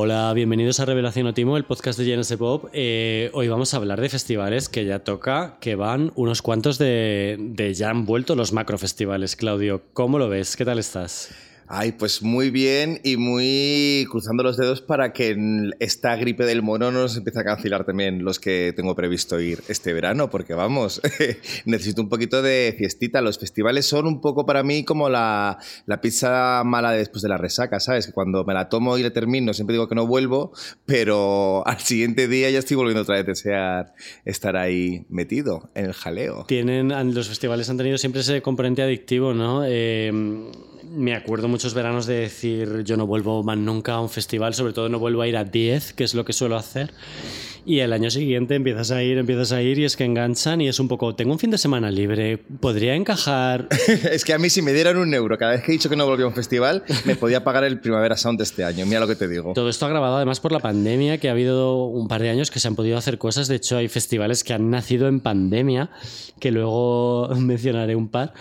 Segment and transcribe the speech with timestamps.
[0.00, 2.66] Hola, bienvenidos a Revelación Otimo, el podcast de GNS Pop.
[2.72, 7.36] Eh, hoy vamos a hablar de festivales que ya toca, que van unos cuantos de,
[7.36, 9.34] de ya han vuelto los macrofestivales.
[9.34, 10.56] Claudio, ¿cómo lo ves?
[10.56, 11.34] ¿Qué tal estás?
[11.70, 15.36] Ay, pues muy bien y muy cruzando los dedos para que
[15.80, 19.60] esta gripe del mono no nos empiece a cancelar también los que tengo previsto ir
[19.68, 21.02] este verano, porque vamos,
[21.66, 23.20] necesito un poquito de fiestita.
[23.20, 27.36] Los festivales son un poco para mí como la, la pizza mala después de la
[27.36, 28.06] resaca, ¿sabes?
[28.06, 30.52] Que cuando me la tomo y la termino siempre digo que no vuelvo,
[30.86, 33.94] pero al siguiente día ya estoy volviendo otra vez a desear
[34.24, 36.46] estar ahí metido en el jaleo.
[36.48, 39.64] Tienen, los festivales han tenido siempre ese componente adictivo, ¿no?
[39.66, 40.10] Eh,
[40.90, 44.72] me acuerdo muchos veranos de decir yo no vuelvo más nunca a un festival, sobre
[44.72, 46.92] todo no vuelvo a ir a 10, que es lo que suelo hacer.
[47.66, 50.68] Y el año siguiente empiezas a ir, empiezas a ir y es que enganchan y
[50.68, 53.68] es un poco, tengo un fin de semana libre, podría encajar.
[54.10, 55.96] es que a mí si me dieran un euro cada vez que he dicho que
[55.96, 59.00] no volvía a un festival, me podía pagar el Primavera Sound de este año, mira
[59.00, 59.52] lo que te digo.
[59.52, 62.50] Todo esto ha grabado además por la pandemia, que ha habido un par de años
[62.50, 65.90] que se han podido hacer cosas, de hecho hay festivales que han nacido en pandemia,
[66.40, 68.32] que luego mencionaré un par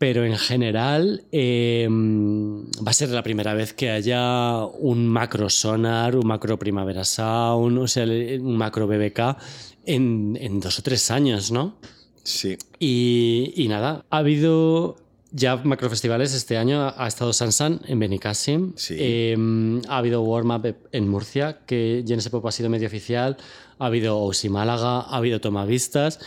[0.00, 6.16] pero en general em, va a ser la primera vez que haya un macro sonar,
[6.16, 9.36] un macro primavera sound, o sea, un macro BBK
[9.84, 11.76] en, en dos o tres años, ¿no?
[12.22, 12.56] Sí.
[12.78, 14.96] Y, y nada, ha habido
[15.32, 16.94] ya macrofestivales este año.
[16.96, 18.72] Ha estado Sansan en Benicassim.
[18.76, 18.96] Sí.
[18.98, 23.36] Em, ha habido Warm Up en Murcia, que Genesis Pop ha sido medio oficial.
[23.78, 26.20] Ha habido Osi Málaga, ha habido Tomavistas.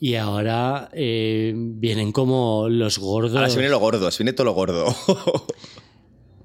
[0.00, 3.34] Y ahora eh, vienen como los gordos.
[3.34, 4.94] Ahora se viene lo gordo, se viene todo lo gordo.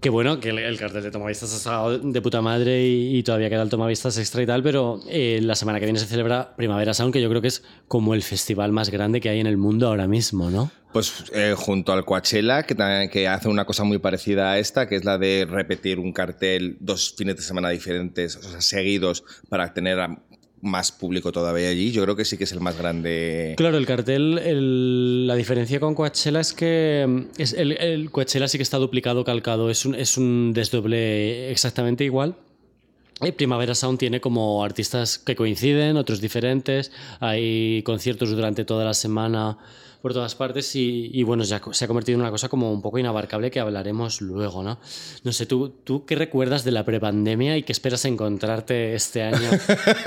[0.03, 3.61] Qué bueno que el, cartel de Tomavistas ha estado de puta madre y, todavía queda
[3.61, 7.13] el Tomavistas extra y tal, pero eh, la semana que viene se celebra Primavera Sound,
[7.13, 9.87] que yo creo que es como el festival más grande que hay en el mundo
[9.87, 10.69] ahora mismo, ¿no?
[10.91, 12.75] Pues eh, junto al Coachella, que,
[13.09, 16.75] que hace una cosa muy parecida a esta, que es la de repetir un cartel
[16.81, 19.99] dos fines de semana diferentes, o sea, seguidos, para tener
[20.63, 21.91] más público todavía allí.
[21.91, 23.53] Yo creo que sí que es el más grande.
[23.57, 28.57] Claro, el cartel, la diferencia con Coachella es que mm, es el, el, Coachella sí
[28.57, 29.69] que está duplicado, calcado.
[29.69, 32.35] Es un, es un desdoble exactamente igual.
[33.37, 36.91] Primavera Sound tiene como artistas que coinciden, otros diferentes.
[37.19, 39.57] Hay conciertos durante toda la semana
[40.03, 42.99] por todas partes y, bueno, ya se ha convertido en una cosa como un poco
[42.99, 44.77] inabarcable que hablaremos luego, ¿no?
[45.23, 49.49] No sé, ¿tú, tú qué recuerdas de la prepandemia y qué esperas encontrarte este año?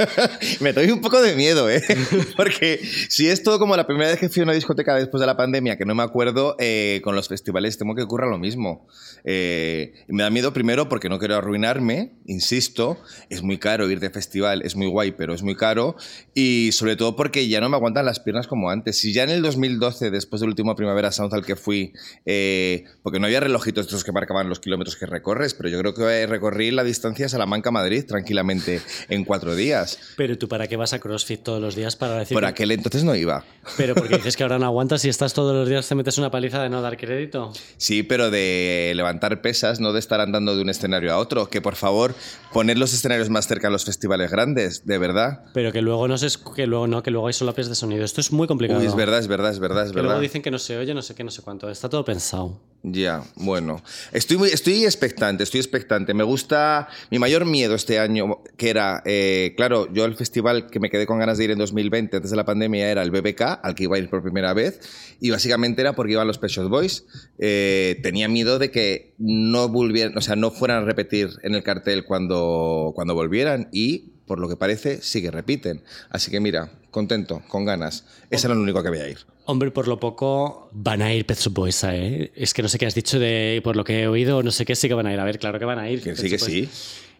[0.60, 1.82] Me doy un poco de miedo, ¿eh?
[2.36, 5.28] Porque si es todo como la primera vez que fui a una discoteca después de
[5.28, 8.86] la pandemia, que no me acuerdo, eh, con los festivales temo que ocurra lo mismo.
[9.24, 12.98] Eh, me da miedo primero porque no quiero arruinarme, insisto,
[13.30, 15.96] es muy caro ir de festival, es muy guay, pero es muy caro.
[16.34, 18.98] Y sobre todo porque ya no me aguantan las piernas como antes.
[18.98, 19.40] Si ya en el
[19.86, 21.92] 2012 después del último Primavera Sound al que fui,
[22.24, 25.94] eh, porque no había relojitos estos que marcaban los kilómetros que recorres, pero yo creo
[25.94, 29.98] que recorrí la distancia Salamanca-Madrid tranquilamente en cuatro días.
[30.16, 32.34] Pero tú, ¿para qué vas a CrossFit todos los días para decir?
[32.34, 33.44] Por aquel entonces no iba.
[33.76, 36.30] Pero porque dices que ahora no aguantas y estás todos los días te metes una
[36.30, 37.52] paliza de no dar crédito.
[37.76, 41.48] Sí, pero de levantar pesas, no de estar andando de un escenario a otro.
[41.48, 42.14] Que por favor,
[42.52, 45.44] poner los escenarios más cerca a los festivales grandes, de verdad.
[45.54, 48.04] Pero que luego no sé, que luego no, que luego hay solapes de sonido.
[48.04, 48.80] Esto es muy complicado.
[48.80, 51.02] Uy, es verdad, es verdad, es verdad que luego dicen que no se oye, no
[51.02, 51.70] sé qué, no sé cuánto.
[51.70, 52.60] Está todo pensado.
[52.88, 53.82] Ya, bueno.
[54.12, 56.14] Estoy, muy, estoy expectante, estoy expectante.
[56.14, 56.88] Me gusta.
[57.10, 61.04] Mi mayor miedo este año, que era, eh, claro, yo el festival que me quedé
[61.04, 63.84] con ganas de ir en 2020, antes de la pandemia, era el BBK, al que
[63.84, 64.80] iba a ir por primera vez.
[65.20, 67.06] Y básicamente era porque iban los Pet Boys.
[67.38, 71.64] Eh, tenía miedo de que no volvieran, o sea, no fueran a repetir en el
[71.64, 73.68] cartel cuando, cuando volvieran.
[73.72, 75.82] Y por lo que parece, sí que repiten.
[76.10, 78.04] Así que mira, contento, con ganas.
[78.30, 79.18] Ese era lo único que voy a ir.
[79.44, 82.32] Hombre, por lo poco van a ir Pet Shop Boys, ¿eh?
[82.34, 84.64] Es que no sé qué has dicho de, por lo que he oído, no sé
[84.64, 85.20] qué, sí que van a ir.
[85.20, 86.02] A ver, claro que van a ir.
[86.02, 86.68] Que sí, que sí.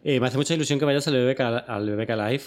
[0.03, 2.43] Eh, me hace mucha ilusión que vayas al BBK, al BBK Live.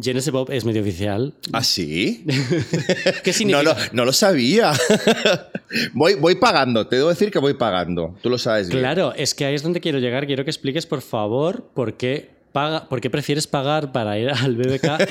[0.00, 1.34] Genesis Bob es medio oficial.
[1.52, 2.24] ¿Ah, sí?
[3.24, 3.62] ¿Qué significa?
[3.62, 4.72] No, no, no lo sabía.
[5.92, 8.14] voy, voy pagando, te debo decir que voy pagando.
[8.22, 8.80] Tú lo sabes bien.
[8.80, 10.26] Claro, es que ahí es donde quiero llegar.
[10.26, 15.10] Quiero que expliques, por favor, por qué ¿Por qué prefieres pagar para ir al BBK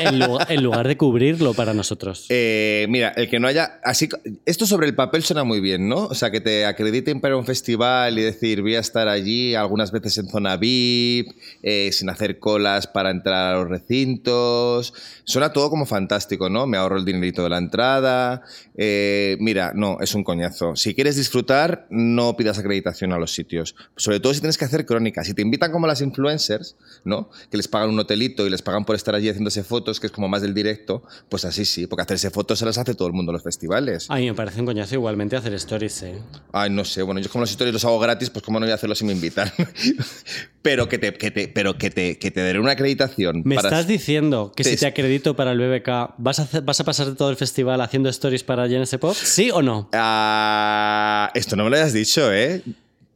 [0.49, 2.25] en, lugar, de cubrirlo para nosotros?
[2.29, 3.79] Eh, mira, el que no haya.
[3.83, 4.09] Así,
[4.45, 6.05] esto sobre el papel suena muy bien, ¿no?
[6.07, 9.91] O sea, que te acrediten para un festival y decir, voy a estar allí algunas
[9.91, 11.31] veces en zona VIP,
[11.63, 14.93] eh, sin hacer colas para entrar a los recintos.
[15.23, 16.67] Suena todo como fantástico, ¿no?
[16.67, 18.43] Me ahorro el dinerito de la entrada.
[18.75, 20.75] Eh, mira, no, es un coñazo.
[20.75, 23.75] Si quieres disfrutar, no pidas acreditación a los sitios.
[23.95, 25.27] Sobre todo si tienes que hacer crónicas.
[25.27, 26.75] Si te invitan como las influencers,
[27.05, 27.26] ¿no?
[27.49, 30.11] Que les pagan un hotelito y les pagan por estar allí haciéndose fotos, que es
[30.13, 33.13] como más del directo, pues así sí, porque hacerse fotos se las hace todo el
[33.13, 34.05] mundo en los festivales.
[34.09, 36.19] A mí me parece un coñazo igualmente hacer stories, ¿eh?
[36.51, 38.71] Ay, no sé, bueno, yo como los stories los hago gratis, pues cómo no voy
[38.71, 39.51] a hacerlo si me invitan.
[40.61, 43.41] pero que te, que te, pero que te, que te daré una acreditación.
[43.45, 46.79] ¿Me para- estás diciendo que si te acredito para el BBK, ¿vas a, hacer- vas
[46.79, 49.15] a pasar todo el festival haciendo stories para GNS Pop?
[49.15, 49.89] ¿Sí o no?
[49.93, 52.61] Ah, esto no me lo hayas dicho, ¿eh?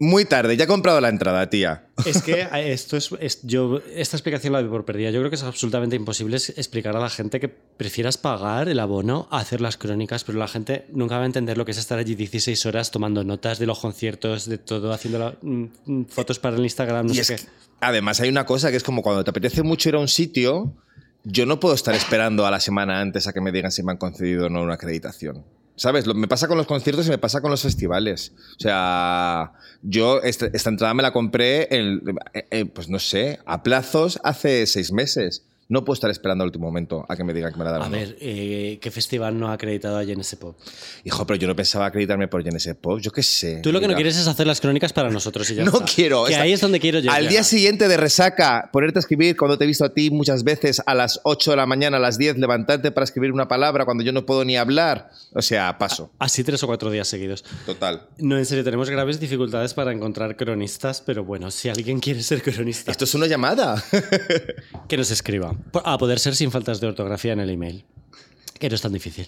[0.03, 1.85] Muy tarde, ya he comprado la entrada, tía.
[2.07, 5.11] Es que eh, esto es, es- yo esta explicación la doy por perdida.
[5.11, 9.27] Yo creo que es absolutamente imposible explicar a la gente que prefieras pagar el abono
[9.29, 11.99] a hacer las crónicas, pero la gente nunca va a entender lo que es estar
[11.99, 16.39] allí 16 horas tomando notas de los conciertos, de todo, haciendo la- mm, mm, fotos
[16.39, 17.45] para el Instagram, no Y sé es qué.
[17.47, 17.51] que,
[17.81, 20.73] además hay una cosa que es como cuando te apetece mucho ir a un sitio,
[21.25, 23.91] yo no puedo estar esperando a la semana antes a que me digan si me
[23.91, 25.45] han concedido o no una acreditación.
[25.75, 26.05] ¿Sabes?
[26.05, 28.33] Lo- me pasa con los conciertos y me pasa con los festivales.
[28.57, 32.01] O sea, yo esta, esta entrada me la compré, en-
[32.33, 35.43] eh, eh, pues no sé, a plazos hace seis meses.
[35.71, 37.81] No puedo estar esperando al último momento a que me digan que me la dan.
[37.83, 37.95] A o no.
[37.95, 40.57] ver, eh, ¿qué festival no ha acreditado a GNS Pop?
[41.05, 42.99] Hijo, pero yo no pensaba acreditarme por Genesis Pop.
[42.99, 43.61] Yo qué sé.
[43.63, 45.85] Tú lo que no quieres es hacer las crónicas para nosotros y ya No está.
[45.85, 46.25] quiero.
[46.25, 47.15] Que ahí es donde quiero llegar.
[47.15, 50.43] Al día siguiente de resaca, ponerte a escribir cuando te he visto a ti muchas
[50.43, 53.85] veces a las 8 de la mañana, a las 10, levantarte para escribir una palabra
[53.85, 55.09] cuando yo no puedo ni hablar.
[55.33, 56.11] O sea, paso.
[56.19, 57.45] Así tres o cuatro días seguidos.
[57.65, 58.09] Total.
[58.17, 62.41] No, en serio, tenemos graves dificultades para encontrar cronistas, pero bueno, si alguien quiere ser
[62.41, 63.81] cronista, Esto es una llamada.
[64.89, 65.55] que nos escriba.
[65.83, 67.85] A poder ser sin faltas de ortografía en el email.
[68.59, 69.27] Que no es tan difícil.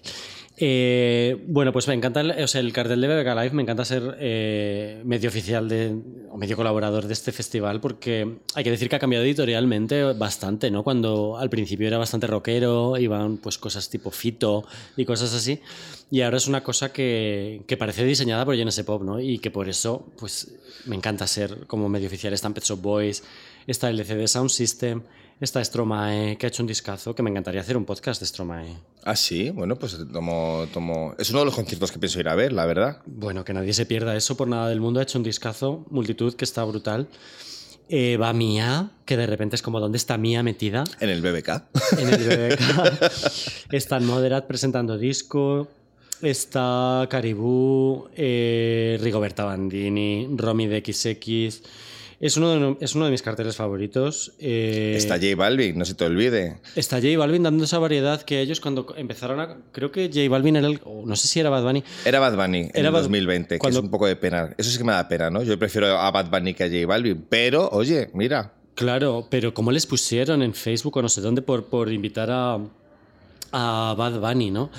[0.58, 3.84] Eh, bueno, pues me encanta el, o sea, el cartel de BBK Live, me encanta
[3.84, 5.98] ser eh, medio oficial de,
[6.30, 10.70] o medio colaborador de este festival porque hay que decir que ha cambiado editorialmente bastante,
[10.70, 10.84] ¿no?
[10.84, 14.64] Cuando al principio era bastante rockero, iban pues cosas tipo fito
[14.96, 15.60] y cosas así,
[16.12, 19.20] y ahora es una cosa que, que parece diseñada por GNS Pop, ¿no?
[19.20, 20.54] Y que por eso pues
[20.86, 22.32] me encanta ser como medio oficial.
[22.32, 23.24] Están Pet Shop Boys,
[23.66, 25.02] está LCD Sound System,
[25.40, 28.78] está Stromae, que ha hecho un discazo, que me encantaría hacer un podcast de Stromae.
[29.04, 29.50] ah, sí.
[29.50, 31.16] Bueno, pues tomo, tomo.
[31.18, 33.02] Es uno de los conciertos que pienso ir a ver, la verdad.
[33.06, 35.00] Bueno, que nadie se pierda eso por nada del mundo.
[35.00, 37.08] Ha hecho un discazo, multitud, que está brutal.
[37.90, 40.84] Eh, va Mía, que de repente es como, ¿dónde está Mía metida?
[41.00, 41.50] En el BBK.
[42.00, 43.12] En el BBK.
[43.72, 45.68] está Moderat presentando disco.
[46.22, 51.62] Está Caribú, eh, Rigoberta Bandini, Romy de XX.
[52.24, 54.32] Es uno de, es uno de mis carteles favoritos.
[54.40, 56.58] Eh, Está J Balvin, no se te olvide.
[56.76, 59.58] Está J Balvin dando esa variedad que ellos cuando empezaron a...
[59.74, 60.80] Creo que J Balvin era el...
[61.06, 61.84] no sé si era Bad Bunny.
[62.06, 64.54] Era Bad Bunny en Era el Bad- 2020, cuando- que es un poco de pena.
[64.58, 65.44] Eso sí que me da pena, ¿no?
[65.44, 67.26] Yo prefiero a Bad Bunny que a J Balvin.
[67.30, 68.54] Pero, oye, mira.
[68.76, 72.58] Claro, pero ¿cómo les pusieron en Facebook o no sé dónde por, por invitar a,
[73.52, 74.72] a Bad Bunny, ¿no?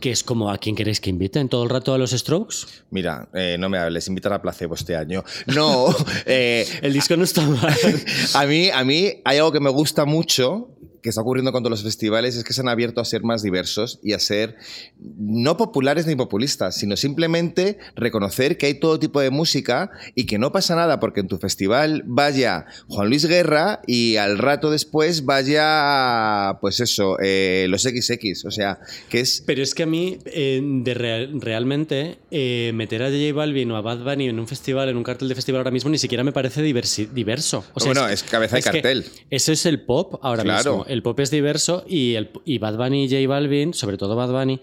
[0.00, 2.66] Que es como a quién queréis que inviten todo el rato a los Strokes.
[2.90, 5.24] Mira, eh, no me hables, invitar a placebo este año.
[5.46, 5.86] No,
[6.26, 7.74] eh, El disco no está mal.
[8.34, 10.68] a, mí, a mí hay algo que me gusta mucho
[11.08, 13.42] que está ocurriendo con todos los festivales es que se han abierto a ser más
[13.42, 14.56] diversos y a ser
[15.00, 20.38] no populares ni populistas, sino simplemente reconocer que hay todo tipo de música y que
[20.38, 25.24] no pasa nada porque en tu festival vaya Juan Luis Guerra y al rato después
[25.24, 28.44] vaya, pues eso, eh, los XX.
[28.46, 28.78] O sea,
[29.08, 33.32] que es Pero es que a mí, eh, de real- realmente, eh, meter a J
[33.34, 35.90] Balvin o a Bad Bunny en un festival, en un cartel de festival ahora mismo,
[35.90, 37.64] ni siquiera me parece diversi- diverso.
[37.74, 39.04] O sea, Bueno, es cabeza de cartel.
[39.30, 40.78] Eso es el pop ahora Claro.
[40.78, 40.86] mismo.
[40.88, 44.32] El pop es diverso y, el, y Bad Bunny y J Balvin, sobre todo Bad
[44.32, 44.60] Bunny,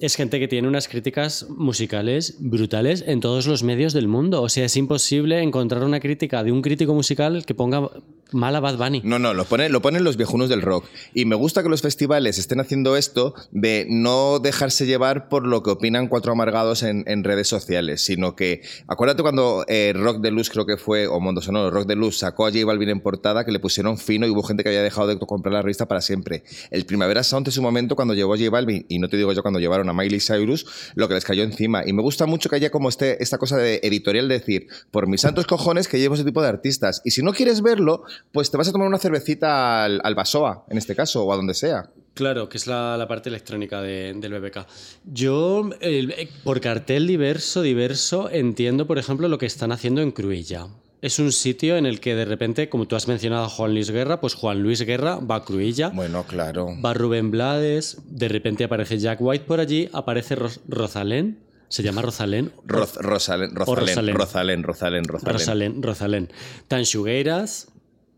[0.00, 4.42] es gente que tiene unas críticas musicales brutales en todos los medios del mundo.
[4.42, 7.88] O sea, es imposible encontrar una crítica de un crítico musical que ponga
[8.32, 9.00] mal a Bad Bunny.
[9.04, 10.86] No, no, lo, pone- lo ponen los viejunos del rock.
[11.14, 15.62] Y me gusta que los festivales estén haciendo esto de no dejarse llevar por lo
[15.62, 20.32] que opinan cuatro amargados en, en redes sociales, sino que, acuérdate cuando eh, Rock de
[20.32, 23.00] Luz creo que fue, o Mondo Sonoro, Rock de Luz sacó a J Balvin en
[23.00, 25.86] portada, que le pusieron fino y hubo gente que había dejado de comprar la revista
[25.86, 26.42] para siempre.
[26.72, 29.42] El Primavera Sound es un momento cuando llegó J Balvin, y no te digo yo
[29.42, 31.82] cuando llevaron a Miley Cyrus, lo que les cayó encima.
[31.86, 35.06] Y me gusta mucho que haya como este, esta cosa de editorial de decir, por
[35.08, 37.02] mis santos cojones que llevo ese tipo de artistas.
[37.04, 40.64] Y si no quieres verlo, pues te vas a tomar una cervecita al, al Basoa,
[40.70, 41.90] en este caso, o a donde sea.
[42.14, 44.66] Claro, que es la, la parte electrónica de- del BBK.
[45.04, 50.68] Yo, eh, por cartel diverso, diverso, entiendo, por ejemplo, lo que están haciendo en Cruilla.
[51.04, 53.90] Es un sitio en el que de repente, como tú has mencionado a Juan Luis
[53.90, 56.68] Guerra, pues Juan Luis Guerra va a Cruilla, Bueno, claro.
[56.82, 62.00] va Rubén Blades, de repente aparece Jack White por allí, aparece Ros- Rosalén, se llama
[62.00, 62.52] Rosalén.
[62.66, 64.62] Roz- Rosalén, Rosalén, Rosalén.
[64.62, 66.28] Rosalén, Rosalén, Rosalén.
[66.68, 67.68] Tanchugueiras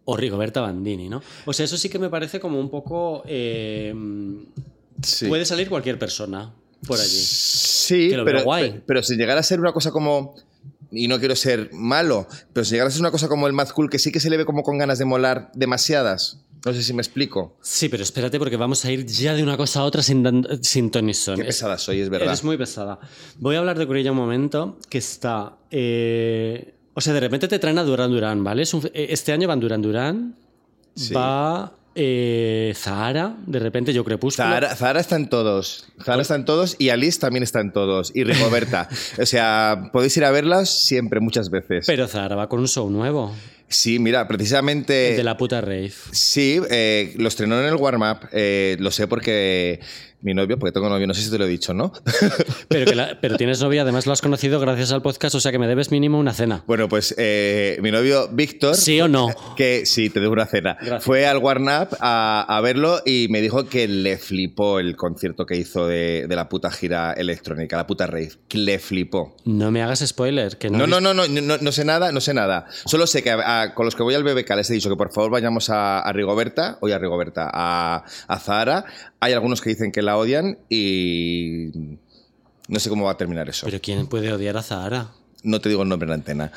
[0.05, 1.23] o Rigoberta Bandini, ¿no?
[1.45, 3.23] O sea, eso sí que me parece como un poco...
[3.27, 3.93] eh,
[5.03, 5.27] Sí.
[5.27, 6.55] Puede salir cualquier persona
[6.87, 7.09] por allí.
[7.11, 8.71] Sí, pero, guay.
[8.73, 10.35] pe- pero si llegara a ser una cosa como
[10.91, 13.69] y no quiero ser malo, pero si llegaras a ser una cosa como el Mad
[13.71, 16.41] Cool, que sí que se le ve como con ganas de molar demasiadas.
[16.65, 17.57] No sé si me explico.
[17.63, 20.25] Sí, pero espérate porque vamos a ir ya de una cosa a otra sin,
[20.63, 21.37] sin Tony Son.
[21.37, 22.27] Qué pesada soy, es verdad.
[22.29, 22.99] Eres muy pesada.
[23.39, 25.59] Voy a hablar de Corella un momento, que está...
[25.71, 28.63] eh, o sea, de repente te traen a Duran Duran, ¿vale?
[28.63, 30.35] Es un- eh, este año van Duran Duran,
[30.97, 31.13] Sí.
[31.15, 34.47] va eh, Zahara, de repente yo Crepúsculo.
[34.49, 35.87] Zahara, Zahara está en todos.
[36.05, 38.13] Zahara está en todos y Alice también está en todos.
[38.15, 38.89] Y Rigoberta.
[39.21, 41.87] o sea, podéis ir a verlas siempre, muchas veces.
[41.87, 43.35] Pero Zahara va con un show nuevo,
[43.69, 45.17] sí, mira, precisamente.
[45.17, 45.93] de la puta rave.
[46.13, 48.29] Sí, eh, lo estrenó en el warm-up.
[48.33, 49.81] eh, lo sé porque
[50.27, 51.93] mi novio, porque tengo novio, no sé si te lo he dicho, ¿no?
[52.69, 55.53] Pero, que la- pero tienes novia, además lo has conocido gracias al podcast, o sea
[55.53, 56.65] que me debes mínimo una cena.
[56.67, 58.75] bueno, pues eh, mi novio Víctor.
[58.75, 59.29] ¿Sí o no?
[59.57, 60.77] Que sí, te debo una cena.
[60.81, 61.05] Gracias.
[61.05, 65.57] Fue al warm-up a, a verlo y me dijo que le flipó el concierto que
[65.57, 68.33] hizo de, de la puta gira electrónica, la puta rave.
[68.49, 69.37] Que le flipó.
[69.45, 70.79] No me hagas spoiler, que no.
[70.79, 72.67] No, no, no, no, no, no sé nada, no sé nada.
[72.85, 74.97] Solo sé que a- a- con los que voy al BBK les he dicho que
[74.97, 78.85] por favor vayamos a, Rigoberta, oye a Rigoberta, a, a Zahara.
[79.21, 81.71] Hay algunos que dicen que la odian y
[82.69, 83.67] no sé cómo va a terminar eso.
[83.67, 85.13] Pero ¿quién puede odiar a Zahara?
[85.43, 86.53] No te digo el nombre en la antena.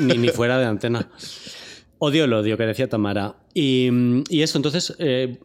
[0.00, 1.08] ni, ni fuera de antena.
[1.98, 3.36] Odio el odio, que decía Tamara.
[3.54, 3.88] Y,
[4.28, 5.38] y esto, entonces, eh,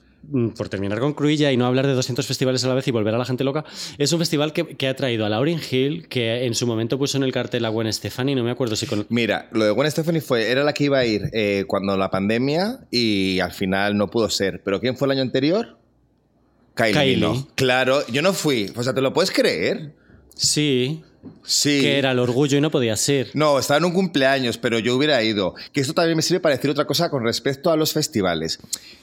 [0.58, 3.16] por terminar con Cruilla y no hablar de 200 festivales a la vez y volver
[3.16, 3.64] a la gente loca,
[3.98, 7.18] es un festival que, que ha traído a Lauryn Hill, que en su momento puso
[7.18, 9.06] en el cartel a Gwen Stefani, no me acuerdo si con...
[9.10, 12.12] Mira, lo de Gwen Stefani fue, era la que iba a ir eh, cuando la
[12.12, 14.62] pandemia y al final no pudo ser.
[14.64, 15.79] ¿Pero quién fue el año anterior?
[16.88, 17.46] Kylie.
[17.56, 18.72] Claro, yo no fui.
[18.76, 19.96] O sea, ¿te lo puedes creer?
[20.36, 21.04] Sí,
[21.44, 21.82] Sí.
[21.82, 23.32] que era el orgullo y no podía ser.
[23.34, 25.56] No, estaba en un cumpleaños, pero yo hubiera ido.
[25.74, 28.60] Que esto también me sirve para decir otra cosa con respecto a los festivales.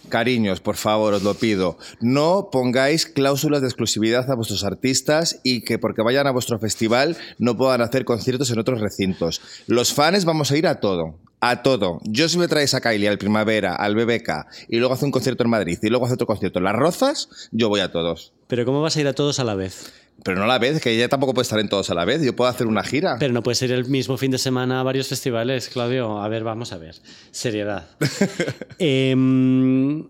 [0.08, 1.78] Cariños, por favor, os lo pido.
[2.00, 7.16] No pongáis cláusulas de exclusividad a vuestros artistas y que porque vayan a vuestro festival
[7.38, 9.40] no puedan hacer conciertos en otros recintos.
[9.66, 11.18] Los fans vamos a ir a todo.
[11.40, 12.00] A todo.
[12.04, 15.44] Yo si me traes a Kylie al Primavera, al BBK y luego hace un concierto
[15.44, 18.32] en Madrid y luego hace otro concierto en Las Rozas, yo voy a todos.
[18.48, 19.92] Pero ¿cómo vas a ir a todos a la vez?
[20.22, 22.22] Pero no a la vez, que ella tampoco puede estar en todos a la vez.
[22.22, 23.16] Yo puedo hacer una gira.
[23.18, 26.20] Pero no puedes ir el mismo fin de semana a varios festivales, Claudio.
[26.22, 26.94] A ver, vamos a ver.
[27.30, 27.86] Seriedad.
[28.78, 30.06] Em,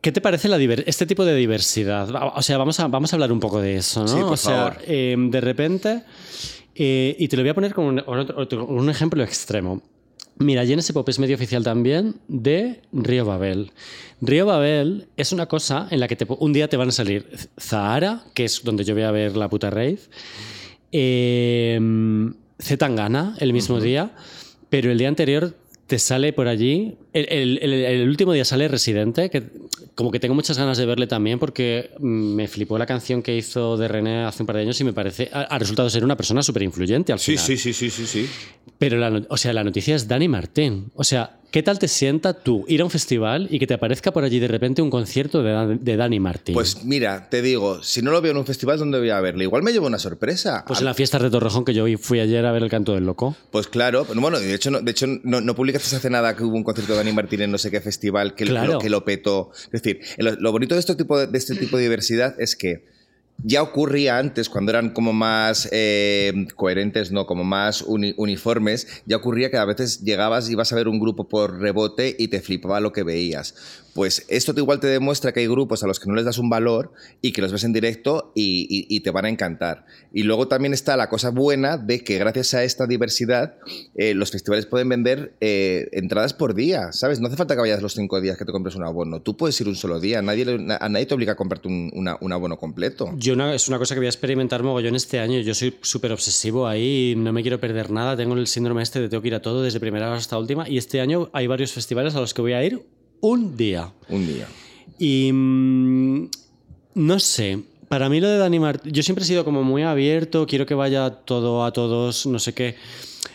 [0.00, 0.56] ¿Qué te parece la
[0.86, 2.08] este tipo de diversidad?
[2.36, 4.08] O sea, vamos a, vamos a hablar un poco de eso, ¿no?
[4.08, 4.76] Sí, por o sea, favor.
[4.86, 6.02] em, de repente,
[6.74, 9.82] eh, y te lo voy a poner un, otro- un ejemplo extremo.
[10.38, 13.72] Mira, Genesis Pop es medio oficial también de Río Babel.
[14.20, 17.26] Río Babel es una cosa en la que te un día te van a salir
[17.58, 19.98] Zahara, que es donde yo voy a ver la puta rave,
[20.92, 21.80] eh,
[22.58, 24.12] Zetangana el mismo día,
[24.68, 25.54] pero el día anterior
[25.86, 26.96] te sale por allí.
[27.16, 29.42] El, el- el- el último día sale Residente, que
[29.94, 33.36] como que tengo muchas ganas de verle también porque mm, me flipó la canción que
[33.36, 35.30] hizo de René hace un par de años y me parece.
[35.32, 37.42] Ha, ha resultado ser una persona súper influyente al final.
[37.42, 38.28] sí, sí, sí, sí.
[38.78, 40.90] Pero la, no- o sea, la noticia es Dani Martín.
[40.94, 44.12] O sea, ¿qué tal te sienta tú ir a un festival y que te aparezca
[44.12, 46.54] por allí de repente un concierto de, Dan- de Dani Martín?
[46.54, 49.44] Pues mira, te digo, si no lo veo en un festival, ¿dónde voy a verle?
[49.44, 50.64] Igual me llevo una sorpresa.
[50.66, 53.04] Pues en la fiesta de Torrejón que yo fui ayer a ver el canto del
[53.06, 53.36] loco.
[53.50, 56.56] Pues claro, bueno, de hecho, no, de hecho no, no publicaste hace nada que hubo
[56.56, 58.74] un concierto de Dani Martín en no sé qué festival que, Claro.
[58.74, 59.50] lo, que lo petó.
[59.72, 62.56] Es decir, lo, lo bonito de este, tipo de, de este tipo de diversidad es
[62.56, 62.84] que
[63.42, 69.16] ya ocurría antes, cuando eran como más eh, coherentes, no, como más uni- uniformes, ya
[69.16, 72.40] ocurría que a veces llegabas y ibas a ver un grupo por rebote y te
[72.40, 73.54] flipaba lo que veías.
[73.96, 76.36] Pues esto te igual te demuestra que hay grupos a los que no les das
[76.36, 79.86] un valor y que los ves en directo y, te van a encantar.
[80.12, 83.54] Y luego también está la cosa buena de que gracias a esta diversidad
[83.94, 87.20] eh, los festivales pueden vender eh, entradas por día, ¿sabes?
[87.20, 89.22] No hace falta que vayas los cinco días que te compres un abono.
[89.22, 90.20] Tú puedes ir un solo día.
[90.20, 90.44] Nadie,
[90.78, 93.14] a nadie te obliga a comprarte un, abono completo.
[93.16, 95.40] Yo es una cosa que voy a experimentar mogollón este año.
[95.40, 98.14] Yo soy súper obsesivo ahí, no me quiero perder nada.
[98.14, 100.68] Tengo el síndrome este de tengo que ir a todo desde primera hasta última.
[100.68, 103.92] Y este año hay varios festivales a los que voy a ir un día.
[104.08, 104.48] Un día.
[104.98, 106.30] Y mm,
[106.94, 110.46] no sé, para mí lo de Dani Martín, yo siempre he sido como muy abierto,
[110.46, 112.76] quiero que vaya todo a todos, no sé qué.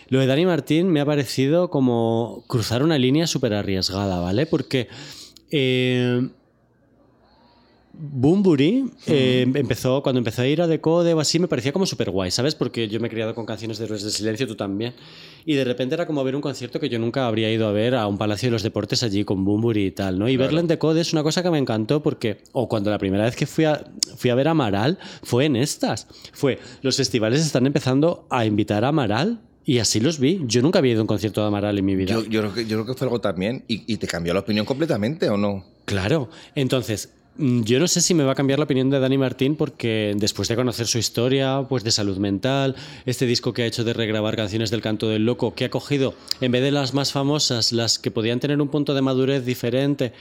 [0.09, 4.45] Lo de Dani Martín me ha parecido como cruzar una línea súper arriesgada, ¿vale?
[4.45, 4.89] Porque
[5.51, 6.27] eh,
[8.03, 12.09] Bumburi eh, empezó, cuando empezó a ir a Decode o así, me parecía como súper
[12.09, 12.55] guay, ¿sabes?
[12.55, 14.95] Porque yo me he criado con canciones de Héroes del Silencio, tú también.
[15.45, 17.93] Y de repente era como ver un concierto que yo nunca habría ido a ver
[17.93, 20.27] a un Palacio de los Deportes allí con Bumburi y tal, ¿no?
[20.27, 23.25] Y verlo en Decode es una cosa que me encantó porque, o cuando la primera
[23.25, 23.83] vez que fui a,
[24.17, 26.07] fui a ver a Amaral, fue en estas.
[26.33, 29.41] Fue, los festivales están empezando a invitar a Amaral.
[29.63, 30.41] Y así los vi.
[30.45, 32.13] Yo nunca había ido a un concierto de Amaral en mi vida.
[32.13, 33.63] Yo, yo creo que, yo creo que fue algo también.
[33.67, 35.63] ¿Y, y te cambió la opinión completamente o no?
[35.85, 36.29] Claro.
[36.55, 40.13] Entonces, Yo no sé si me va a cambiar la opinión de Dani Martín porque
[40.17, 43.93] después de conocer su historia, pues de salud mental, este disco que ha hecho de
[43.93, 47.71] regrabar canciones del canto del loco, que ha cogido, en vez de las más famosas,
[47.71, 50.11] las que podían tener un punto de madurez diferente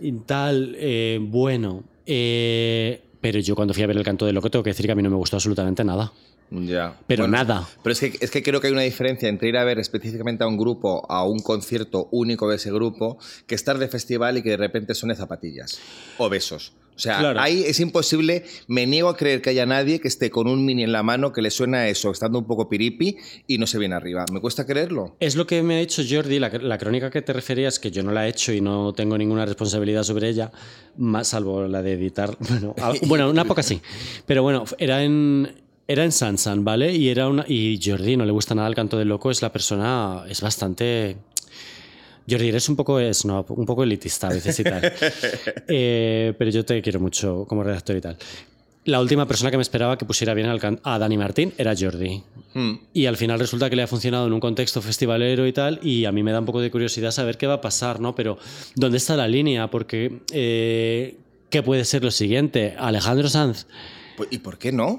[0.00, 4.50] y tal, eh, bueno, eh, pero yo cuando fui a ver el canto del loco
[4.50, 6.12] tengo que decir que a mí no me gustó absolutamente nada.
[6.54, 6.96] Ya.
[7.06, 7.68] Pero Bueno, nada.
[7.82, 10.44] Pero es que, es que creo que hay una diferencia entre ir a ver específicamente
[10.44, 14.42] a un grupo, a un concierto único de ese grupo, que estar de festival y
[14.42, 15.78] que de repente suene zapatillas
[16.18, 16.72] o besos.
[16.96, 17.40] O sea, Claro.
[17.40, 20.84] ahí es imposible, me niego a creer que haya nadie que esté con un mini
[20.84, 23.16] en la mano que le suena a eso, estando un poco piripi
[23.48, 24.24] y no se viene arriba.
[24.32, 25.16] Me cuesta creerlo.
[25.18, 28.04] Es lo que me ha dicho Jordi, la, la crónica que te referías, que yo
[28.04, 30.52] no la he hecho y no tengo ninguna responsabilidad sobre ella,
[30.96, 32.36] más salvo la de editar.
[32.48, 33.80] Bueno, a- bueno una poca sí.
[34.26, 36.94] Pero bueno, era en, era en Sansan, ¿vale?
[36.94, 39.52] Y, era una, y Jordi no le gusta nada el canto del loco, es la
[39.52, 41.16] persona, es bastante...
[42.28, 44.92] Jordi, eres un poco snob, un poco elitista a veces y tal.
[45.68, 48.16] Eh, pero yo te quiero mucho como redactor y tal.
[48.86, 52.22] La última persona que me esperaba que pusiera bien al a Dani Martín era Jordi.
[52.52, 52.74] Hmm.
[52.92, 56.04] Y al final resulta que le ha funcionado en un contexto festivalero y tal, y
[56.04, 58.14] a mí me da un poco de curiosidad saber qué va a pasar, ¿no?
[58.14, 58.38] Pero,
[58.74, 59.70] ¿dónde está la línea?
[59.70, 61.16] Porque, eh,
[61.48, 62.74] ¿qué puede ser lo siguiente?
[62.78, 63.66] Alejandro Sanz,
[64.16, 64.98] Pues, ¿Y por qué no?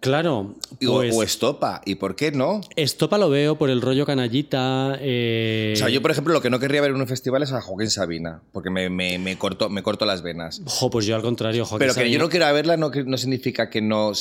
[0.00, 0.54] Claro,
[0.86, 2.60] o- pues, o Estopa, ¿y por qué no?
[2.76, 4.96] Estopa lo veo por el rollo canallita.
[5.00, 7.52] eh, O sea, yo, por ejemplo, lo que no querría ver en un festival es
[7.52, 10.62] a Joaquín Sabina, porque me, me, me corto, me corto las venas.
[10.66, 13.18] jo, pues yo al contrario, Joaquín Pero que Sabina- yo no quiera verla no, no
[13.18, 14.12] significa que no,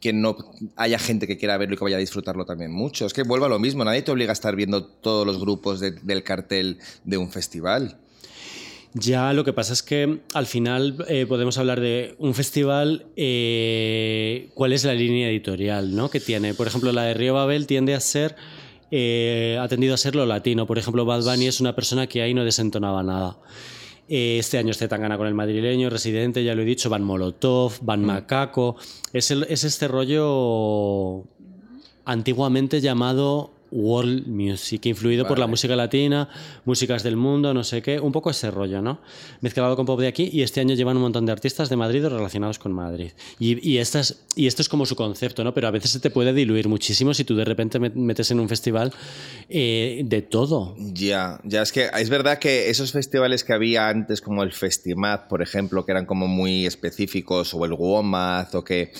[0.00, 0.36] que no
[0.76, 3.06] haya gente que quiera verlo y que vaya a disfrutarlo también mucho.
[3.06, 5.80] Es que vuelva a lo mismo, nadie te obliga a estar viendo todos los grupos
[5.80, 7.98] de- del cartel de un festival.
[8.94, 14.48] Ya, lo que pasa es que al final eh, podemos hablar de un festival, eh,
[14.54, 16.10] cuál es la línea editorial ¿no?
[16.10, 16.54] que tiene.
[16.54, 18.34] Por ejemplo, la de Río Babel tiende a ser,
[18.90, 20.66] eh, ha tendido a ser lo latino.
[20.66, 23.38] Por ejemplo, Bad Bunny es una persona que ahí no desentonaba nada.
[24.08, 28.04] Este año este Tangana con el madrileño, Residente, ya lo he dicho, Van Molotov, Van
[28.04, 28.74] Macaco.
[29.12, 31.22] Es, el- es este rollo
[32.04, 36.28] antiguamente llamado world music, influido por la música latina,
[36.64, 39.00] músicas del mundo, no sé qué, un poco ese rollo, ¿no?
[39.40, 42.04] Mezclado con pop de aquí y este año llevan un montón de artistas de Madrid
[42.06, 43.12] o relacionados con Madrid.
[43.38, 45.54] Y, y, estas, y esto es como su concepto, ¿no?
[45.54, 48.40] Pero a veces se te puede diluir muchísimo si tú de repente met- metes en
[48.40, 48.92] un festival
[49.48, 50.74] eh, de todo.
[50.78, 55.28] Ya, ya es que es verdad que esos festivales que había antes, como el Festimad,
[55.28, 58.92] por ejemplo, que eran como muy específicos, o el Womath, o que...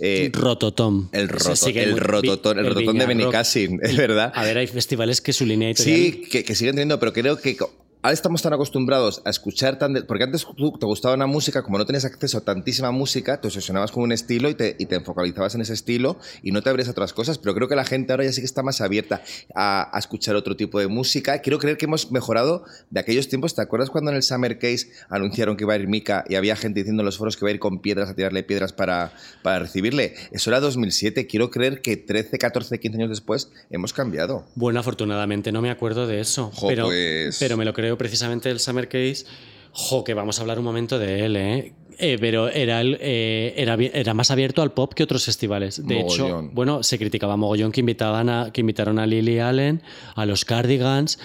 [0.00, 1.08] eh, Rototom.
[1.12, 3.06] el, roto, el muy- rototón, el el rototón de.
[3.06, 4.13] Benicassin, es verdad.
[4.22, 6.00] A ver, hay festivales que su línea editorial...
[6.00, 7.56] Sí, que, que siguen teniendo, pero creo que
[8.04, 9.94] ahora estamos tan acostumbrados a escuchar tan...
[9.94, 13.40] de- porque antes tú te gustaba una música, como no tenías acceso a tantísima música,
[13.40, 16.60] te obsesionabas con un estilo y te, y te focalizabas en ese estilo y no
[16.60, 18.62] te abrías a otras cosas, pero creo que la gente ahora ya sí que está
[18.62, 19.22] más abierta
[19.54, 21.38] a, a escuchar otro tipo de música.
[21.40, 23.54] Quiero creer que hemos mejorado de aquellos tiempos.
[23.54, 26.56] ¿Te acuerdas cuando en el Summer Case anunciaron que iba a ir Mika y había
[26.56, 29.12] gente diciendo en los foros que iba a ir con piedras a tirarle piedras para,
[29.42, 30.14] para recibirle?
[30.30, 31.26] Eso era 2007.
[31.26, 34.44] Quiero creer que 13, 14, 15 años después hemos cambiado.
[34.56, 36.50] Bueno, afortunadamente no me acuerdo de eso.
[36.54, 39.24] Jo, pero, pues- pero me lo creo precisamente el Summer Case.
[39.72, 41.72] Jo, que vamos a hablar un momento de él, ¿eh?
[41.98, 45.84] Eh, pero era, el, eh, era, era más abierto al pop que otros festivales.
[45.86, 46.54] De hecho, Mogollón.
[46.54, 49.82] bueno, se criticaba mogollón que, invitaban a, que invitaron a Lily Allen,
[50.14, 51.18] a los Cardigans,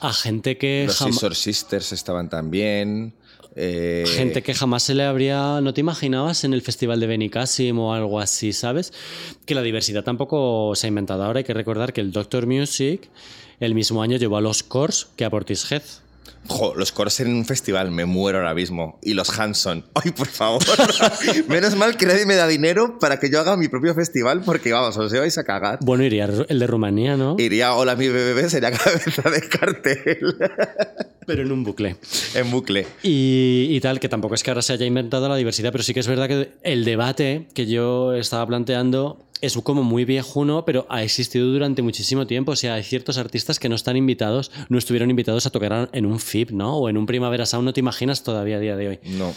[0.00, 3.14] a gente que, Los Scissor Sisters estaban también.
[3.56, 5.60] eh, gente que jamás se le habría...
[5.60, 8.92] ¿No te imaginabas en el festival de Benicassim o algo así, sabes?
[9.46, 11.38] Que la diversidad tampoco se ha inventado ahora.
[11.38, 13.08] Hay que recordar que el Doctor Music
[13.60, 15.82] el mismo año llevó a los Cors que a Portishead.
[16.46, 18.98] Jo, los Cors en un festival, me muero ahora mismo.
[19.02, 19.84] Y los Hanson.
[19.94, 20.62] Ay, por favor.
[21.48, 24.72] Menos mal que nadie me da dinero para que yo haga mi propio festival, porque
[24.72, 25.78] vamos, os vais a cagar.
[25.82, 27.36] Bueno, iría el de Rumanía, ¿no?
[27.38, 30.36] Iría Hola mi bebé, sería cabeza de cartel
[31.26, 31.96] Pero en un bucle.
[32.34, 32.86] en bucle.
[33.02, 35.94] Y, y tal, que tampoco es que ahora se haya inventado la diversidad, pero sí
[35.94, 40.86] que es verdad que el debate que yo estaba planteando es como muy viejuno, pero
[40.88, 42.52] ha existido durante muchísimo tiempo.
[42.52, 46.06] O sea, hay ciertos artistas que no están invitados, no estuvieron invitados a tocar en
[46.06, 46.76] un FIP, ¿no?
[46.78, 48.98] O en un Primavera Sound, no te imaginas todavía a día de hoy.
[49.04, 49.32] No.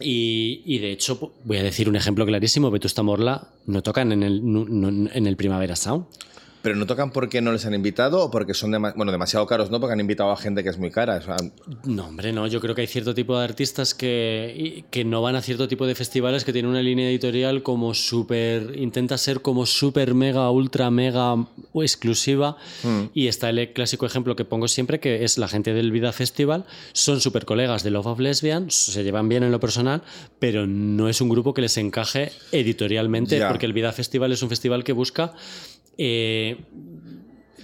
[0.00, 4.22] Y, y de hecho, voy a decir un ejemplo clarísimo: Vetusta Morla no tocan en
[4.24, 6.06] el, no- no- en el Primavera Sound.
[6.64, 9.70] Pero no tocan porque no les han invitado o porque son dema- bueno, demasiado caros,
[9.70, 9.78] ¿no?
[9.80, 11.18] Porque han invitado a gente que es muy cara.
[11.18, 11.36] O sea,
[11.84, 12.46] No, hombre, no.
[12.46, 15.86] Yo creo que hay cierto tipo de artistas que, que no van a cierto tipo
[15.86, 18.76] de festivales que tienen una línea editorial como súper.
[18.78, 22.56] intenta ser como súper mega, ultra mega o exclusiva.
[23.12, 26.64] Y está el clásico ejemplo que pongo siempre, que es la gente del Vida Festival.
[26.94, 30.02] Son súper colegas de Love of Lesbian, se llevan bien en lo personal,
[30.38, 34.48] pero no es un grupo que les encaje editorialmente, porque el Vida Festival es un
[34.48, 35.32] festival que busca.
[35.98, 36.64] Eh,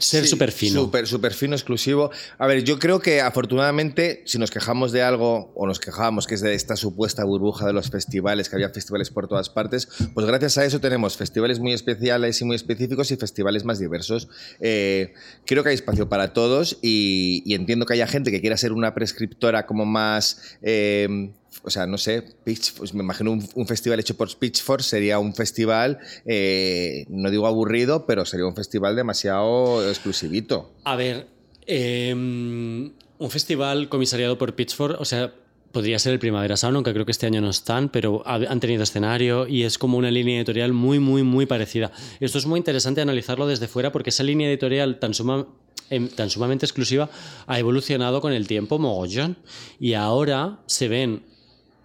[0.01, 0.81] ser Sí, súper fino.
[0.81, 2.11] Súper, súper fino, exclusivo.
[2.39, 6.35] A ver, yo creo que afortunadamente, si nos quejamos de algo, o nos quejamos que
[6.35, 10.27] es de esta supuesta burbuja de los festivales, que había festivales por todas partes, pues
[10.27, 14.29] gracias a eso tenemos festivales muy especiales y muy específicos y festivales más diversos.
[14.61, 15.13] Eh,
[15.45, 18.73] creo que hay espacio para todos y, y entiendo que haya gente que quiera ser
[18.73, 20.57] una prescriptora como más...
[20.63, 24.83] eh, o sea, no sé, Pitch, pues me imagino un, un festival hecho por Pitchfork
[24.83, 30.73] sería un festival, eh, no digo aburrido, pero sería un festival demasiado exclusivito.
[30.85, 31.27] A ver,
[31.67, 35.33] eh, un festival comisariado por Pitchfork, o sea,
[35.73, 38.59] podría ser el Primavera Sound, aunque creo que este año no están, pero ha- han
[38.61, 41.93] tenido escenario y es como una línea editorial muy, muy, muy parecida.
[42.19, 45.47] Esto es muy interesante analizarlo desde fuera porque esa línea editorial tan suma-
[45.91, 47.09] em, tan sumamente exclusiva
[47.47, 49.37] ha evolucionado con el tiempo mogollón
[49.79, 51.23] y ahora se ven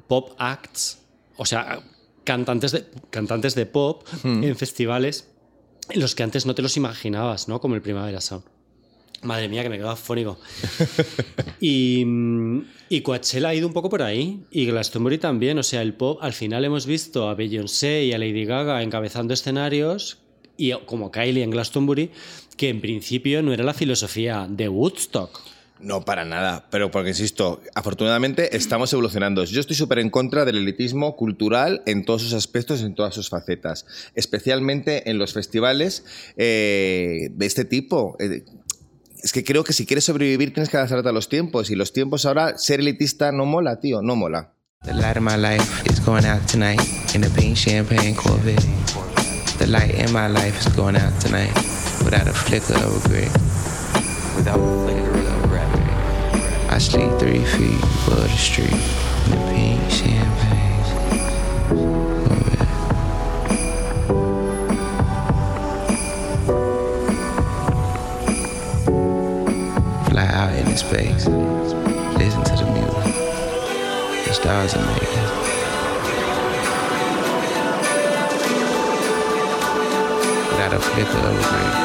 [0.08, 1.00] pop acts,
[1.38, 1.82] o sea,
[2.24, 5.30] cantantes de, cantantes de pop en festivales
[5.90, 7.62] en los que antes no te los imaginabas, ¿no?
[7.62, 8.44] Como el Primavera Sound.
[9.22, 10.38] Madre mía, que me quedo afónico.
[11.60, 12.06] y,
[12.90, 14.44] y Coachella ha ido un poco por ahí.
[14.52, 15.58] Y Glastonbury también.
[15.58, 19.34] O sea, el pop, al final hemos visto a Beyoncé y a Lady Gaga encabezando
[19.34, 20.20] escenarios.
[20.58, 22.12] Y como Kylie en Glastonbury,
[22.56, 25.42] que en principio no era la filosofía de Woodstock.
[25.80, 29.44] No, para nada, pero porque insisto, afortunadamente estamos evolucionando.
[29.44, 33.30] Yo estoy súper en contra del elitismo cultural en todos sus aspectos, en todas sus
[33.30, 33.86] facetas,
[34.16, 36.06] especialmente en los festivales
[36.38, 38.16] eh, de este tipo.
[38.20, 38.46] Eh,
[39.22, 41.92] es que creo que si quieres sobrevivir tienes que adaptarte a los tiempos y los
[41.92, 44.54] tiempos ahora, ser elitista no mola, tío, no mola.
[44.86, 46.80] The light of my life is going out tonight
[47.16, 48.64] in a pink champagne Corvette.
[49.58, 51.54] The light in my life is going out tonight
[52.04, 53.32] without a flicker of regret.
[54.36, 55.05] Without a flicker.
[56.76, 60.84] I sleep three feet above the street in a pink champagne.
[70.10, 71.28] Fly out into space.
[72.18, 73.16] Listen to the music.
[74.26, 75.30] The stars are making.
[80.50, 81.85] Without a flicker of regret.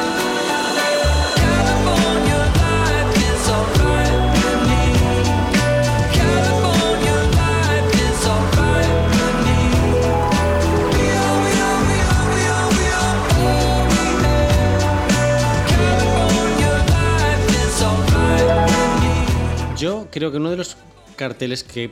[19.81, 20.77] Yo creo que uno de los
[21.15, 21.89] carteles que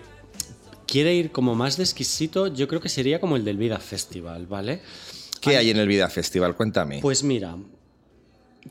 [0.86, 4.46] quiere ir como más de exquisito, yo creo que sería como el del Vida Festival,
[4.46, 4.84] ¿vale?
[5.42, 6.56] ¿Qué hay en el Vida Festival?
[6.56, 7.00] Cuéntame.
[7.02, 7.58] Pues mira,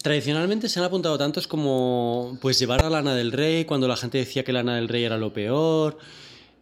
[0.01, 4.19] tradicionalmente se han apuntado tantos como pues llevar a Lana del Rey cuando la gente
[4.19, 5.99] decía que Lana del Rey era lo peor,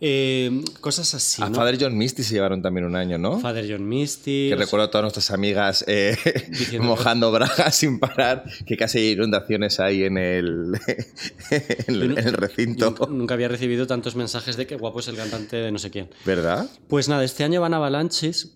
[0.00, 1.54] eh, cosas así, a ¿no?
[1.54, 3.40] Father John Misty se llevaron también un año, ¿no?
[3.40, 4.50] Father John Misty.
[4.50, 6.16] que recuerdo a todas nuestras amigas eh,
[6.80, 10.78] mojando bragas sin parar, que casi hay inundaciones ahí en el,
[11.50, 12.94] en el, en el recinto.
[13.10, 16.10] nunca había recibido tantos mensajes de que guapo es el cantante de no sé quién.
[16.24, 16.68] ¿Verdad?
[16.88, 18.52] Pues nada, este año van Avalanches,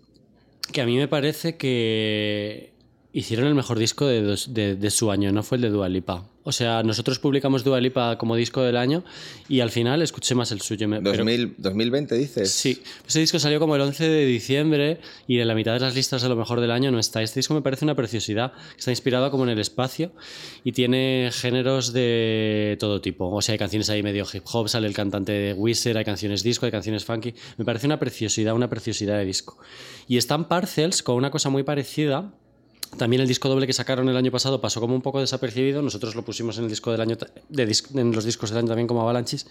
[0.72, 2.69] que a mí me parece que
[3.12, 5.88] hicieron el mejor disco de, dos- de- de su año, no fue el de Dua
[5.88, 6.24] Lipa.
[6.42, 9.04] O sea, nosotros publicamos Dua Lipa como disco del año
[9.48, 10.88] y al final escuché más el suyo.
[10.88, 12.50] me- pero- 2000 2020 dices.
[12.50, 15.94] Sí, ese disco salió como el 11 de diciembre y en la mitad de las
[15.94, 17.20] listas de lo mejor del año no está.
[17.22, 20.12] Este disco me parece una preciosidad, está inspirado como en el espacio
[20.64, 23.28] y tiene géneros de todo tipo.
[23.30, 26.42] O sea, hay canciones ahí medio hip hop, sale el cantante de Wizard, hay canciones
[26.42, 27.34] disco, hay canciones funky.
[27.58, 29.58] Me parece una preciosidad, una preciosidad de disco.
[30.08, 32.32] Y están Parcels con una cosa muy parecida.
[32.96, 35.80] También el disco doble que sacaron el año pasado pasó como un poco desapercibido.
[35.82, 37.16] Nosotros lo pusimos en el disco del año
[37.48, 39.46] de dis- en los discos del año también como Avalanches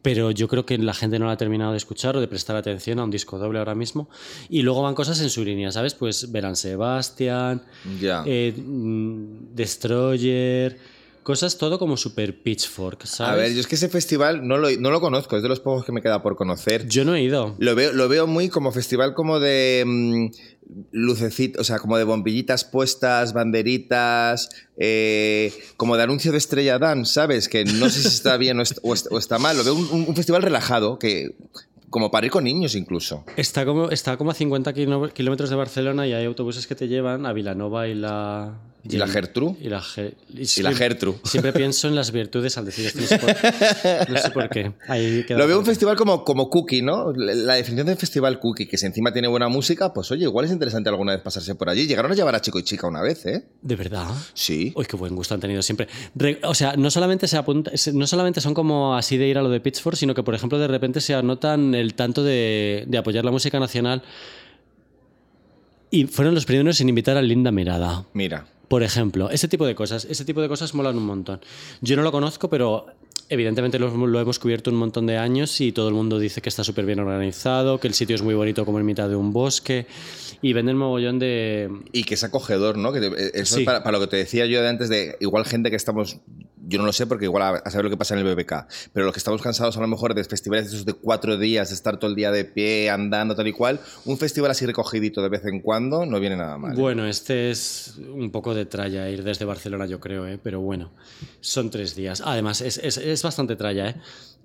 [0.00, 2.54] pero yo creo que la gente no lo ha terminado de escuchar o de prestar
[2.54, 4.08] atención a un disco doble ahora mismo.
[4.48, 5.94] Y luego van cosas en su línea, ¿sabes?
[5.94, 6.54] Pues Verán
[8.24, 10.78] eh, mm, Destroyer,
[11.24, 13.32] cosas todo como super pitchfork, ¿sabes?
[13.32, 15.58] A ver, yo es que ese festival no lo, no lo conozco, es de los
[15.58, 16.86] pocos que me queda por conocer.
[16.88, 17.56] Yo no he ido.
[17.58, 20.26] Lo veo, lo veo muy como festival como de mm,
[20.92, 27.06] lucecitas, o sea, como de bombillitas puestas, banderitas, eh, como de anuncio de Estrella Dan,
[27.06, 27.48] ¿sabes?
[27.48, 29.56] Que no sé si está bien o, est- o est- o está mal.
[29.56, 31.34] Lo veo un, festival relajado, que
[31.90, 33.24] como para ir con niños incluso.
[33.36, 36.86] Está como, está como a 50 kilo- kilómetros de Barcelona y hay autobuses que te
[36.88, 38.60] llevan a Vilanova y la...
[38.84, 39.56] ¿Y la Gertrude?
[39.60, 41.18] Y la, Ge- Y la Gertrude.
[41.24, 43.00] Siempre pienso en las virtudes al decir esto.
[43.00, 44.72] No sé por, no sé por qué.
[44.86, 47.12] Ahí Lo veo un festival como, como cookie, ¿no?
[47.12, 50.52] La definición de festival cookie, que si encima tiene buena música, pues oye, igual es
[50.52, 51.86] interesante alguna vez pasarse por allí.
[51.86, 53.44] Llegaron a llevar a chico y chica una vez, ¿eh?
[53.60, 54.06] ¿De verdad?
[54.32, 54.72] Sí.
[54.74, 55.88] Uy, qué buen gusto han tenido siempre.
[56.14, 59.42] Re- o sea, no solamente, se apunta, no solamente son como así de ir a
[59.42, 62.96] lo de Pitchfork, sino que, por ejemplo, de repente se anotan el tanto de, de
[62.98, 64.02] apoyar la música nacional.
[65.90, 68.04] Y fueron los primeros en invitar a Linda Mirada.
[68.12, 68.46] Mira.
[68.68, 71.40] Por ejemplo, ese tipo de cosas, ese tipo de cosas molan un montón.
[71.80, 72.86] Yo no lo conozco, pero
[73.30, 76.48] evidentemente lo, lo hemos cubierto un montón de años y todo el mundo dice que
[76.48, 79.32] está súper bien organizado, que el sitio es muy bonito como en mitad de un
[79.32, 79.86] bosque
[80.42, 81.70] y venden mogollón de...
[81.92, 82.92] Y que es acogedor, ¿no?
[82.92, 83.60] Que te- eso Sí.
[83.62, 86.18] es para, para lo que te decía yo de antes, de igual gente que estamos.
[86.68, 89.06] Yo no lo sé porque igual a, saber lo que pasa en el BBK, pero
[89.06, 91.98] los que estamos cansados a lo mejor de festivales esos de cuatro días, de estar
[91.98, 95.44] todo el día de pie, andando, tal y cual, un festival así recogidito de vez
[95.46, 96.72] en cuando no viene nada mal.
[96.72, 96.76] ¿eh?
[96.80, 100.38] Bueno, este es un poco de tralla ir desde Barcelona, yo creo, ¿eh?
[100.42, 100.90] pero bueno,
[101.40, 102.22] son tres días.
[102.24, 103.94] Además, es, es- es bastante tralla, ¿eh?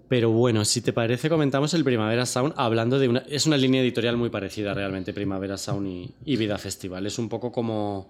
[0.10, 3.20] Pero bueno, si te parece, comentamos el Primavera Sound hablando de una...
[3.28, 7.06] Es una línea editorial muy parecida realmente, Primavera Sound y, y Vida Festival.
[7.08, 8.10] Es un poco como...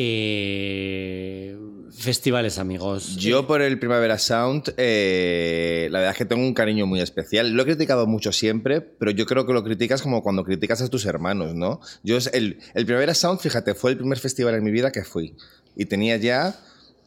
[0.00, 1.58] eh,
[1.90, 3.16] festivales amigos.
[3.16, 7.50] Yo por el Primavera Sound, eh, la verdad es que tengo un cariño muy especial.
[7.50, 10.88] Lo he criticado mucho siempre, pero yo creo que lo criticas como cuando criticas a
[10.88, 11.80] tus hermanos, ¿no?
[12.04, 15.02] Yo es el, el Primavera Sound, fíjate, fue el primer festival en mi vida que
[15.02, 15.34] fui.
[15.74, 16.54] Y tenía ya,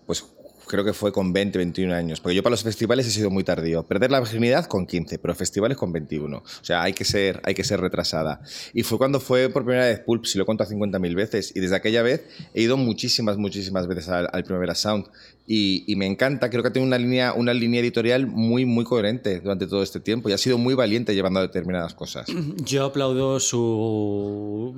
[0.06, 0.26] pues
[0.72, 2.22] creo que fue con 20, 21 años.
[2.22, 3.84] Porque yo para los festivales he sido muy tardío.
[3.84, 6.38] Perder la virginidad con 15, pero festivales con 21.
[6.38, 8.42] O sea, hay que ser, hay que ser retrasada.
[8.74, 11.52] Y fue cuando fue por primera vez Pulp, si lo cuento a 50.000 veces.
[11.56, 15.08] Y desde aquella vez he ido muchísimas, muchísimas veces al, al Primavera Sound.
[15.46, 19.42] Y, y me encanta, creo que tiene una línea, una línea editorial muy, muy coherente
[19.42, 20.30] durante todo este tiempo.
[20.30, 22.28] Y ha sido muy valiente llevando determinadas cosas.
[22.64, 24.74] Yo aplaudo su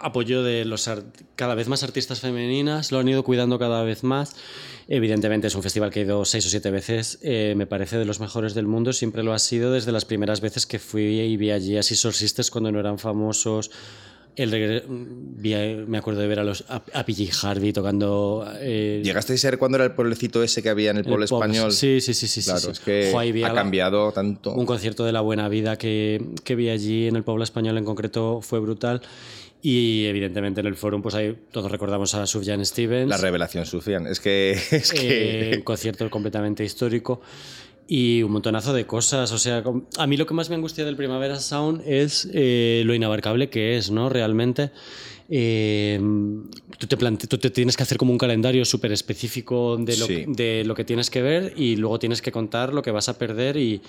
[0.00, 0.88] apoyo de los
[1.36, 4.34] cada vez más artistas femeninas, lo han ido cuidando cada vez más.
[4.88, 8.04] Evidentemente es un festival que he ido seis o siete veces, eh, me parece de
[8.04, 11.36] los mejores del mundo, siempre lo ha sido desde las primeras veces que fui y
[11.38, 13.70] vi allí a Scissor Sisters cuando no eran famosos.
[14.36, 14.84] El regre-
[15.86, 18.44] me acuerdo de ver a, los, a, a PJ Harvey tocando...
[18.58, 21.26] eh, ¿Llegaste a ser cuando era el pueblecito ese que había en el el pueblo
[21.28, 21.40] pop.
[21.40, 21.70] español?
[21.72, 22.42] Sí, sí, sí, sí.
[22.42, 22.70] sí, Claro, sí.
[22.72, 24.52] es que ha cambiado tanto.
[24.52, 27.84] un concierto de la buena vida que, que vi allí en el pueblo español en
[27.84, 29.02] concreto fue brutal.
[29.66, 33.08] Y evidentemente en el forum, pues ahí todos recordamos a Sufjan Stevens.
[33.08, 34.06] La revelación, Sufian.
[34.06, 34.50] Es que.
[34.70, 35.52] Es que...
[35.52, 37.22] Eh, un concierto completamente histórico
[37.88, 39.32] y un montonazo de cosas.
[39.32, 39.64] O sea,
[39.96, 43.78] a mí lo que más me angustia del Primavera Sound es eh, lo inabarcable que
[43.78, 44.10] es, ¿no?
[44.10, 44.70] Realmente.
[45.30, 45.98] eh,
[46.78, 50.06] tú, te plante- tú te tienes que hacer como un calendario súper específico de lo,
[50.06, 50.24] Sí.
[50.28, 53.16] de lo que tienes que ver y luego tienes que contar lo que vas a
[53.16, 53.80] perder y,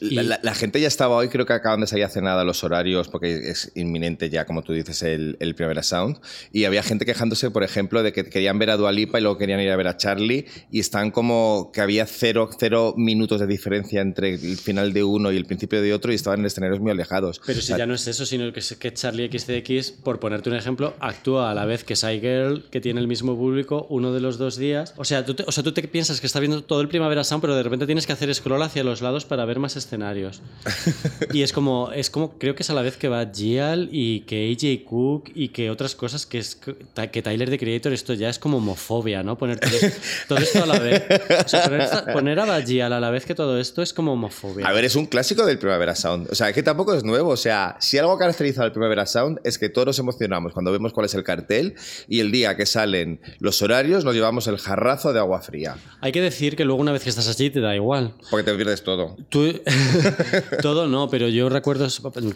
[0.00, 2.62] La, la- la gente ya estaba hoy, creo que acaban de salir hace nada los
[2.62, 6.18] horarios, porque es inminente ya, como tú dices, el, el Primavera Sound.
[6.52, 9.60] Y había gente quejándose, por ejemplo, de que querían ver a Dualipa y luego querían
[9.60, 10.46] ir a ver a Charlie.
[10.70, 15.32] Y están como que había cero, cero minutos de diferencia entre el final de uno
[15.32, 17.40] y el principio de otro y estaban en escenarios muy alejados.
[17.44, 20.48] Pero O si sea, ya no es eso, sino que, que Charlie XCX, por ponerte
[20.48, 24.12] un ejemplo, actúa a la vez que Shy Girl, que tiene el mismo público, uno
[24.12, 24.94] de los dos días.
[24.96, 27.24] O sea, tú te, o sea, tú te piensas que estás viendo todo el Primavera
[27.24, 30.42] Sound, pero de repente tienes que hacer scroll hacia los lados para ver más escenarios.
[31.32, 34.20] y es como, es como, creo que es a la vez que va Gial y
[34.20, 38.28] que AJ Cook y que otras cosas que es que Tyler the Creator, esto ya
[38.28, 39.36] es como homofobia, ¿no?
[39.38, 41.02] Poner todo, esto- todo esto a la vez.
[41.44, 44.66] O sea, poner, poner a Bajial a la vez que todo esto es como homofobia.
[44.66, 46.28] A ver, es un clásico del Primavera Sound.
[46.30, 47.30] O sea, que tampoco es nuevo.
[47.30, 50.92] O sea, si algo caracteriza al Primavera Sound es que todos nos emocionamos cuando vemos
[50.92, 51.74] cuál es el cartel
[52.08, 55.76] y el día que salen los horarios nos llevamos el jarrazo de agua fría.
[56.00, 58.14] Hay que decir que luego una vez que estás allí te da igual.
[58.30, 59.16] Porque te pierdes todo.
[59.28, 59.47] Tú,
[60.62, 61.88] todo no, pero yo recuerdo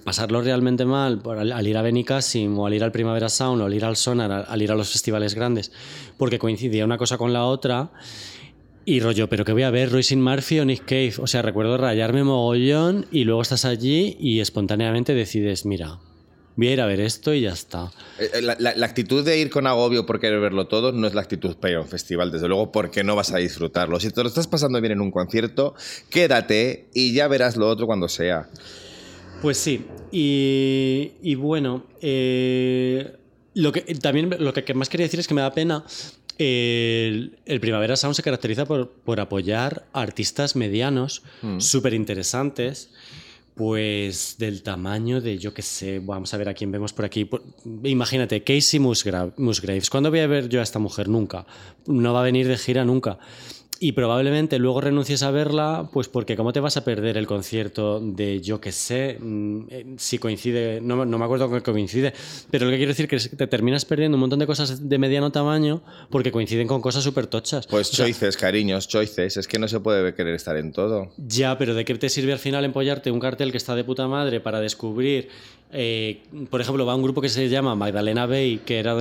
[0.05, 3.75] pasarlo realmente mal al, ir a Benicassim o al ir al Primavera Sound o al
[3.75, 5.73] ir al Sonar, al ir a los festivales grandes,
[6.17, 7.93] porque coincidía una cosa con la otra.
[8.85, 11.15] Y rollo, pero que voy a ver Royce Murphy o Nick Cave.
[11.19, 16.01] O sea, recuerdo rayarme mogollón y luego estás allí y espontáneamente decides, mira,
[16.57, 17.91] voy a ir a ver esto y ya está.
[18.19, 21.15] Eh, La, la- la actitud de ir con agobio por querer verlo todo no es
[21.15, 23.99] la actitud para ir a un festival, desde luego, porque no vas a disfrutarlo.
[24.01, 25.75] Si te lo estás pasando bien en un concierto,
[26.11, 28.49] quédate y ya verás lo otro cuando sea.
[29.41, 33.17] Pues sí, y, y bueno, eh,
[33.55, 35.85] lo que también lo que, más quería decir es que me da pena.
[36.39, 41.23] El, el Primavera Sound se caracteriza por, por apoyar artistas medianos,
[41.59, 42.91] súper interesantes,
[43.55, 47.29] pues del tamaño de, yo qué sé, vamos a ver a quién vemos por aquí.
[47.85, 49.91] Imagínate, Casey Musgra- Musgraves.
[49.91, 51.09] ¿Cuándo voy a ver yo a esta mujer?
[51.09, 51.47] Nunca.
[51.87, 53.19] No va a venir de gira nunca.
[53.85, 57.99] Y probablemente luego renuncies a verla, pues porque ¿cómo te vas a perder el concierto
[57.99, 59.17] de yo que sé?
[59.19, 62.13] mm, eh, Si coincide, no, no me acuerdo con qué coincide,
[62.53, 64.89] pero lo que quiero decir que es que te terminas perdiendo un montón de cosas
[64.89, 67.67] de mediano tamaño porque coinciden con cosas súper tochas.
[67.67, 69.37] Pues O sea, choices, cariños, choices.
[69.37, 71.11] Es que no se puede querer estar en todo.
[71.17, 74.07] ya, pero ¿de qué te sirve al final empollarte un cartel que está de puta
[74.07, 75.29] madre para descubrir?
[75.73, 78.95] Eh, por ejemplo, va un grupo que se llama Magdalena Bay, que era,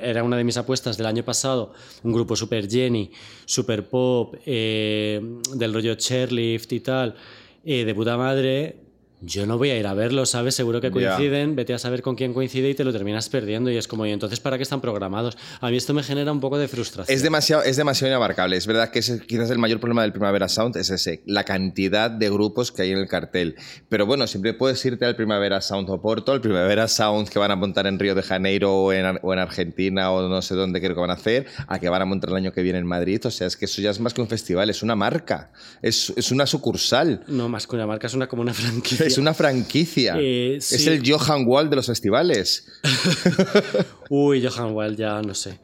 [0.00, 1.72] era una de mis apuestas del año pasado,
[2.04, 3.10] un grupo super Jenny,
[3.44, 5.20] super pop, eh,
[5.54, 7.16] del rollo chairlift y tal,
[7.64, 8.83] eh, de puta madre.
[9.26, 10.54] Yo no voy a ir a verlo, ¿sabes?
[10.54, 13.70] Seguro que coinciden, vete a saber con quién coincide y te lo terminas perdiendo.
[13.70, 15.36] Y es como, ¿y entonces para qué están programados?
[15.60, 17.14] A mí esto me genera un poco de frustración.
[17.14, 18.56] Es demasiado, es demasiado inabarcable.
[18.56, 22.10] Es verdad que ese, quizás el mayor problema del Primavera Sound es ese, la cantidad
[22.10, 23.56] de grupos que hay en el cartel.
[23.88, 27.56] Pero bueno, siempre puedes irte al Primavera Sound Oporto, al Primavera Sound que van a
[27.56, 30.94] montar en Río de Janeiro o en, o en Argentina o no sé dónde creo
[30.94, 33.20] que van a hacer, a que van a montar el año que viene en Madrid.
[33.24, 35.50] O sea, es que eso ya es más que un festival, es una marca,
[35.82, 39.06] es, es una sucursal, No, más que una marca, es una, como una franquicia.
[39.14, 40.16] Es una franquicia.
[40.18, 42.66] Eh, Es el Johan Wall de los festivales.
[44.10, 45.58] Uy, Johan Wall, ya no sé.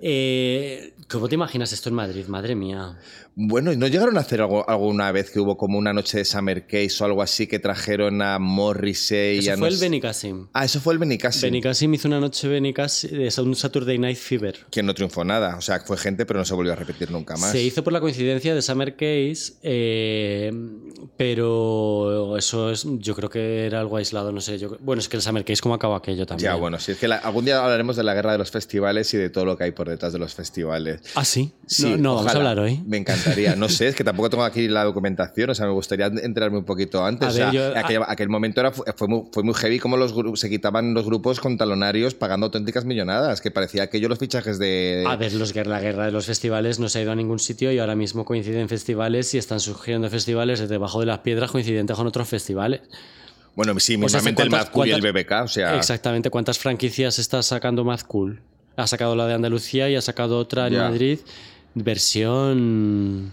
[0.00, 2.26] Eh, ¿Cómo te imaginas esto en Madrid?
[2.26, 2.98] Madre mía.
[3.34, 6.66] Bueno, ¿no llegaron a hacer algo, alguna vez que hubo como una noche de Summer
[6.66, 9.36] Case o algo así que trajeron a Morrissey?
[9.36, 10.48] y Eso a fue no el Benicassim.
[10.52, 11.42] Ah, eso fue el Benicassim.
[11.42, 14.66] Benicassim hizo una noche Benicassim, de un Saturday Night Fever.
[14.70, 15.56] Que no triunfó nada.
[15.56, 17.52] O sea, fue gente, pero no se volvió a repetir nunca más.
[17.52, 20.52] Se hizo por la coincidencia de Summer Case, eh,
[21.16, 24.58] pero eso es, yo creo que era algo aislado, no sé.
[24.58, 26.50] Yo, bueno, es que el Summer Case, ¿cómo acabó aquello también?
[26.50, 29.12] Ya, bueno, sí, es que la- algún día hablaremos de la guerra de los festivales
[29.14, 30.97] y de todo lo que hay por detrás de los festivales.
[31.14, 31.52] ¿Ah, sí?
[31.66, 32.80] Sí, no, no vamos a hablar hoy.
[32.86, 33.54] Me encantaría.
[33.56, 36.64] No sé, es que tampoco tengo aquí la documentación, o sea, me gustaría enterarme un
[36.64, 37.28] poquito antes.
[37.28, 39.96] A o sea, ver, yo- aquel, aquel momento era, fue, muy, fue muy heavy como
[39.96, 44.58] los se quitaban los grupos con talonarios pagando auténticas millonadas, que parecía aquello los fichajes
[44.58, 45.04] de...
[45.06, 47.70] A ver, los, la guerra de los festivales no se ha ido a ningún sitio
[47.72, 51.96] y ahora mismo coinciden festivales y están surgiendo festivales desde debajo de las piedras coincidentes
[51.96, 52.80] con otros festivales.
[53.54, 55.76] Bueno, sí, O sea, mismamente el ¿cuántas- Mad Cool y el BBK, o sea...
[55.76, 58.40] Exactamente, ¿cuántas franquicias está sacando Mad Cool?
[58.78, 60.78] Ha sacado la de Andalucía y ha sacado otra en.
[60.78, 61.18] Madrid,
[61.74, 63.32] versión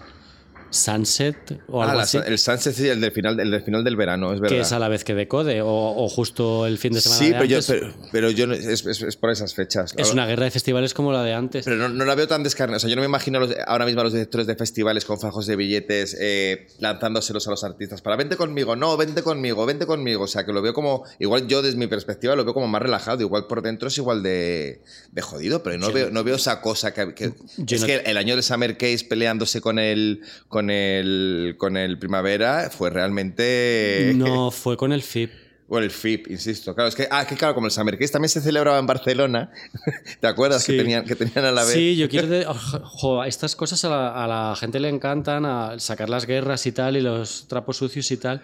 [0.75, 2.19] Sunset o Ah, algo la- así.
[2.25, 4.55] el Sunset sí, el del final, el del final del verano, es verdad.
[4.55, 7.25] que es a la vez que Decode o, o justo el fin de semana Sí,
[7.27, 7.67] de pero yo, antes.
[7.67, 9.93] pero, pero yo es, es- es por esas fechas.
[9.97, 11.65] es una guerra de festivales como la de antes.
[11.65, 12.77] Pero no, no la veo tan descarnada.
[12.77, 15.19] O sea, yo no me imagino los- ahora mismo a los directores de festivales con
[15.19, 19.85] fajos de billetes eh, lanzándoselos a los artistas para vente conmigo, no, vente conmigo, vente
[19.85, 20.23] conmigo.
[20.23, 22.81] O sea, que lo veo como, igual yo desde mi perspectiva lo veo como más
[22.81, 23.21] relajado.
[23.21, 26.93] Igual por dentro es igual de, de jodido, pero no, veo, no veo esa cosa
[26.93, 27.13] que...
[27.13, 31.56] que- Yo es no- que el año de Summer Case peleándose con el, con el,
[31.58, 34.12] con el Primavera fue realmente...
[34.15, 35.32] No, fue con el FIP.
[35.67, 36.75] O el FIP, insisto.
[36.75, 39.49] Claro, es que, ah, que claro, como el Summer Case también se celebraba en Barcelona.
[40.21, 40.73] ¿Te acuerdas Sí.
[40.73, 41.73] que, tenían, que tenían a la vez?
[41.73, 42.28] Sí, yo quiero...
[42.28, 46.28] de- ojo, jo, estas cosas a la, a la gente le encantan, a sacar las
[46.28, 48.43] guerras y tal, y los trapos sucios y tal.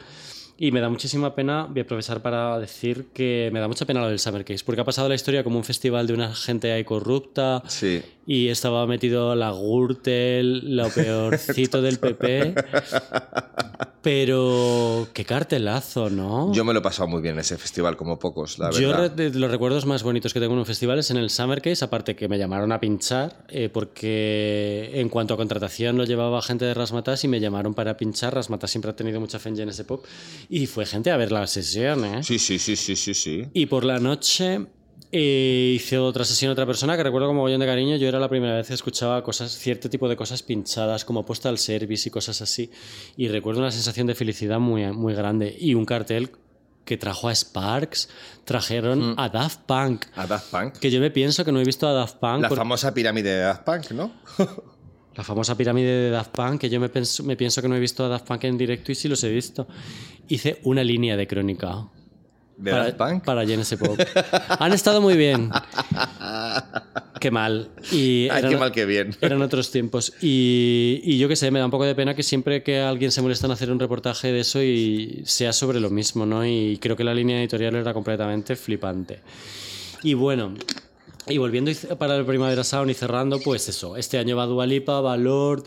[0.64, 4.00] Y me da muchísima pena, voy a aprovechar para decir que me da mucha pena
[4.02, 6.72] lo del Summer Case, porque ha pasado la historia como un festival de una gente
[6.72, 8.04] ahí corrupta Sí.
[8.28, 12.54] y estaba metido la Gürtel, lo peorcito del PP.
[14.04, 16.52] Pero qué cartelazo, ¿no?
[16.54, 19.14] Yo me lo he pasado muy bien en ese festival, como pocos, la Yo verdad.
[19.16, 21.62] re- de los recuerdos más bonitos que tengo en un festival es en el Summer
[21.62, 26.42] Case, aparte que me llamaron a pinchar, eh, porque en cuanto a contratación lo llevaba
[26.42, 28.34] gente de Rasmatas y me llamaron para pinchar.
[28.34, 30.04] Rasmatas siempre ha tenido mucha fe en Genesis Pop
[30.52, 32.24] y fue gente a ver la sesión, ¿eh?
[32.24, 33.48] Sí, sí, sí, sí, sí, sí.
[33.54, 34.68] Y por la noche
[35.14, 37.96] eh, hice otra sesión otra persona que recuerdo como bollón de cariño.
[37.96, 41.58] Yo era la primera vez que escuchaba cosas, cierto tipo de cosas pinchadas, como postal
[41.58, 42.70] service y cosas así.
[43.18, 45.56] Y recuerdo una sensación de felicidad muy, muy grande.
[45.60, 46.32] Y un cartel
[46.86, 48.10] que trajo a Sparks,
[48.44, 50.06] trajeron a Daft Punk.
[50.16, 50.74] A Daft Punk.
[50.80, 52.42] Que yo me pienso que no he visto a Daft Punk.
[52.42, 54.12] La por- famosa pirámide de Daft Punk, ¿no?
[55.16, 57.80] la famosa pirámide de Daft Punk, que yo me, penso- me pienso que no he
[57.80, 59.68] visto a Daft Punk en directo y sí los he visto.
[60.30, 61.88] Hice una línea de crónica.
[62.58, 63.24] De para, Daft Punk.
[63.26, 64.00] Para Genesis Pop.
[64.60, 65.50] Han estado muy bien.
[67.20, 67.70] Qué mal.
[67.92, 69.16] Y Ay, eran, qué mal que bien.
[69.22, 70.14] eran otros tiempos.
[70.22, 73.12] Y, y yo qué sé, me da un poco de pena que siempre que alguien
[73.12, 76.46] se molesta en hacer un reportaje de eso y sea sobre lo mismo, ¿no?
[76.46, 79.20] Y creo que la línea editorial era completamente flipante.
[80.04, 80.54] Y bueno,
[81.28, 85.18] y volviendo para el Primavera Sound y cerrando, pues eso, este año va Dualipa, va
[85.18, 85.66] Lord,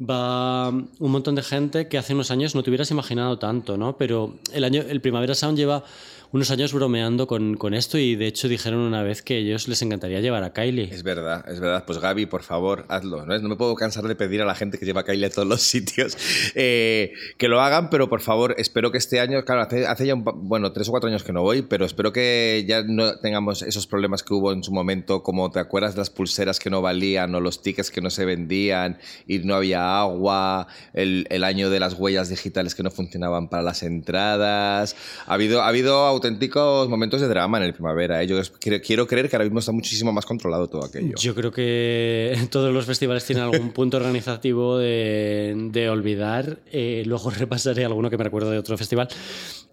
[0.00, 3.96] va un montón de gente que hace unos años no te hubieras imaginado tanto, ¿no?
[3.96, 5.84] Pero el, año, el Primavera Sound lleva
[6.32, 9.66] unos años bromeando con, con esto y de hecho dijeron una vez que a ellos
[9.66, 10.88] les encantaría llevar a Kylie.
[10.92, 11.84] Es verdad, es verdad.
[11.86, 13.26] Pues Gaby, por favor, hazlo.
[13.26, 13.36] ¿no?
[13.38, 15.48] No me puedo cansar de pedir a la gente que lleva a Kylie a todos
[15.48, 16.16] los sitios
[16.54, 20.14] eh, que lo hagan, pero por favor, espero que este año, claro, hace, hace ya
[20.14, 23.62] un bueno, tres o cuatro años que no voy, pero espero que ya no tengamos
[23.62, 27.34] esos problemas que hubo en su momento, como te acuerdas las pulseras que no valían
[27.34, 31.80] o los tickets que no se vendían y no había agua, el, el año de
[31.80, 34.94] las huellas digitales que no funcionaban para las entradas.
[35.26, 38.22] Ha habido, ha habido auténticos momentos de drama en el primavera.
[38.22, 38.26] ¿eh?
[38.26, 41.14] Yo quiero, creer que ahora mismo está muchísimo más controlado todo aquello.
[41.18, 46.58] Yo creo que todos los festivales tienen algún punto organizativo de, de olvidar.
[46.70, 49.08] Eh, luego repasaré alguno que me recuerdo de otro festival.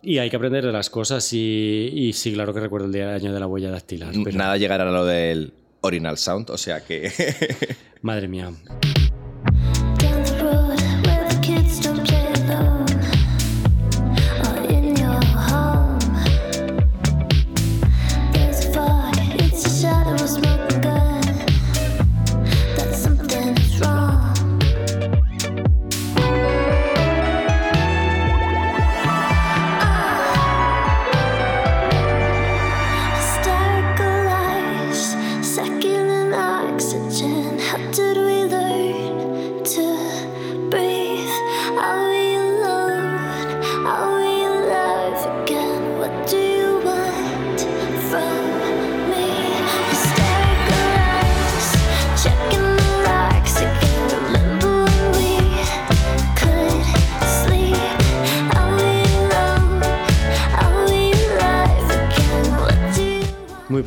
[0.01, 1.31] Y hay que aprender de las cosas.
[1.33, 4.13] Y, y sí, claro que recuerdo el día año de la huella dactilar.
[4.23, 7.11] Pero, Nada llegará a lo del Orinal Sound, o sea que.
[8.01, 8.51] Madre mía.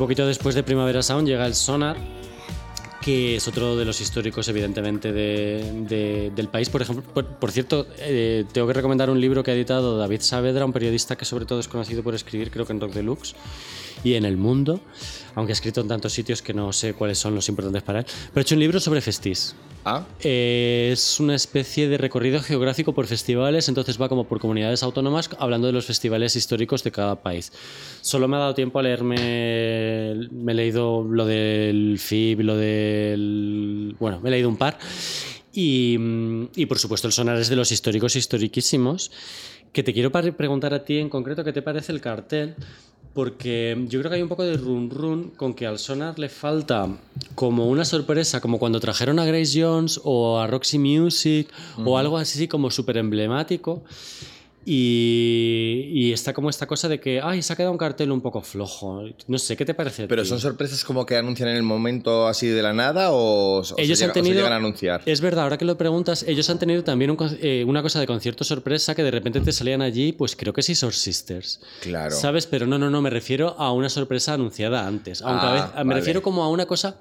[0.01, 1.95] Poquito después de Primavera Sound llega el Sonar,
[3.01, 6.69] que es otro de los históricos, evidentemente, de- de- del país.
[6.69, 10.21] Por ejemplo, por, por cierto, eh, tengo que recomendar un libro que ha editado David
[10.21, 13.35] Saavedra, un periodista que sobre todo es conocido por escribir, creo que en Rock Deluxe
[14.03, 14.81] y en El Mundo,
[15.35, 18.05] aunque ha escrito en tantos sitios que no sé cuáles son los importantes para él.
[18.05, 19.55] Pero ha hecho un libro sobre Festis.
[19.83, 24.83] Ah, Eh, es una especie de recorrido geográfico por festivales, entonces va como por comunidades
[24.83, 27.51] autónomas hablando de los festivales históricos de cada país.
[28.01, 33.95] Solo me ha dado tiempo a leerme, me he leído lo del FIB, lo del...
[33.99, 34.77] Bueno, me he leído un par.
[35.53, 35.97] Y,
[36.55, 39.11] y, por supuesto el sonar es de los históricos historiquísimos.
[39.73, 42.55] Que te quiero preguntar a ti en concreto qué te parece el cartel,
[43.13, 46.29] porque yo creo que hay un poco de run run con que al sonar le
[46.29, 46.87] falta
[47.35, 51.49] como una sorpresa, como cuando trajeron a Grace Jones o a Roxy Music
[51.83, 53.83] o algo así como súper emblemático.
[54.65, 58.21] Y, y está como esta cosa de que, ay, se ha quedado un cartel un
[58.21, 59.03] poco flojo.
[59.27, 60.03] No sé, ¿qué te parece?
[60.03, 63.57] a pero son sorpresas como que anuncian en el momento así de la nada o,
[63.59, 65.01] o se ellos llega- han o se tenido llegan a anunciar.
[65.05, 68.07] es verdad ahora que lo preguntas ellos han tenido también un eh, una cosa de
[68.07, 72.15] concierto sorpresa que de repente te salían allí pues creo que sí Soul Sisters Claro.
[72.15, 75.53] sabes pero no no no me refiero a una sorpresa anunciada antes aunque a Ah,
[75.53, 75.99] vez- me vale.
[75.99, 76.97] refiero como a una cosa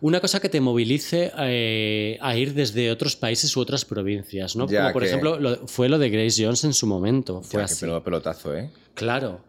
[0.00, 4.68] una cosa que te movilice eh, a ir desde otros países u otras provincias, ¿no?
[4.68, 7.42] Ya Como por que- ejemplo lo- fue lo de Grace Jones en su momento.
[7.42, 7.84] Fue Ya, así.
[7.84, 8.70] pelo- pelotazo, ¿eh?
[8.94, 9.40] Claro.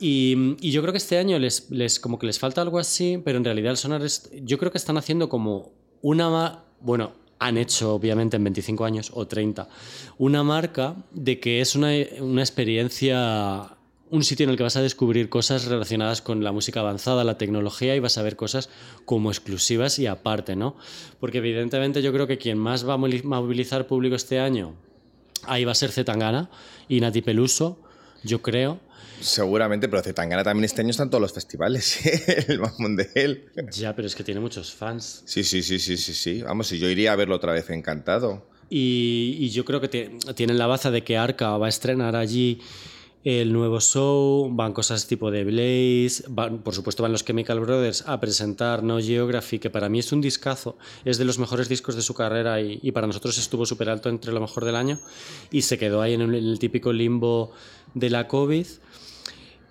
[0.00, 3.20] Y, y yo creo que este año les, les como que les falta algo así,
[3.24, 5.72] pero en realidad el Sonar es, yo creo que están haciendo como
[6.02, 9.68] una bueno, han hecho obviamente en 25 años o 30
[10.18, 13.73] una marca de que es una, una experiencia
[14.14, 17.36] un sitio en el que vas a descubrir cosas relacionadas con la música avanzada, la
[17.36, 18.68] tecnología y vas a ver cosas
[19.04, 20.76] como exclusivas y aparte, ¿no?
[21.20, 24.74] Porque evidentemente yo creo que quien más va a movilizar público este año
[25.46, 26.48] ahí va a ser Zetangana
[26.88, 27.78] y Nati Peluso,
[28.22, 28.80] yo creo.
[29.20, 31.98] Seguramente, pero Zetangana también este año está en todos los festivales,
[32.48, 33.50] el mamón de él.
[33.72, 35.22] Ya, pero es que tiene muchos fans.
[35.26, 36.42] Sí, sí, sí, sí, sí, sí.
[36.42, 38.46] Vamos, si yo iría a verlo otra vez encantado.
[38.70, 42.16] Y, y yo creo que te- tienen la baza de que Arca va a estrenar
[42.16, 42.60] allí
[43.24, 46.24] el nuevo show, van cosas tipo de Blaze,
[46.62, 50.20] por supuesto van los Chemical Brothers a presentar No Geography, que para mí es un
[50.20, 54.10] discazo, es de los mejores discos de su carrera y, para nosotros estuvo súper alto
[54.10, 55.00] entre lo mejor del año
[55.50, 57.52] y se quedó ahí en el, típico limbo
[57.94, 58.66] de la COVID.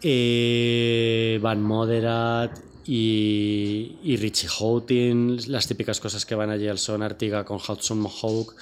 [0.02, 7.46] Eh, Van Moderat y, Richie Houghton, las típicas cosas que van allí al son Artiga
[7.46, 8.56] con Hudson Mohawk.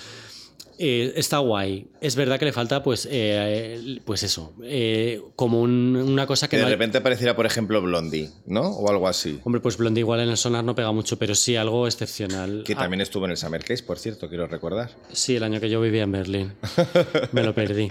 [0.80, 1.88] Eh, está guay.
[2.02, 6.52] Es verdad que le falta, pues, eh, pues eso, eh, como un- una cosa que
[6.52, 8.62] Que de no hay- repente apareciera, por ejemplo, Blondie, ¿no?
[8.70, 9.40] O algo así.
[9.44, 12.64] Hombre, pues Blondie igual en el sonar no pega mucho, pero sí algo excepcional.
[12.66, 14.90] Que Ah, también estuvo en el Summer Case, por cierto, quiero recordar.
[15.12, 16.54] sí, el año que yo vivía en Berlín.
[17.32, 17.90] Me lo perdí.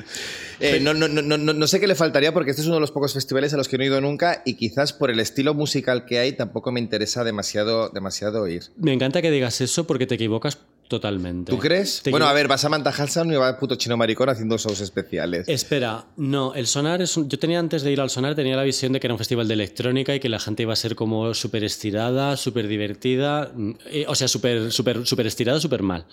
[0.83, 2.91] No, no, no, no, no sé qué le faltaría porque este es uno de los
[2.91, 6.05] pocos festivales a los que no he ido nunca y quizás por el estilo musical
[6.05, 8.65] que hay tampoco me interesa demasiado, demasiado ir.
[8.77, 10.59] Me encanta que digas eso porque te equivocas
[10.91, 11.51] totalmente.
[11.53, 12.03] ¿Tú crees?
[12.03, 14.81] Te Bueno, a ver, vas a Manta Hanson y va puto chino maricón haciendo shows
[14.83, 15.49] especiales.
[15.49, 18.63] Espera, no, el Sonar es un- Yo tenía antes de ir al Sonar, tenía la
[18.65, 20.95] visión de que era un festival de electrónica y que la gente iba a ser
[20.97, 26.05] como súper estirada, súper divertida, mm, eh, o sea, súper súper súper estirada, súper mal.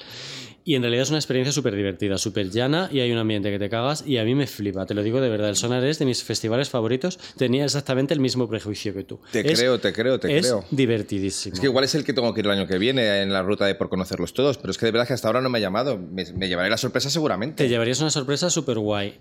[0.68, 3.58] Y en realidad es una experiencia súper divertida, súper llana y hay un ambiente que
[3.58, 5.98] te cagas y a mí me flipa, te lo digo de verdad, el Sonar es
[5.98, 9.18] de mis festivales favoritos, tenía exactamente el mismo prejuicio que tú.
[9.32, 10.66] Te Es- creo, te creo, te es creo.
[10.70, 11.54] divertidísimo.
[11.54, 13.44] Es que igual es el que tengo que ir el año que viene en la
[13.44, 15.58] ruta de por conocerlos todos, pero es que de verdad que hasta ahora no me
[15.60, 15.98] ha llamado.
[15.98, 17.64] Me, me llevaré la sorpresa seguramente.
[17.64, 19.18] Te llevarías una sorpresa súper guay.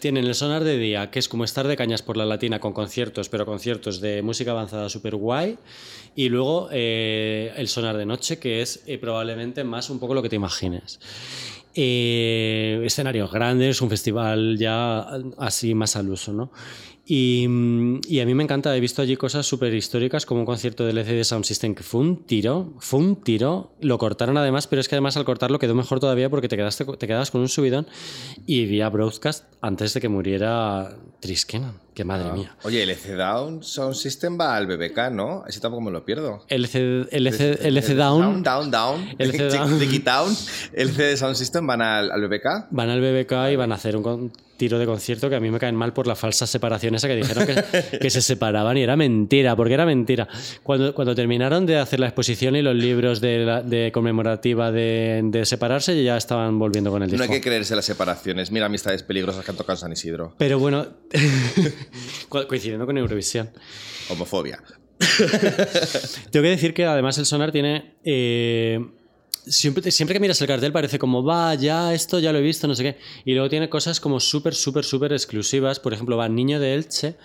[0.00, 2.74] tienen el sonar de día, que es como estar de cañas por la latina con
[2.74, 5.56] conciertos, pero conciertos de música avanzada súper guay.
[6.14, 10.22] Y luego eh, el sonar de noche, que es eh, probablemente más un poco lo
[10.22, 10.36] que te
[11.76, 15.00] Eh, escenarios grandes, un festival ya
[15.38, 16.52] así más al uso, ¿no?
[17.06, 20.96] Y, a mí me encanta, he visto allí cosas súper históricas como un concierto del
[20.96, 24.88] LCD Sound System que fue un tiro, fue un tiro, lo cortaron además, pero es
[24.88, 27.86] que además al cortarlo quedó mejor todavía porque te, quedaste, te quedabas con un subidón
[28.46, 32.56] y vi a Broadcast antes de que muriera Triskenan, que madre mía.
[32.64, 35.44] Oye, el EC Down Sound System va al BBK, ¿no?
[35.46, 36.44] Ese tampoco me lo pierdo.
[36.48, 39.08] LC, LC, LC Down Down, down.
[39.18, 39.78] LC Chick- Down.
[39.80, 40.36] Chicky Down.
[40.72, 42.66] LC de Sound System van al, al BBK.
[42.70, 45.50] van al BBK y van a hacer un con- tiro de concierto que a mí
[45.50, 48.82] me caen mal por la falsa separación esa que dijeron que, que se separaban y
[48.82, 50.28] era mentira, porque era mentira.
[50.62, 55.22] Cuando, cuando terminaron de hacer la exposición y los libros de, la- de conmemorativa de,
[55.24, 57.24] de separarse, ya estaban volviendo con el disco.
[57.26, 58.52] No hay que creerse las separaciones.
[58.52, 60.34] Mira amistades peligrosas que han tocado San Isidro.
[60.38, 60.86] Pero bueno,
[62.28, 63.50] coincidiendo con Eurovisión.
[64.08, 64.62] Homofobia.
[66.30, 67.94] Tengo que decir que además el Sonar tiene.
[68.04, 68.80] eh,
[69.46, 72.66] siempre, siempre que miras el cartel parece como, va, ya, esto ya lo he visto,
[72.66, 72.98] no sé qué.
[73.24, 75.80] Y luego tiene cosas como súper, súper, súper exclusivas.
[75.80, 77.16] Por ejemplo, va Niño de Elche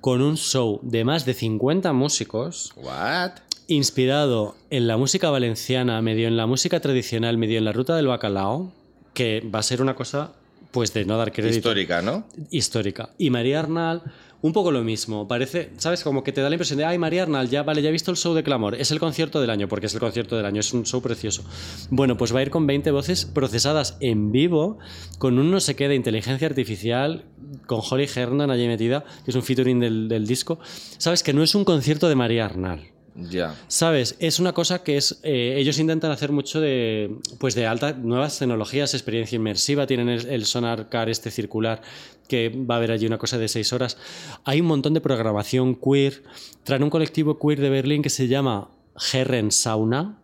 [0.00, 3.32] con un show de más de 50 músicos What?
[3.68, 8.06] inspirado en la música valenciana, medio en la música tradicional, medio en la ruta del
[8.06, 8.72] bacalao,
[9.14, 10.32] que va a ser una cosa,
[10.72, 12.26] pues, de no dar crédito Histórica, ¿no?
[12.50, 13.10] histórica.
[13.18, 14.02] Y María Arnal,
[14.40, 15.28] un poco lo mismo.
[15.28, 16.02] Parece, ¿sabes?
[16.02, 18.10] Como que te da la impresión de, ay, María Arnal, ya, vale, ya he visto
[18.10, 18.74] el show de Clamor.
[18.74, 21.44] Es el concierto del año, porque es el concierto del año, es un show precioso.
[21.90, 24.78] Bueno, pues va a ir con 20 voces procesadas en vivo,
[25.18, 27.24] con un no sé qué de inteligencia artificial,
[27.66, 30.58] con Holly Herndon allí metida, que es un featuring del, del disco.
[30.98, 31.22] ¿Sabes?
[31.22, 32.91] Que no es un concierto de María Arnal.
[33.14, 33.54] Ya.
[33.68, 34.16] ¿Sabes?
[34.20, 35.20] Es una cosa que es.
[35.22, 37.14] eh, ellos intentan hacer mucho de.
[37.38, 37.92] Pues de alta.
[37.92, 39.86] Nuevas tecnologías, experiencia inmersiva.
[39.86, 41.82] Tienen el, el Sonar Car este circular,
[42.28, 43.98] que va a haber allí una cosa de seis horas.
[44.44, 46.22] Hay un montón de programación queer.
[46.64, 48.70] Traen un colectivo queer de Berlín que se llama
[49.12, 50.18] Herren Sauna,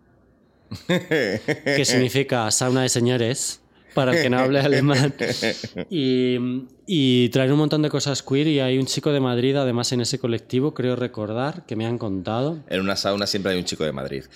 [0.86, 3.60] que significa sauna de señores.
[3.94, 5.14] Para el que no hable alemán.
[5.90, 6.38] Y,
[6.90, 8.48] y traen un montón de cosas queer.
[8.48, 11.98] Y hay un chico de Madrid, además, en ese colectivo, creo recordar, que me han
[11.98, 12.58] contado.
[12.68, 14.24] En una sauna siempre hay un chico de Madrid.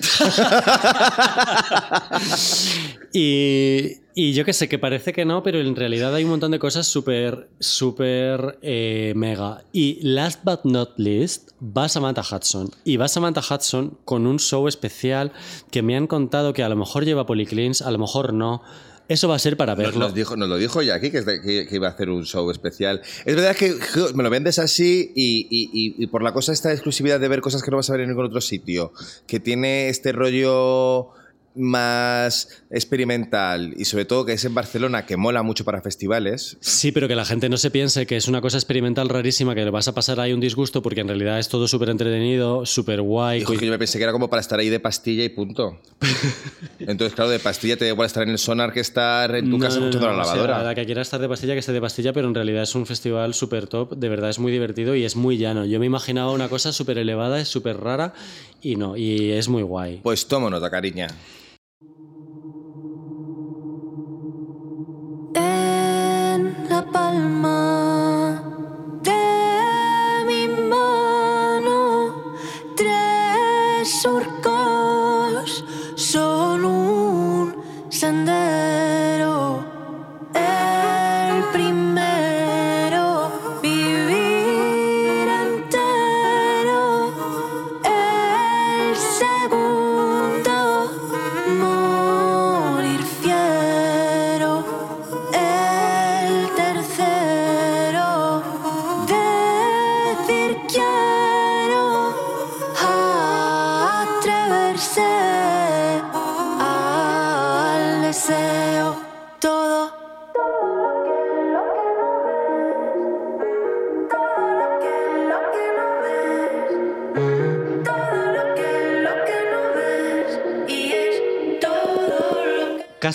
[3.14, 6.50] Y, y yo que sé, que parece que no, pero en realidad hay un montón
[6.50, 9.64] de cosas súper, súper eh, mega.
[9.72, 12.70] Y last but not least, va Samantha Hudson.
[12.84, 15.32] Y va Samantha Hudson con un show especial
[15.70, 18.62] que me han contado que a lo mejor lleva Polycleans, a lo mejor no.
[19.08, 19.98] Eso va a ser para verlo.
[19.98, 23.00] nos dijo, nos lo dijo ya aquí que iba a hacer un show especial.
[23.24, 23.74] Es verdad que
[24.14, 27.70] me lo vendes así y, y- por la cosa esta exclusividad de ver cosas que
[27.70, 28.92] no vas a ver en ningún otro sitio,
[29.26, 31.10] que tiene este rollo
[31.54, 36.56] más experimental y sobre todo que es en Barcelona, que mola mucho para festivales.
[36.60, 39.64] Sí, pero que la gente no se piense que es una cosa experimental rarísima, que
[39.64, 43.00] le vas a pasar ahí un disgusto, porque en realidad es todo súper entretenido, súper
[43.02, 43.40] guay.
[43.40, 45.80] Dijo que yo me pensé que era como para estar ahí de pastilla y punto.
[46.78, 49.58] Entonces, claro, de pastilla te da igual estar en el sonar que estar en tu
[49.58, 50.62] No, casa no, escuchando no, la o sea, lavadora.
[50.64, 52.86] la que quiera estar de pastilla, que esté de pastilla, pero en realidad es un
[52.86, 55.64] festival súper top, de verdad es muy divertido y es muy llano.
[55.64, 58.14] Yo me imaginaba una cosa súper elevada, es súper rara
[58.60, 60.00] y no, y es muy guay.
[60.02, 61.08] Pues tomo nota, cariña.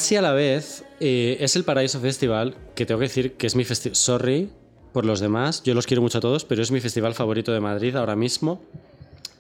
[0.08, 3.58] Casi a la vez eh, es el Paraíso Festival, que tengo que decir que es
[3.58, 3.98] mi festival.
[3.98, 4.50] Sorry
[4.94, 7.60] por los demás, yo los quiero mucho a todos, pero es mi festival favorito de
[7.60, 8.62] Madrid ahora mismo.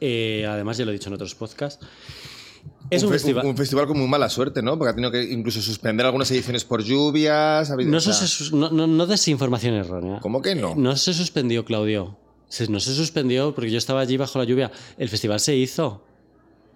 [0.02, 1.86] Eh, además, ya lo he dicho en otros podcasts.
[2.90, 3.46] Es un, fe- festival.
[3.46, 4.78] un festival con muy mala suerte, ¿no?
[4.78, 7.70] Porque ha tenido que incluso suspender algunas ediciones por lluvias.
[7.70, 10.20] No, se no, no, no des información errónea.
[10.20, 10.76] ¿Cómo que no?
[10.76, 12.18] No se suspendió, Claudio.
[12.50, 14.70] Se- No se suspendió porque yo estaba allí bajo la lluvia.
[14.98, 16.04] El festival se hizo.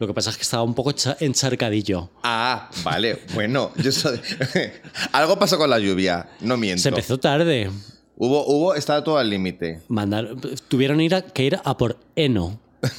[0.01, 2.09] Lo que pasa es que estaba un poco cha- encharcadillo.
[2.23, 3.19] Ah, vale.
[3.35, 3.91] Bueno, yo
[5.11, 6.27] algo pasó con la lluvia.
[6.39, 6.81] No miento.
[6.81, 7.69] Se empezó tarde.
[8.17, 9.81] Hubo, hubo, estaba todo al límite.
[9.89, 10.29] Mandar,
[10.67, 12.59] tuvieron ir a- que ir a por Eno.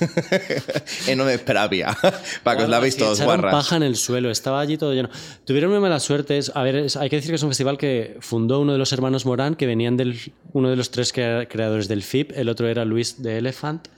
[1.09, 1.68] Eh, no me esperaba.
[2.44, 3.53] Para que os la veis Sí, todos guarras.
[3.53, 5.11] paja en el suelo, estaba allí todo lleno.
[5.44, 6.38] Tuvieron muy mala suerte.
[6.55, 9.26] A ver, hay que decir que es un festival que fundó uno de los hermanos
[9.26, 10.16] Morán, que venían del.
[10.53, 13.88] Uno de los tres crea- creadores del FIP, el otro era Luis de Elephant.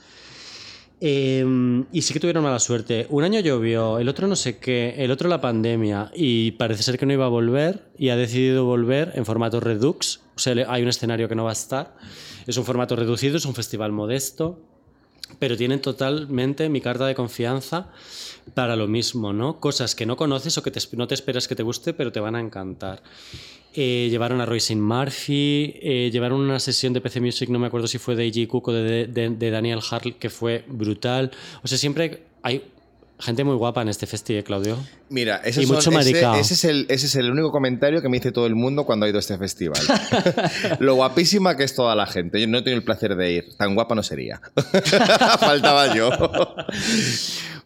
[1.01, 3.07] Eh, y sí que tuvieron mala suerte.
[3.09, 6.97] Un año llovió, el otro no sé qué, el otro la pandemia, y parece ser
[6.97, 10.21] que no iba a volver, y ha decidido volver en formato Redux.
[10.35, 11.95] O sea, hay un escenario que no va a estar.
[12.47, 14.59] Es un formato reducido, es un festival modesto
[15.39, 17.87] pero tienen totalmente mi carta de confianza
[18.53, 19.59] para lo mismo, ¿no?
[19.59, 22.35] Cosas que no conoces o que no te esperas que te guste, pero te van
[22.35, 23.01] a encantar.
[23.73, 27.87] Eh, llevaron a Roisin Murphy, eh, llevaron una sesión de PC Music, no me acuerdo
[27.87, 28.47] si fue de A.G.
[28.47, 31.31] Cook o de, de- de Daniel Harl, que fue brutal.
[31.63, 32.61] O sea, siempre hay
[33.19, 34.77] gente muy guapa en este festival, Claudio.
[35.09, 35.41] Mira,
[36.33, 38.85] son- ese es el, ese es el único comentario que me dice todo el mundo
[38.85, 39.79] cuando ha ido a este festival.
[40.79, 42.41] Lo guapísima que es toda la gente.
[42.41, 43.55] Yo no he tenido el placer de ir.
[43.57, 44.41] Tan guapa no sería.
[45.39, 46.09] Faltaba yo.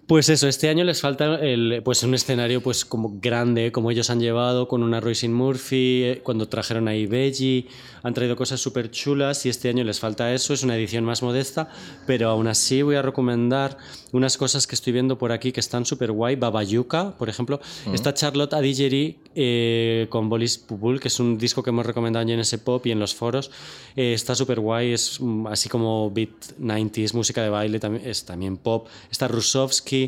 [0.10, 4.10] Pues eso, este año les falta el, pues un escenario pues como grande, como ellos
[4.10, 7.68] han llevado, con una Roisin Murphy, eh, cuando trajeron ahí Veggie,
[8.02, 11.22] han traído cosas súper chulas y este año les falta eso, es una edición más
[11.22, 11.70] modesta,
[12.08, 13.78] pero aún así voy a recomendar
[14.12, 17.62] unas cosas que estoy viendo por aquí que están súper guay, Babayuka, por ejemplo,
[17.94, 22.40] está Charlotte Adigeri eh, con Bolis Pupul, que es un disco que hemos recomendado en
[22.40, 23.52] NS Pop y en los foros,
[23.96, 26.30] Eh, está súper guay, es mm, así como beat
[26.60, 29.99] 90s, música de baile, también, es también pop, está Rusovsky,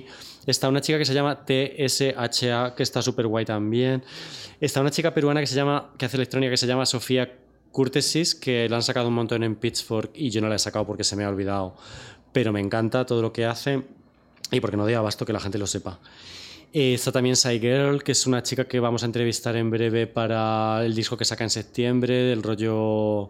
[0.46, 4.04] Está una chica que se llama TSHA, que está súper guay también.
[4.60, 7.32] Está una chica peruana que se llama, que hace electrónica, que se llama Sofía
[7.72, 10.86] Curtesis, que la han sacado un montón en Pitchfork y yo no la he sacado
[10.86, 11.76] porque se me ha olvidado.
[12.34, 13.84] Pero me encanta todo lo que hace
[14.52, 16.00] y porque no doy abasto que la gente lo sepa.
[16.74, 20.08] Eh, Está también Sai Girl, que es una chica que vamos a entrevistar en breve
[20.08, 23.30] para el disco que saca en septiembre, del rollo.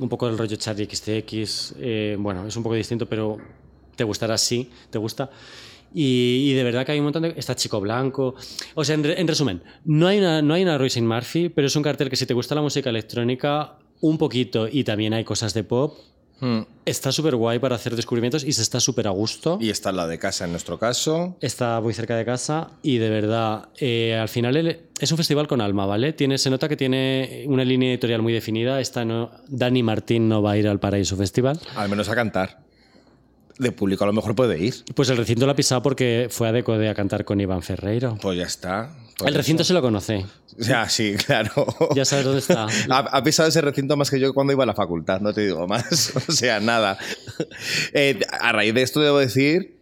[0.00, 1.74] Un poco del rollo Charlie XTX.
[1.78, 3.36] eh, bueno, es un poco distinto, pero
[3.94, 5.30] te gustará sí, te gusta.
[5.94, 7.34] Y, y de verdad que hay un montón de.
[7.36, 8.34] Está Chico Blanco.
[8.74, 11.66] O sea, en, re- en resumen, no hay una, no hay una Roisin Murphy, pero
[11.66, 15.24] es un cartel que si te gusta la música electrónica, un poquito, y también hay
[15.24, 15.96] cosas de pop,
[16.40, 16.62] Hmm.
[16.84, 19.58] está súper guay para hacer descubrimientos y se está súper a gusto.
[19.60, 21.36] Y está la de casa en nuestro caso.
[21.40, 25.46] Está muy cerca de casa y de verdad, eh, al final el- es un festival
[25.46, 26.12] con alma, ¿vale?
[26.14, 28.80] Tiene, se nota que tiene una línea editorial muy definida.
[28.80, 31.60] Esta no, Dani Martín no va a ir al Paraíso Festival.
[31.76, 32.58] Al menos a cantar.
[33.62, 34.74] De público a lo mejor puede ir.
[34.94, 38.16] Pues el recinto lo ha pisado porque fue a Decode a cantar con Iván Ferreiro.
[38.20, 38.90] Pues ya está.
[39.16, 39.68] Pues El recinto eso.
[39.68, 40.24] se lo conoce.
[40.58, 41.52] Ya, sí, claro.
[41.94, 42.66] Ya sabes dónde está.
[42.90, 45.42] Ha, ha pisado ese recinto más que yo cuando iba a la facultad, no te
[45.42, 46.12] digo más.
[46.28, 46.98] O sea, nada.
[47.92, 49.76] Eh, a raíz de esto debo decir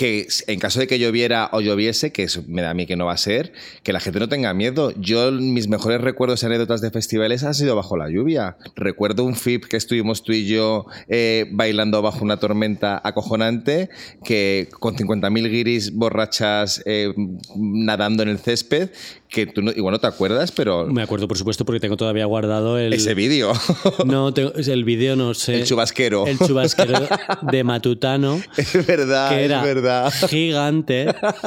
[0.00, 2.96] que en caso de que lloviera o lloviese, que eso me da a mí que
[2.96, 4.94] no va a ser, que la gente no tenga miedo.
[4.96, 8.56] Yo, mis mejores recuerdos y anécdotas de festivales han sido bajo la lluvia.
[8.76, 13.90] Recuerdo un FIP que estuvimos tú y yo eh, bailando bajo una tormenta acojonante,
[14.24, 17.12] que con 50.000 guiris borrachas eh,
[17.56, 18.88] nadando en el césped,
[19.28, 22.24] que tú no- igual no te acuerdas, pero Me acuerdo, por supuesto, porque tengo todavía
[22.24, 22.94] guardado el.
[22.94, 23.52] ese vídeo.
[24.06, 25.56] No, tengo- el vídeo no sé.
[25.56, 26.26] El chubasquero.
[26.26, 27.06] El chubasquero
[27.42, 28.40] de Matutano.
[28.56, 29.89] Es verdad, que era es verdad.
[30.28, 31.02] Gigante.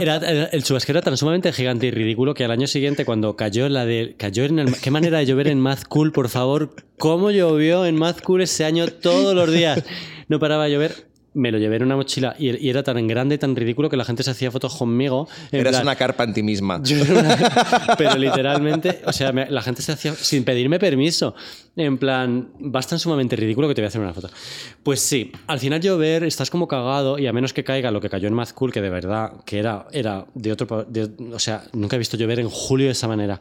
[0.00, 3.36] Era, era- el chubasquero era tan sumamente gigante y ridículo que al año siguiente, cuando
[3.36, 4.14] cayó la de.
[4.18, 6.74] Cayó en el, ¿Qué manera de llover en Mad Cool, por favor?
[6.98, 9.82] ¿Cómo llovió en Mad Cool ese año todos los días?
[10.28, 11.06] No paraba de llover.
[11.36, 14.04] Me lo llevé en una mochila y, y era tan grande tan ridículo que la
[14.06, 15.28] gente se hacía fotos conmigo.
[15.52, 16.80] Eras plan, una carpa en ti misma.
[16.84, 21.34] yo era una- Pero literalmente, o sea, me- la gente se hacía sin pedirme permiso.
[21.76, 24.30] En plan, vas tan sumamente ridículo que te voy a hacer una foto.
[24.82, 28.08] Pues sí, al final llover, estás como cagado y a menos que caiga lo que
[28.08, 30.84] cayó en Mad Cool, que de verdad, que era, era de otro.
[30.88, 33.40] de- o sea, nunca he visto llover en julio de esa manera.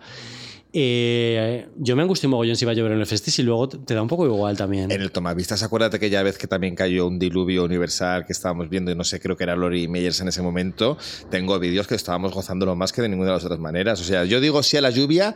[0.77, 3.93] Eh, yo me angustié mogollón si iba a llover en el festis y luego te
[3.93, 4.91] da un poco igual también.
[4.91, 8.69] En el tomavistas, acuérdate que ya vez que también cayó un diluvio universal que estábamos
[8.69, 10.97] viendo, y no sé, creo que era Lori Meyers en ese momento.
[11.31, 14.01] Tengo vídeos que estábamos gozándolo más que de ninguna de las otras maneras.
[14.01, 15.35] O sea, yo digo sí a la lluvia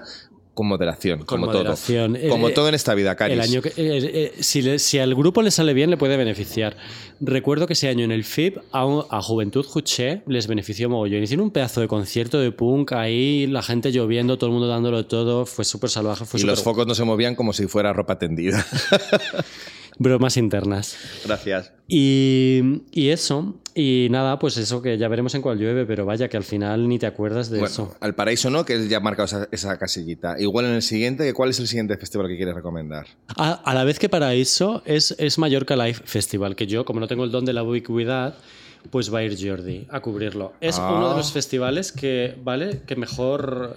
[0.53, 2.15] con moderación, Con como moderación.
[2.15, 2.29] todo.
[2.29, 3.35] Como Eh, todo en esta vida, Caris.
[3.35, 6.17] El año que, eh, eh, si, le- si al grupo le sale bien, le puede
[6.17, 6.75] beneficiar.
[7.21, 11.23] Recuerdo que ese año en el FIP a, a Juventud Juché les benefició mogollón.
[11.23, 15.05] Hicieron un pedazo de concierto de punk ahí, la gente lloviendo, todo el mundo dándolo
[15.05, 15.45] todo.
[15.45, 16.25] Fue súper salvaje.
[16.25, 18.65] Fue y los focos no se movían como si fuera ropa tendida.
[20.01, 20.95] Bromas internas.
[21.25, 21.73] Gracias.
[21.89, 23.59] Y, y eso.
[23.75, 26.87] Y nada, pues eso que ya veremos en cuál llueve, pero vaya que al final
[26.87, 27.95] ni te acuerdas de Bueno, eso.
[27.99, 30.35] al paraíso no, que ya ha marcado esa, esa casillita.
[30.39, 33.07] Igual en el siguiente, ¿cuál es el siguiente festival que quieres recomendar?
[33.35, 37.07] A, a la vez que Paraíso es, es Mallorca Live Festival, que yo, como no
[37.09, 38.35] tengo el don de la ubicuidad,
[38.91, 40.53] pues va a ir Jordi a cubrirlo.
[40.61, 40.93] Es Ah.
[40.95, 42.83] uno de los festivales que, ¿vale?
[42.87, 43.75] Que mejor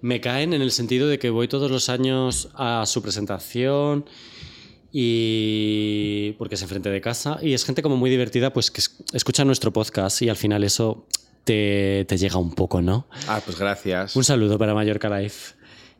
[0.00, 4.06] me caen en el sentido de que voy todos los años a su presentación
[4.90, 8.96] y porque es enfrente de casa y es gente como muy divertida pues que es-
[9.12, 11.06] escucha nuestro podcast y al final eso
[11.44, 13.06] te, te llega un poco, ¿no?
[13.26, 14.14] Ah, pues gracias.
[14.16, 15.54] Un saludo para Mallorca Life.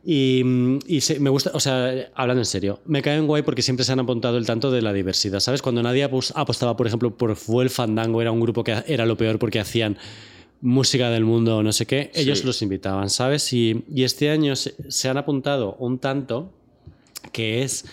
[0.05, 0.43] Y,
[0.85, 3.93] y se- me gusta, o sea, hablando en serio, me caen guay porque siempre se
[3.93, 5.61] han apuntado el tanto de la diversidad, ¿sabes?
[5.61, 9.05] Cuando nadie apos- apostaba, por ejemplo, por Fue el Fandango, era un grupo que era
[9.05, 9.97] lo peor porque hacían
[10.59, 12.45] música del mundo o no sé qué, ellos Sí.
[12.45, 13.51] los invitaban, ¿sabes?
[13.53, 16.51] Y, y este año se, se han apuntado un tanto
[17.31, 17.85] que es...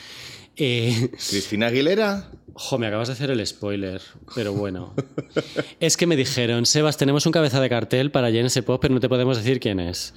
[0.57, 2.29] eh, Cristina Aguilera.
[2.55, 4.03] Jo, me acabas de hacer el spoiler,
[4.35, 4.93] pero bueno.
[5.81, 9.01] es que me dijeron, Sebas, tenemos un cabeza de cartel para JNS Pop, pero no
[9.01, 10.13] te podemos decir quién es.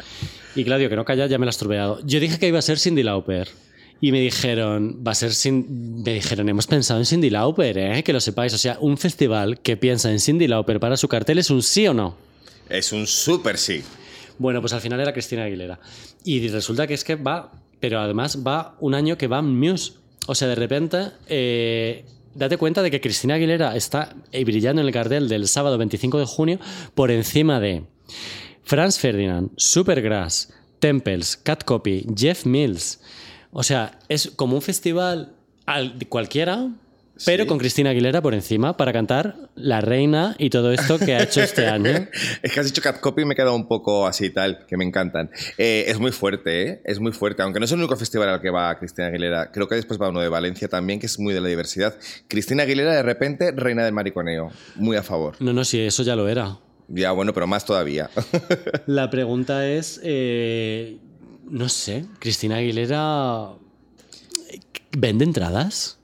[0.55, 1.99] Y Claudio, que no calla, ya me lo has tropeado.
[2.05, 3.47] Yo dije que iba a ser Cindy Lauper.
[4.01, 5.65] Y me dijeron, va a ser Cin-
[6.05, 8.03] Me dijeron, hemos pensado en Cindy Lauper, ¿eh?
[8.03, 8.53] Que lo sepáis.
[8.53, 11.87] O sea, un festival que piensa en Cindy Lauper para su cartel es un sí
[11.87, 12.15] o no.
[12.69, 13.81] Es un súper sí.
[14.37, 15.79] Bueno, pues al final era Cristina Aguilera.
[16.25, 19.93] Y resulta que es que va, pero además va un año que va Muse.
[20.27, 20.97] O sea, de repente,
[21.27, 22.03] eh,
[22.35, 26.25] date cuenta de que Cristina Aguilera está brillando en el cartel del sábado 25 de
[26.25, 26.59] junio
[26.93, 27.83] por encima de
[28.63, 32.99] Franz Ferdinand, Supergrass, Temples, Cat Copy, Jeff Mills.
[33.51, 35.33] O sea, es como un festival
[35.65, 36.69] al- cualquiera,
[37.25, 37.47] pero Sí.
[37.47, 41.41] con Cristina Aguilera por encima para cantar La Reina y todo esto que ha hecho
[41.43, 42.07] este año.
[42.41, 44.75] Es que has dicho Cat Copy y me he quedado un poco así tal, que
[44.77, 45.29] me encantan.
[45.59, 46.81] Eh, es muy fuerte, ¿eh?
[46.85, 47.43] Es muy fuerte.
[47.43, 49.51] Aunque no es el único festival al que va Cristina Aguilera.
[49.51, 51.95] Creo que después va uno de Valencia también, que es muy de la diversidad.
[52.27, 54.51] Cristina Aguilera, de repente, reina del mariconeo.
[54.75, 55.35] Muy a favor.
[55.39, 56.57] No, no, sí, eso ya lo era.
[56.87, 58.09] Ya, bueno, pero más todavía.
[58.85, 60.97] La pregunta es, eh,
[61.49, 63.49] no sé, Cristina Aguilera
[64.97, 65.99] vende entradas.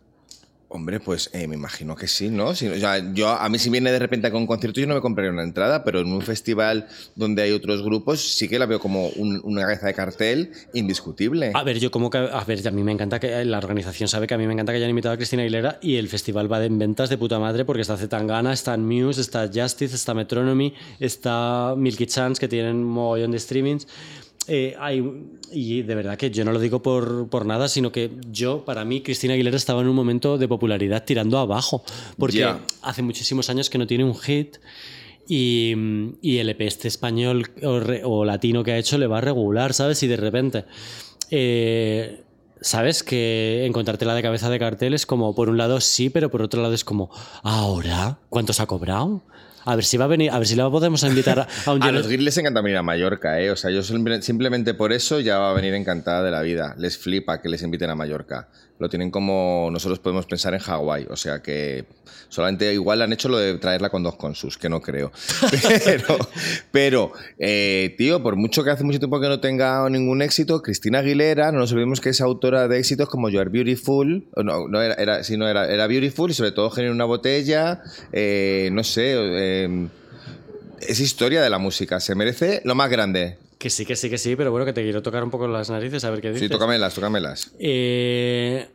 [0.71, 2.53] Hombre, pues eh, me imagino que sí, ¿no?
[2.53, 4.93] Si- o sea, yo, a mí si viene de repente con un concierto yo no
[4.93, 8.67] me compraría una entrada, pero en un festival donde hay otros grupos sí que la
[8.67, 11.51] veo como un- una cabeza de cartel indiscutible.
[11.55, 14.27] A ver, yo como que, a ver, a mí me encanta que la organización sabe
[14.27, 16.59] que a mí me encanta que hayan invitado a Cristina Aguilera y el festival va
[16.59, 20.75] de en ventas de puta madre porque está Zetangana, está Muse, está Justice, está Metronomy,
[20.99, 23.87] está Milky Chance que tienen un mogollón de streamings.
[24.49, 25.03] Eh, hay,
[25.51, 28.83] y de verdad que yo no lo digo por, por nada, sino que yo, para
[28.83, 31.83] mí, Cristina Aguilera estaba en un momento de popularidad tirando abajo.
[32.17, 32.39] Porque
[32.81, 34.57] hace muchísimos años que no tiene un hit.
[35.31, 35.75] Y,
[36.23, 39.21] y el EP este español o, re- o latino que ha hecho le va a
[39.21, 40.01] regular, ¿sabes?
[40.01, 40.65] Y de repente,
[41.29, 42.23] eh,
[42.61, 43.03] ¿sabes?
[43.03, 46.61] Que encontrártela de cabeza de cartel es como, por un lado sí, pero por otro
[46.63, 47.11] lado es como,
[47.43, 48.17] ¿ahora?
[48.29, 49.21] ¿Cuánto se ha cobrado?
[49.71, 51.83] A ver si va a venir, a ver si la podemos invitar a, a un
[51.83, 53.51] A los Grills les encanta venir a Mallorca, ¿eh?
[53.51, 56.75] O sea, yo simple- simplemente por eso ya va a venir encantada de la vida.
[56.77, 58.47] Les flipa que les inviten a Mallorca.
[58.79, 61.07] Lo tienen como nosotros podemos pensar en Hawái.
[61.09, 61.85] O sea que
[62.29, 65.11] solamente igual han hecho lo de traerla con dos consus, que no creo.
[66.71, 70.99] Pero, eh, tío, por mucho que hace mucho tiempo que no tenga ningún éxito, Cristina
[70.99, 74.27] Aguilera, no nos olvidemos que es autora de éxitos como You Are Beautiful.
[74.35, 77.81] No, no era, era, era, Beautiful y sobre todo en una botella.
[78.11, 79.13] eh, no sé.
[79.15, 79.87] eh,
[80.81, 83.37] es historia de la música, se merece lo más grande.
[83.59, 85.69] Que sí, que sí, que sí, pero bueno, que te quiero tocar un poco las
[85.69, 86.43] narices a ver qué dices.
[86.43, 87.51] Sí, tócamelas, tócamelas.
[87.59, 88.67] Eh,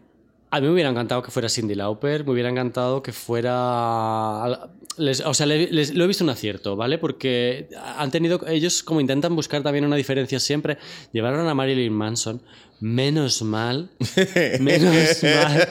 [0.51, 4.69] a mí me hubiera encantado que fuera Cindy Lauper, me hubiera encantado que fuera...
[4.99, 6.99] les- o sea, le- les- lo he visto un acierto, ¿vale?
[6.99, 8.41] Porque han tenido...
[8.47, 10.77] Ellos como intentan buscar también una diferencia siempre.
[11.13, 12.43] Llevaron a Marilyn Manson.
[12.81, 13.91] Menos mal.
[14.61, 15.69] Menos mal.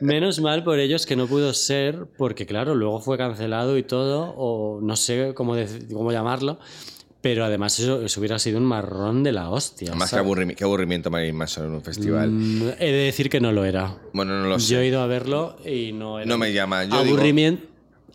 [0.00, 4.34] Menos mal por ellos que no pudo ser, porque claro, luego fue cancelado y todo,
[4.36, 5.54] o no sé cómo,
[5.92, 6.58] cómo llamarlo.
[7.24, 9.88] Pero además eso, eso hubiera sido un marrón de la hostia.
[9.88, 12.30] Además, qué, aburrimi- qué aburrimiento Marilyn Manson en un festival.
[12.30, 13.96] Mm, He de decir que no lo era.
[14.12, 14.86] Bueno, no lo Yo he sé.
[14.88, 16.26] ido a verlo y no era.
[16.28, 16.84] No me llama.
[16.84, 17.66] Yo digo- Aburrimiento.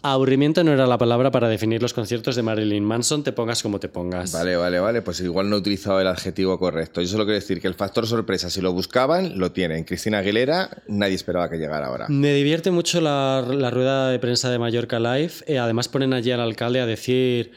[0.02, 3.80] Aburrimiento no era la palabra para definir los conciertos de Marilyn Manson, te pongas como
[3.82, 4.32] te pongas.
[4.32, 5.02] Vale, vale, vale.
[5.02, 7.02] Pues igual no he utilizado el adjetivo correcto.
[7.02, 9.84] Yo solo quiero decir que el factor sorpresa, si lo buscaban, lo tienen.
[9.84, 12.06] Cristina Aguilera, nadie esperaba que llegara ahora.
[12.08, 15.34] Me divierte mucho la, la rueda de prensa de Mallorca Live.
[15.48, 17.52] Eh, además ponen allí al alcalde a decir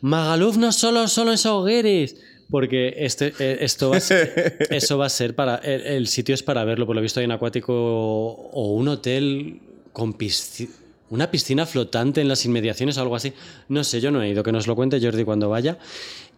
[0.00, 2.16] Magaluf no solo, solo es Hogueris.
[2.48, 5.56] Porque este, eh, esto va a ser- eso va a ser para...
[5.56, 6.86] El, el sitio es para verlo.
[6.86, 9.60] Por lo visto hay un acuático o un hotel
[9.92, 10.70] con piscina...
[11.08, 13.32] Una piscina flotante en las inmediaciones o algo así.
[13.68, 14.42] No sé, yo no he ido.
[14.42, 15.78] Que nos lo cuente Jordi cuando vaya.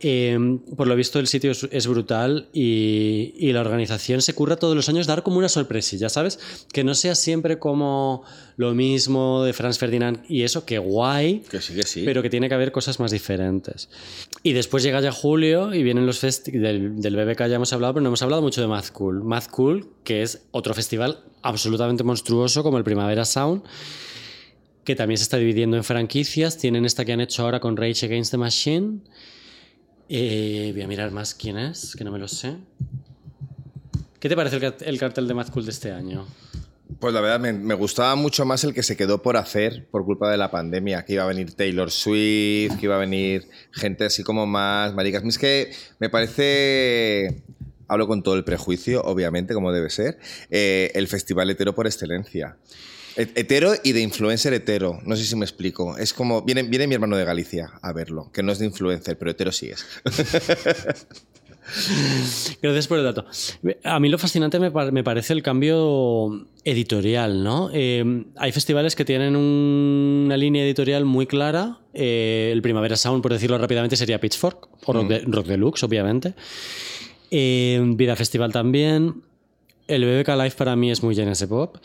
[0.00, 0.38] Eh,
[0.76, 4.76] por lo visto el sitio es, es brutal y, y la organización se curra todos
[4.76, 6.38] los años dar como una sorpresilla, ¿sabes?
[6.72, 8.22] Que no sea siempre como
[8.56, 12.02] lo mismo de Franz Ferdinand y eso, que guay, Que sí, que sí.
[12.04, 13.88] pero que tiene que haber cosas más diferentes.
[14.44, 17.94] Y después llega ya julio y vienen los festi del, del BBK ya hemos hablado,
[17.94, 19.24] pero no hemos hablado mucho de Mad Cool.
[19.24, 23.62] Mad Cool, que es otro festival absolutamente monstruoso como el Primavera Sound,
[24.88, 26.56] que también se está dividiendo en franquicias.
[26.56, 29.00] Tienen esta que han hecho ahora con Rage Against the Machine.
[30.08, 32.56] Eh, voy a mirar más quién es, que no me lo sé.
[34.18, 36.26] ¿Qué te parece el, cart- el cartel de Mad de este año?
[37.00, 40.06] Pues la verdad, me, me gustaba mucho más el que se quedó por hacer por
[40.06, 41.04] culpa de la pandemia.
[41.04, 45.22] Que iba a venir Taylor Swift, que iba a venir gente así como más maricas.
[45.22, 47.42] Es que me parece.
[47.88, 50.18] Hablo con todo el prejuicio, obviamente, como debe ser.
[50.48, 52.56] eh, el festival hetero por excelencia.
[53.18, 55.00] Et- Hetero y de influencer hetero.
[55.04, 55.96] No sé si me explico.
[55.98, 56.42] Es como.
[56.42, 59.52] Viene, viene mi hermano de Galicia a verlo, que no es de influencer, pero hetero
[59.52, 59.84] sí es.
[62.62, 63.26] Gracias por el dato.
[63.84, 67.68] A mí lo fascinante me, par- me parece el cambio editorial, ¿no?
[67.74, 71.78] Eh, hay festivales que tienen un- una línea editorial muy clara.
[71.92, 76.32] Eh, el Primavera Sound, por decirlo rápidamente, sería Pitchfork, o Rock, de- Rock Deluxe, obviamente.
[77.30, 79.22] Eh, Vida Festival también.
[79.86, 81.76] El BBK Live para mí es muy Genesis Pop.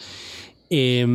[0.70, 1.05] Eh,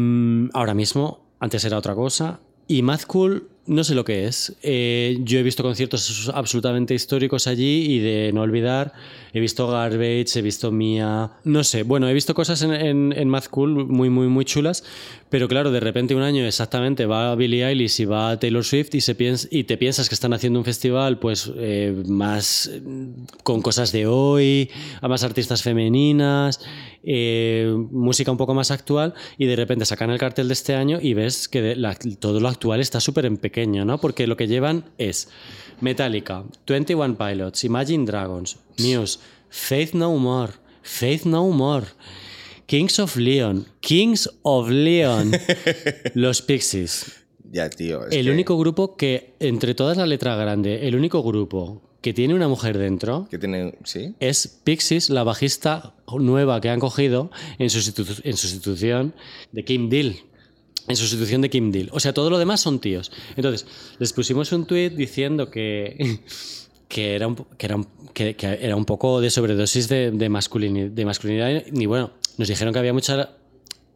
[0.52, 2.40] ahora mismo, antes era otra cosa.
[2.66, 4.54] Y Mad Cool, no sé lo que es.
[4.62, 8.92] Eh, yo he visto conciertos absolutamente históricos allí y de no olvidar.
[9.32, 11.30] He visto Garbage, he visto Mia.
[11.44, 14.84] No sé, bueno, he visto cosas en, en, en Mad Cool muy, muy, muy chulas.
[15.30, 19.00] Pero claro, de repente un año exactamente va Billie Eilish y va Taylor Swift y,
[19.02, 22.80] se piens- y te piensas que están haciendo un festival pues eh, más eh,
[23.42, 24.70] con cosas de hoy,
[25.02, 26.60] a más artistas femeninas,
[27.02, 30.98] eh, música un poco más actual y de repente sacan el cartel de este año
[31.00, 31.76] y ves que
[32.18, 33.98] todo lo actual está súper en pequeño, ¿no?
[34.00, 35.28] Porque lo que llevan es
[35.82, 39.18] Metallica, 21 Pilots, Imagine Dragons, Muse,
[39.50, 40.52] Faith No More,
[40.82, 41.86] Faith No More.
[42.68, 45.32] Kings of Leon, Kings of Leon,
[46.14, 47.24] los Pixies.
[47.50, 48.04] Ya, tío.
[48.10, 52.34] El que- único grupo que, entre todas la letra grande, el único grupo que tiene
[52.34, 53.74] una mujer dentro Que tiene.
[53.84, 54.14] ¿Sí?
[54.20, 59.14] es Pixies, la bajista nueva que han cogido en, sustitu- en sustitución
[59.50, 60.16] de Kim Deal.
[60.88, 61.88] En sustitución de Kim Deal.
[61.92, 63.10] O sea, todo lo demás son tíos.
[63.36, 63.66] Entonces,
[63.98, 66.20] les pusimos un tweet diciendo que,
[66.88, 70.28] que, era, un, que, era, un, que, que era un poco de sobredosis de, de,
[70.30, 71.62] masculini- de masculinidad.
[71.72, 73.30] Y bueno, nos dijeron que había mucha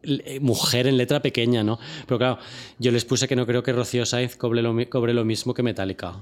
[0.03, 1.79] eh, mujer en letra pequeña, ¿no?
[2.07, 2.37] Pero claro,
[2.79, 5.63] yo les puse que no creo que Rocío Sainz cobre lo, cobre lo mismo que
[5.63, 6.13] Metallica.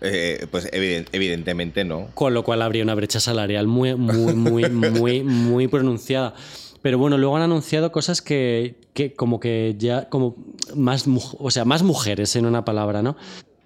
[0.00, 2.08] Eh, pues eviden- evidentemente no.
[2.14, 6.34] Con lo cual habría una brecha salarial muy, muy, muy, muy, muy pronunciada.
[6.82, 10.36] Pero bueno, luego han anunciado cosas que, que como que ya, como
[10.76, 11.04] más,
[11.38, 13.16] o sea, más mujeres en una palabra, ¿no?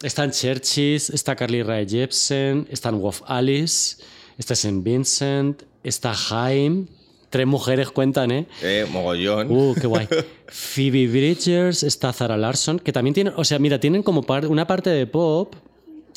[0.03, 4.03] Están Churches, está Carly Rae Jepsen, están Wolf Alice,
[4.39, 4.81] está St.
[4.83, 6.87] Vincent, está Jaime.
[7.33, 8.47] Tres mujeres cuentan, ¿eh?
[8.63, 9.51] Eh, mogollón.
[9.51, 10.07] Uh, qué guay.
[10.49, 14.67] Phoebe Bridgers, está Zara Larson, que también tienen, o sea, mira, tienen como par- una
[14.67, 15.55] parte de pop,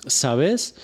[0.05, 0.75] ¿sabes?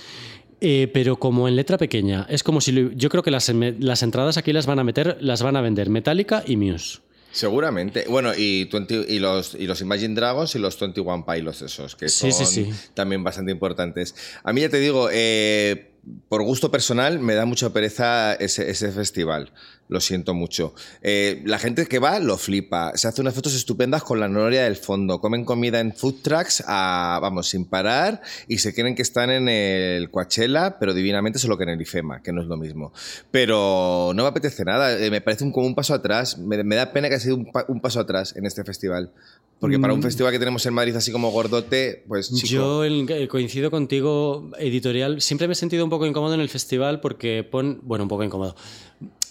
[0.61, 2.25] Eh, pero como en letra pequeña.
[2.29, 5.17] Es como si lo- yo creo que las, las entradas aquí las van a meter,
[5.19, 6.99] las van a vender Metallica y Muse.
[7.33, 8.05] Seguramente.
[8.09, 12.09] Bueno, y, 20 y, los, y los Imagine Dragons y los 21 Pilots esos, que
[12.09, 12.73] Sí, son sí, sí.
[12.93, 14.15] también bastante importantes.
[14.43, 15.91] A mí ya te digo, eh,
[16.27, 19.51] por gusto personal me da mucha pereza ese, ese festival.
[19.91, 20.73] Lo siento mucho.
[21.01, 22.93] Eh, la gente que va lo flipa.
[22.95, 25.19] Se hace unas fotos estupendas con la noria del fondo.
[25.19, 28.21] Comen comida en food trucks, a- vamos, sin parar.
[28.47, 32.23] Y se creen que están en el Coachella, pero divinamente solo que en el IFEMA,
[32.23, 32.93] que no es lo mismo.
[33.31, 34.97] Pero no me apetece nada.
[34.97, 36.37] eh, me parece un, como un paso atrás.
[36.37, 39.11] Me, me da pena que ha sido un, pa- un paso atrás en este festival.
[39.59, 42.47] Porque para un festival que tenemos en Madrid así como gordote, pues chico.
[42.47, 42.47] Mm.
[42.65, 45.21] Yo el- eh, coincido contigo, editorial.
[45.21, 48.23] Siempre me he sentido un poco incómodo en el festival porque pon, bueno, un poco
[48.23, 48.55] incómodo.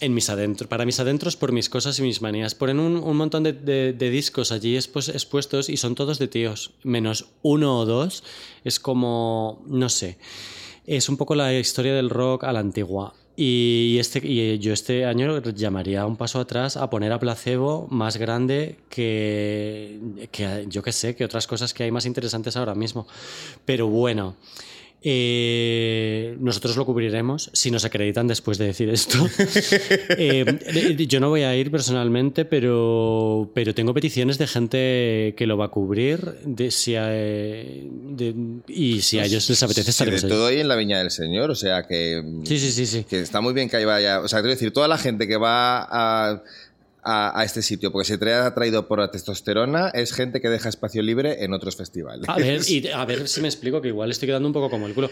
[0.02, 2.54] En mis adentros, para mis adentros por mis cosas y mis manías.
[2.54, 7.26] Ponen un, un montón de, de- discos allí expuestos y son todos de tíos, menos
[7.42, 8.24] uno o dos.
[8.64, 10.16] Es como, no sé,
[10.86, 13.12] es un poco la historia del rock a la antigua.
[13.36, 18.16] Y, este, y yo este año llamaría un paso atrás a poner a placebo más
[18.16, 19.98] grande que,
[20.30, 23.06] que yo que sé, que otras cosas que hay más interesantes ahora mismo.
[23.64, 24.36] Pero bueno,
[25.02, 29.18] eh, nosotros lo cubriremos si nos acreditan después de decir esto.
[30.22, 35.46] Eh, eh, yo no voy a ir personalmente, pero, pero tengo peticiones de gente que
[35.46, 38.34] lo va a cubrir de, si a- de-
[38.68, 40.28] y si a ellos les apetece Sí, de allí.
[40.28, 43.04] todo ahí en la Viña del Señor, o sea que, Sí, sí, sí, sí.
[43.04, 44.20] que está muy bien que ahí vaya.
[44.20, 46.42] O sea, quiero decir, toda la gente que va a,
[47.02, 50.68] a, a este sitio porque se trae atraído por la testosterona es gente que deja
[50.68, 52.28] espacio libre en otros festivales.
[52.28, 54.86] A ver, y a ver si me explico, que igual estoy quedando un poco como
[54.86, 55.10] el culo.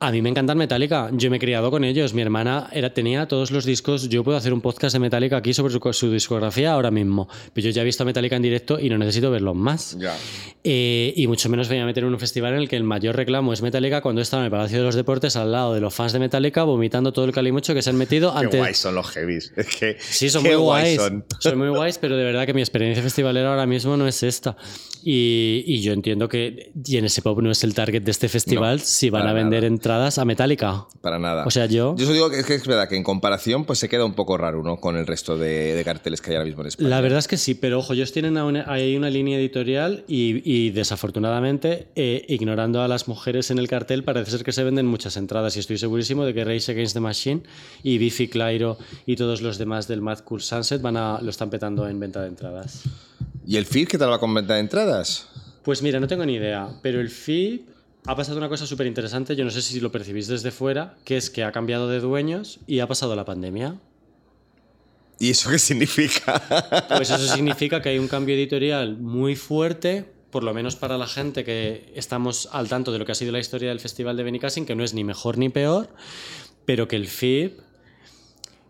[0.00, 2.12] A mí me encantan Metallica, yo me he criado con ellos.
[2.14, 4.08] Mi hermana era, tenía todos los discos.
[4.08, 7.28] Yo puedo hacer un podcast de Metallica aquí sobre su, su discografía ahora mismo.
[7.52, 9.96] Pero yo ya he visto a Metallica en directo y no necesito verlos más.
[9.98, 10.14] Ya.
[10.62, 13.16] Eh, y mucho menos voy a meter en un festival en el que el mayor
[13.16, 15.94] reclamo es Metallica cuando está en el Palacio de los Deportes al lado de los
[15.94, 18.60] fans de Metallica vomitando todo el calimocho que se han metido Qué antes.
[18.60, 19.52] guays son los heavies.
[19.56, 21.00] Es que, Sí, son qué muy guays guays.
[21.10, 21.23] son.
[21.40, 24.56] Son muy guays, pero de verdad que mi experiencia festivalera ahora mismo no es esta.
[25.06, 28.82] Y, y yo entiendo que ese Pop no es el target de este festival No,
[28.84, 29.66] si van a vender nada.
[29.66, 30.86] entradas a Metallica.
[31.02, 31.44] Para nada.
[31.46, 33.78] O sea, yo- Yo os digo que es, que es verdad que en comparación pues
[33.78, 34.78] se queda un poco raro, ¿no?
[34.78, 36.88] Con el resto de, de carteles que hay ahora mismo en España.
[36.88, 40.40] La verdad es que sí, pero ojo, ellos tienen una- ahí una línea editorial y,
[40.50, 44.86] y desafortunadamente, eh, ignorando a las mujeres en el cartel, parece ser que se venden
[44.86, 47.42] muchas entradas y estoy segurísimo de que Race Against the Machine
[47.82, 51.50] y Biffy Clyro y todos los demás del Mad Cool Sunset van a, lo están
[51.50, 52.82] petando en venta de entradas.
[53.46, 55.28] ¿Y el feed qué tal va con venta de entradas?
[55.62, 57.68] Pues mira, no tengo ni idea, pero el FIP
[58.06, 61.16] ha pasado una cosa súper interesante, yo no sé si lo percibís desde fuera, que
[61.16, 63.76] es que ha cambiado de dueños y ha pasado la pandemia.
[65.18, 66.86] ¿Y eso qué significa?
[66.88, 71.06] Pues eso significa que hay un cambio editorial muy fuerte, por lo menos para la
[71.06, 74.24] gente que estamos al tanto de lo que ha sido la historia del Festival de
[74.24, 75.88] Benicassin, que no es ni mejor ni peor,
[76.66, 77.60] pero que el FIP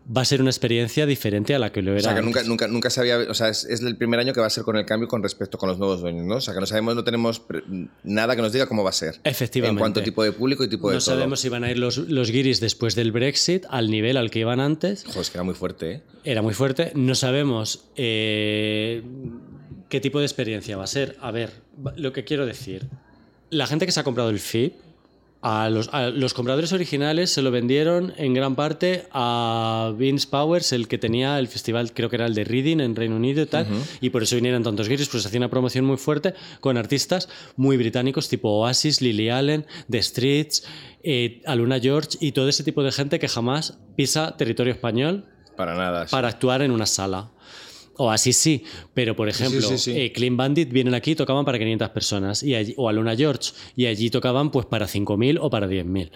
[0.05, 1.99] va a ser una experiencia diferente a la que lo era.
[1.99, 3.17] O sea, que nunca, nunca, nunca se había.
[3.29, 5.23] O sea, es, es el primer año que va a ser con el cambio con
[5.23, 6.35] respecto con los nuevos dueños, ¿no?
[6.35, 7.41] O sea, que no sabemos, no tenemos
[8.03, 9.19] nada que nos diga cómo va a ser.
[9.23, 9.77] Efectivamente.
[9.77, 11.15] En cuanto a tipo de público y tipo de No todo.
[11.15, 14.39] sabemos si van a ir los, los guiris después del Brexit al nivel al que
[14.39, 15.03] iban antes.
[15.05, 16.01] Joder, es que era muy fuerte, ¿eh?
[16.23, 16.91] Era muy fuerte.
[16.95, 19.03] No sabemos eh,
[19.89, 21.17] ¿qué tipo de experiencia va a ser?
[21.21, 21.51] A ver,
[21.95, 22.87] lo que quiero decir.
[23.49, 24.73] La gente que se ha comprado el FIP,
[25.47, 30.71] a los, a los compradores originales se lo vendieron en gran parte a Vince Powers,
[30.73, 33.45] el que tenía el festival, creo que era el de Reading en Reino Unido y
[33.45, 33.67] tal,
[34.01, 37.77] y por eso vinieron tantos guiris, pues hacía una promoción muy fuerte con artistas muy
[37.77, 40.63] británicos tipo Oasis, Lily Allen, The Streets,
[41.03, 45.25] eh, Aluna George y todo ese tipo de gente que jamás pisa territorio español
[45.55, 46.07] Para nada.
[46.07, 46.11] sí.
[46.11, 47.29] para actuar en una sala.
[47.97, 49.91] O así sí, pero por ejemplo, sí, sí.
[49.97, 53.15] eh, Clean Bandit vienen aquí y tocaban para 500 personas, y allí- o a Luna
[53.15, 56.11] George, y allí tocaban pues para 5.000 o para 10.000.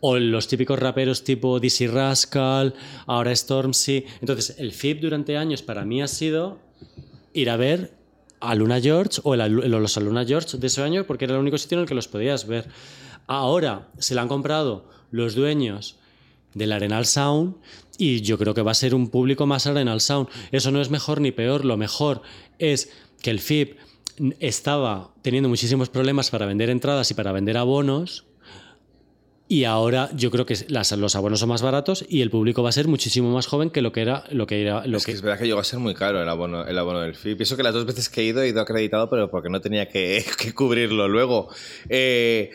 [0.00, 2.72] O los típicos raperos tipo Dizzy Rascal,
[3.06, 4.04] ahora Stormzy.
[4.20, 6.60] Entonces, el FIP durante años para mí ha sido
[7.34, 7.92] ir a ver
[8.40, 11.58] a Luna George o el los Luna George de ese año porque era el único
[11.58, 12.68] sitio en el que los podías ver.
[13.26, 15.96] Ahora se la han comprado los dueños
[16.54, 17.56] del Arenal Sound
[17.98, 20.28] y yo creo que va a ser un público más Arenal Sound.
[20.52, 22.22] Eso no es mejor ni peor, lo mejor
[22.58, 22.90] es
[23.20, 23.76] que el FIP
[24.40, 28.24] estaba teniendo muchísimos problemas para vender entradas y para vender abonos.
[29.50, 32.68] Y ahora yo creo que las- los abonos son más baratos y el público va
[32.68, 35.12] a ser muchísimo más joven que lo que era lo que era lo Es que
[35.12, 37.38] que es verdad que llegó a ser muy caro el abono, el abono del FIP.
[37.38, 39.88] Pienso que las dos veces que he ido he ido acreditado, pero porque no tenía
[39.88, 41.48] que, que cubrirlo luego.
[41.88, 42.50] Eh,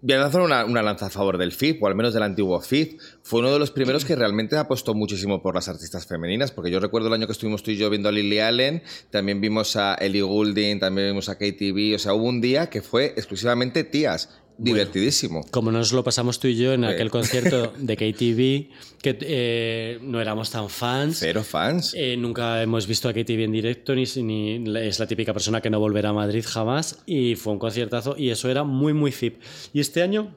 [0.00, 2.60] voy a lanzar una, una lanza a favor del FIP, o al menos del antiguo
[2.60, 3.00] FIP.
[3.22, 6.80] Fue uno de los primeros que realmente apostó muchísimo por las artistas femeninas, porque yo
[6.80, 9.94] recuerdo el año que estuvimos tú y yo viendo a Lily Allen, también vimos a
[9.94, 11.94] Ellie Goulding, también vimos a Katie B.
[11.94, 14.40] O sea, hubo un día que fue exclusivamente tías.
[14.58, 15.44] Divertidísimo.
[15.50, 16.86] como nos lo pasamos tú y yo en Sí.
[16.88, 21.18] aquel concierto de KTV, que eh, no éramos tan fans.
[21.20, 21.94] Cero fans.
[21.96, 25.70] Eh, nunca hemos visto a KTV en directo, ni, ni es la típica persona que
[25.70, 26.98] no volverá a Madrid jamás.
[27.06, 29.40] Y fue un conciertazo y eso era muy, muy FIP.
[29.72, 30.34] Y este año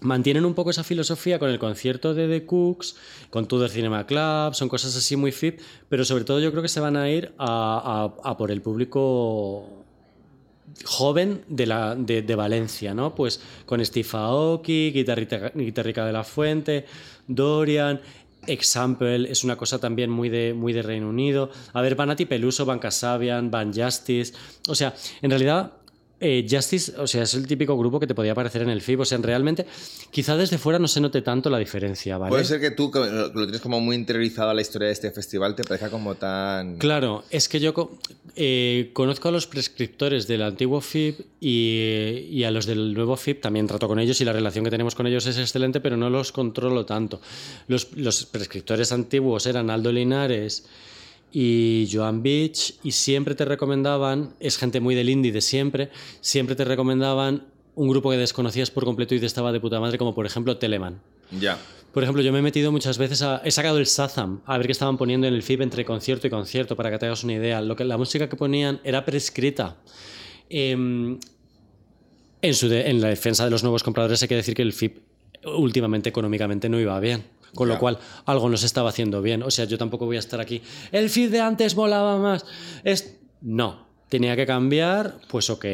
[0.00, 2.96] mantienen un poco esa filosofía con el concierto de The Cooks,
[3.30, 6.68] con Tudor Cinema Club, son cosas así muy FIP, pero sobre todo yo creo que
[6.68, 9.81] se van a ir a, a- a por el público
[10.84, 13.14] joven de, la, de, Valencia, ¿no?
[13.14, 16.86] Pues con Steve Aoki, guitarrica de la Fuente,
[17.26, 18.00] Dorian,
[18.46, 21.50] Example, es una cosa también muy de, muy de Reino Unido.
[21.72, 24.34] A ver, Van Ati Peluso, Van Casabian, Van Justice.
[24.68, 25.72] O sea, en realidad,
[26.24, 29.00] eh, Justice, o sea, es el típico grupo que te podía aparecer en el FIB.
[29.00, 29.66] O sea, realmente,
[30.10, 32.30] quizá desde fuera no se note tanto la diferencia, ¿vale?
[32.30, 35.10] Puede ser que tú, que lo tienes como muy interiorizado a la historia de este
[35.10, 36.78] festival, te parezca como tan...
[36.78, 37.74] Claro, es que yo
[38.36, 43.40] eh, conozco a los prescriptores del antiguo FIP y, y a los del nuevo FIP,
[43.40, 46.08] también trato con ellos y la relación que tenemos con ellos es excelente, pero no
[46.08, 47.20] los controlo tanto.
[47.66, 50.64] Los, los prescriptores antiguos eran Aldo Linares
[51.32, 56.54] y Joan Beach y siempre te recomendaban, es gente muy del indie de siempre, siempre
[56.56, 60.14] te recomendaban un grupo que desconocías por completo y te estaba de puta madre, como
[60.14, 61.00] por ejemplo Telemann.
[61.40, 61.58] Ya.
[61.94, 63.42] Por ejemplo, yo me he metido muchas veces a.
[63.44, 66.30] He sacado el Shazam a ver qué estaban poniendo en el FIB entre concierto y
[66.30, 67.60] concierto, para que te hagas una idea.
[67.60, 69.76] Lo que, la música que ponían era prescrita.
[70.48, 71.18] Em,
[72.40, 74.72] en, su de- en la defensa de los nuevos compradores hay que decir que el
[74.72, 75.00] FIB
[75.44, 77.24] últimamente económicamente no iba bien.
[77.54, 79.42] Con lo cual, algo no se estaba haciendo bien.
[79.42, 80.62] O sea, yo tampoco voy a estar aquí.
[80.90, 82.44] El FIB de antes molaba más.
[82.84, 83.16] Es...
[83.42, 83.86] No.
[84.08, 85.64] Tenía que cambiar, pues ok.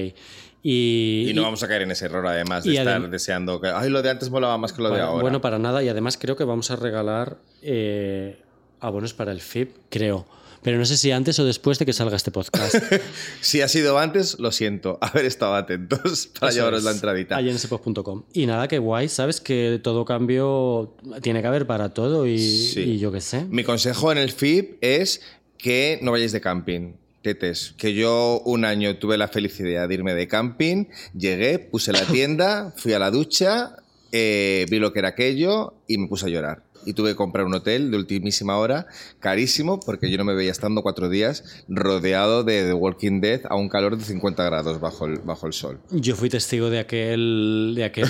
[0.62, 3.68] Y, Y no y- vamos a caer en ese error, además, de estar deseando que.
[3.68, 5.22] Ay, lo de antes molaba más que lo de ahora.
[5.22, 5.82] bueno, para nada.
[5.82, 8.40] Y además creo que vamos a regalar eh,
[8.80, 10.26] abonos para el FIP, creo.
[10.62, 12.74] Pero no sé si antes o después de que salga este podcast.
[13.40, 14.98] Si ha sido antes, lo siento.
[15.00, 17.36] Haber estado atentos para Eso llevaros es, la entradita.
[17.36, 18.24] ahí en spot.com.
[18.32, 19.40] Y nada, que guay, ¿sabes?
[19.40, 22.80] Que todo cambio tiene que haber para todo y, Sí.
[22.80, 23.44] y yo qué sé.
[23.44, 25.20] Mi consejo en el FIP es
[25.56, 26.94] que no vayáis de camping.
[27.22, 30.86] Tetes, que yo un año tuve la felicidad de irme de camping,
[31.16, 33.74] llegué, puse la tienda, fui a la ducha,
[34.12, 36.62] eh, vi lo que era aquello y me puse a llorar.
[36.86, 38.86] Y tuve que comprar un hotel de ultimísima hora,
[39.20, 43.56] carísimo, porque yo no me veía estando cuatro días rodeado de The Walking Dead a
[43.56, 45.80] un calor de 50 grados bajo el, bajo el sol.
[45.90, 48.06] Yo fui testigo de aquel, de aquel,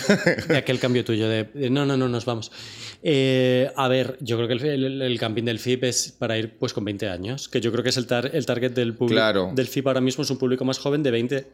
[0.49, 2.53] de aquel cambio tuyo de, de, no, no, no, nos vamos.
[3.03, 6.57] Eh, a ver, yo creo que el, el- el camping del FIP es para ir
[6.59, 9.19] pues con 20 años, que yo creo que es el, tar- el target del público
[9.21, 9.51] Claro.
[9.55, 11.47] del FIP ahora mismo es un público más joven de 20,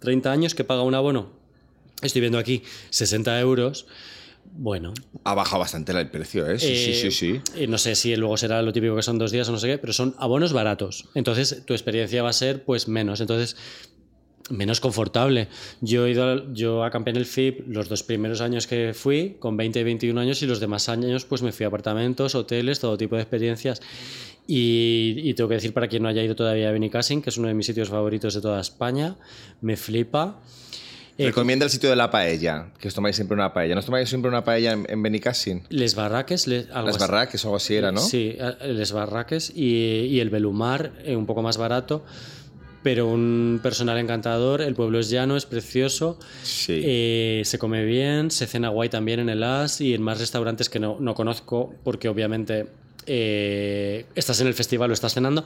[0.00, 1.30] 30 años que paga un abono.
[2.02, 3.86] Estoy viendo aquí 60 euros.
[4.52, 4.92] Bueno,
[5.24, 6.58] Ha bajado bastante el precio, ¿eh?
[6.58, 7.40] Sí, sí, eh, sí, sí.
[7.56, 9.68] eh, no sé si luego será lo típico que son dos días o no sé
[9.68, 11.08] qué, pero son abonos baratos.
[11.14, 13.20] Entonces tu experiencia va a ser pues menos.
[13.20, 13.56] Entonces
[14.50, 15.46] menos confortable.
[15.80, 19.36] Yo he ido al- yo acampé en el FIP los dos primeros años que fui,
[19.38, 22.80] con 20 y 21 años, y los demás años pues me fui a apartamentos, hoteles,
[22.80, 23.80] todo tipo de experiencias.
[24.48, 27.36] Y, y tengo que decir para quien no haya ido todavía a Benicassin, que es
[27.38, 29.16] uno de mis sitios favoritos de toda España,
[29.60, 30.40] me flipa.
[31.18, 33.74] Eh, Recomienda el sitio de la paella, que os tomáis siempre una paella.
[33.74, 35.62] ¿No os tomáis siempre una paella en, en Benicassin?
[35.68, 37.00] Les Barraques, les, algo Las así.
[37.10, 38.00] barracas o algo así era, ¿no?
[38.00, 38.36] Sí,
[38.66, 42.04] Les Barraques y, y el Belumar, eh, un poco más barato.
[42.82, 44.62] pero un personal encantador.
[44.62, 46.18] El pueblo es llano, es precioso.
[46.42, 46.80] Sí.
[46.82, 50.70] Eh, se come bien, se cena guay también en el As y en más restaurantes
[50.70, 52.68] que no, no conozco porque obviamente
[53.06, 55.44] eh, estás en el festival o estás cenando,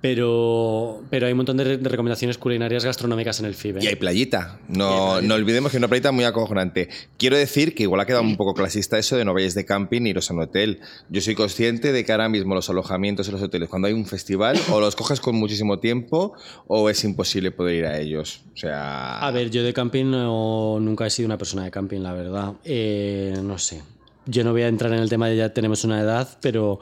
[0.00, 3.82] pero, pero hay un montón de, re- de recomendaciones culinarias gastronómicas en el FIBE.
[3.82, 4.60] Y hay playita.
[4.68, 6.88] No, no olvidemos que es una playita muy acojonante.
[7.18, 10.02] Quiero decir que igual ha quedado un poco clasista eso de no vayáis de camping
[10.02, 10.80] ni iros a un hotel.
[11.08, 14.06] Yo soy consciente de que ahora mismo los alojamientos en los hoteles, cuando hay un
[14.06, 16.34] festival, o los coges con muchísimo tiempo
[16.66, 18.42] o es imposible poder ir a ellos.
[18.54, 19.18] O sea.
[19.18, 22.52] A ver, yo de camping no- nunca he sido una persona de camping, la verdad.
[22.64, 23.82] Eh, no sé.
[24.26, 26.80] Yo no voy a entrar en el tema de ya tenemos una edad, pero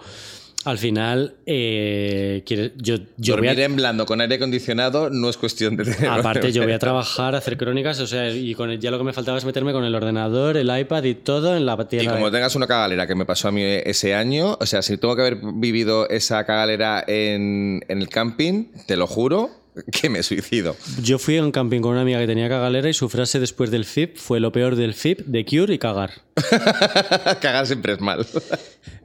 [0.64, 5.28] al final eh, quiere- yo, yo voy dormir a, en blando con aire acondicionado no
[5.28, 6.08] es cuestión de tener.
[6.08, 9.04] Aparte, yo voy a trabajar, hacer crónicas, o sea, y con el- ya lo que
[9.04, 12.14] me faltaba es meterme con el ordenador, el iPad y todo en la Y tienda.
[12.14, 15.14] como tengas una cagalera que me pasó a mí ese año, o sea, si tengo
[15.16, 19.50] que haber vivido esa cagalera en, en el camping, te lo juro
[19.92, 20.76] que me suicido.
[21.02, 23.70] Yo fui a un camping con una amiga que tenía cagalera y su frase después
[23.70, 26.10] del FIP fue lo peor del FIP, de Cure y cagar.
[27.40, 28.26] Cagar siempre es mal.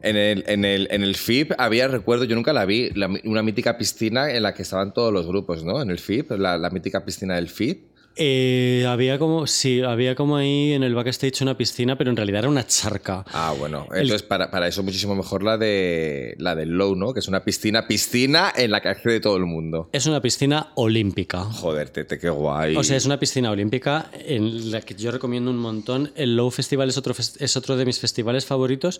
[0.01, 3.43] En el, en, el, en el FIP había, recuerdo, yo nunca la vi, la- una
[3.43, 5.81] mítica piscina en la que estaban todos los grupos, ¿no?
[5.81, 7.88] En el FIP, la, la mítica piscina del FIP.
[8.15, 12.39] Eh, había como, sí, había como ahí en el backstage una piscina, pero en realidad
[12.39, 13.23] era una charca.
[13.31, 13.85] Ah, bueno.
[13.93, 17.13] Entonces, para, para eso muchísimo mejor la de la del Low, ¿no?
[17.13, 19.89] Que es una piscina, piscina en la que accede todo el mundo.
[19.93, 21.43] Es una piscina olímpica.
[21.45, 22.75] Joder, tete, qué guay.
[22.75, 26.11] O sea, es una piscina olímpica en la que yo recomiendo un montón.
[26.15, 28.99] El Low Festival es otro, es otro de mis festivales favoritos,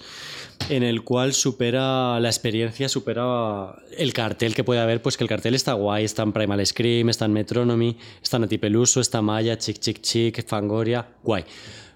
[0.70, 5.30] en el cual supera la experiencia, supera el cartel que puede haber, pues que el
[5.30, 9.58] cartel está guay, está en Primal Scream, está en Metronomy, está en Atipeluso, está Maya,
[9.58, 11.44] Chic Chic Chic, Fangoria, guay.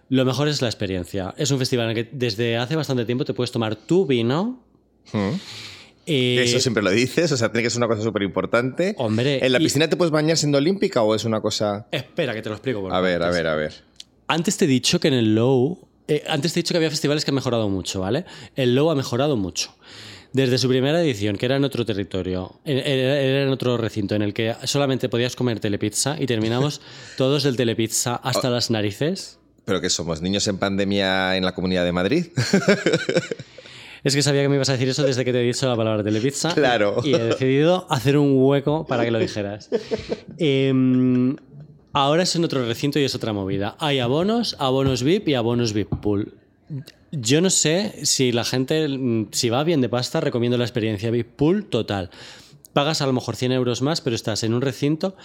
[0.10, 1.34] Lo mejor es la experiencia.
[1.38, 4.62] Es un festival en el que desde hace bastante tiempo te puedes tomar tu vino.
[5.12, 5.30] Mm.
[6.06, 8.94] eh, Eso siempre lo dices, o sea, tiene que ser una cosa súper importante.
[8.98, 11.88] Hombre, ¿En la y- piscina te puedes bañar siendo olímpica o es una cosa...?
[11.92, 12.82] Espera, que te lo explico.
[12.82, 13.74] por A ver, a ver, a ver.
[14.28, 15.88] Antes te he dicho que en el Low.
[16.08, 18.26] eh, antes te he dicho que había festivales que han mejorado mucho, ¿vale?
[18.56, 19.74] El Low ha mejorado mucho.
[20.34, 24.24] Desde su primera edición, que era en otro territorio, era era en otro recinto, en
[24.24, 26.82] el que solamente podías comer telepizza y terminamos
[27.18, 29.40] todos del telepizza hasta las narices.
[29.64, 32.26] ¿Pero que somos niños en pandemia en la Comunidad de Madrid?
[34.04, 35.78] Es que sabía que me ibas a decir eso desde que te he dicho la
[35.78, 36.54] palabra telepizza.
[36.54, 36.98] Claro.
[37.06, 39.70] Y he decidido hacer un hueco para que lo dijeras.
[40.38, 41.38] Em,
[41.94, 43.78] ahora es en otro recinto y es otra movida.
[43.80, 46.34] Hay abonos, abonos VIP y abonos VIP Pool.
[47.16, 48.88] Yo no sé si la gente,
[49.32, 52.10] si va bien de pasta, recomiendo la experiencia VIP Pool total.
[52.74, 55.16] Pagas a lo mejor 100 euros más, pero estás en un recinto.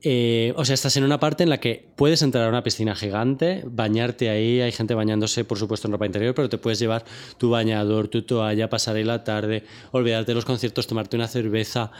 [0.00, 2.94] eh, o sea, estás en una parte en la que puedes entrar a una piscina
[2.94, 7.04] gigante, bañarte ahí, hay gente bañándose, por supuesto, en ropa interior, pero te puedes llevar
[7.36, 11.90] tu bañador, tu toalla, pasar ahí la tarde, olvidarte de los conciertos, tomarte una cerveza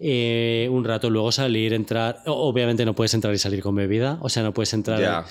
[0.00, 2.22] eh, un rato, luego salir, entrar.
[2.26, 5.26] Obviamente no puedes entrar y salir con bebida, o sea, no puedes entrar.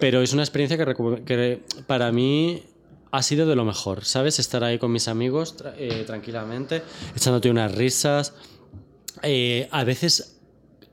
[0.00, 2.62] Pero es una experiencia que, que para mí
[3.16, 4.38] ha sido de lo mejor, ¿sabes?
[4.38, 6.82] Estar ahí con mis amigos eh, tranquilamente,
[7.16, 8.34] echándote unas risas.
[9.22, 10.38] Eh, a veces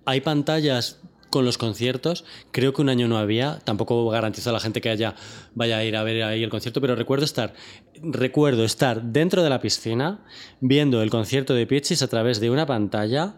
[0.05, 2.24] hay pantallas con los conciertos.
[2.51, 3.59] Creo que un año no había.
[3.65, 5.15] Tampoco garantizo a la gente que haya,
[5.53, 7.56] vaya a ir a ver ahí el concierto, pero recuerdo estar,
[8.02, 10.23] recuerdo estar dentro de la piscina
[10.61, 13.35] viendo el concierto de Pichis a través de una pantalla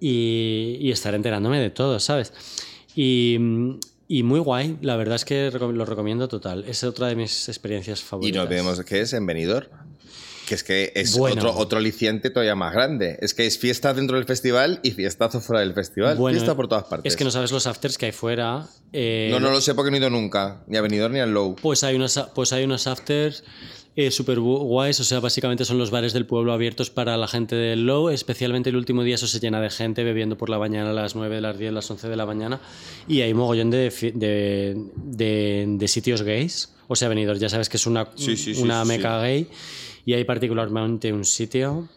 [0.00, 2.32] y, y estar enterándome de todo, ¿sabes?
[2.96, 3.38] Y,
[4.08, 4.78] y muy guay.
[4.82, 6.64] La verdad es que lo recomiendo total.
[6.66, 8.44] Es otra de mis experiencias Y favoritas.
[8.44, 9.68] no vemos que es en Benidorm.
[10.46, 11.36] Que es que es Bueno.
[11.36, 13.16] otro, otro aliciente todavía más grande.
[13.22, 16.16] Es que es fiesta dentro del festival y fiestazo fuera del festival.
[16.18, 17.12] Bueno, fiesta por todas partes.
[17.12, 18.66] Es que no sabes los afters que hay fuera.
[18.92, 20.62] Eh, no, no lo sé porque no he ido nunca.
[20.66, 21.54] Ni a Benidorm ni al Low.
[21.62, 23.44] Pues hay unos, pues hay unos afters
[23.94, 27.28] eh, súper gu- guays, o sea, básicamente son los bares del pueblo abiertos para la
[27.28, 30.58] gente del Low, especialmente el último día eso se llena de gente bebiendo por la
[30.58, 32.60] mañana a las 9, las 10, las 11 de la mañana
[33.06, 37.76] y hay mogollón de, de, de- de sitios gays, o sea, venidos, ya sabes que
[37.76, 39.48] es una, Sí, sí, sí, una meca gay
[40.06, 41.88] y hay particularmente un sitio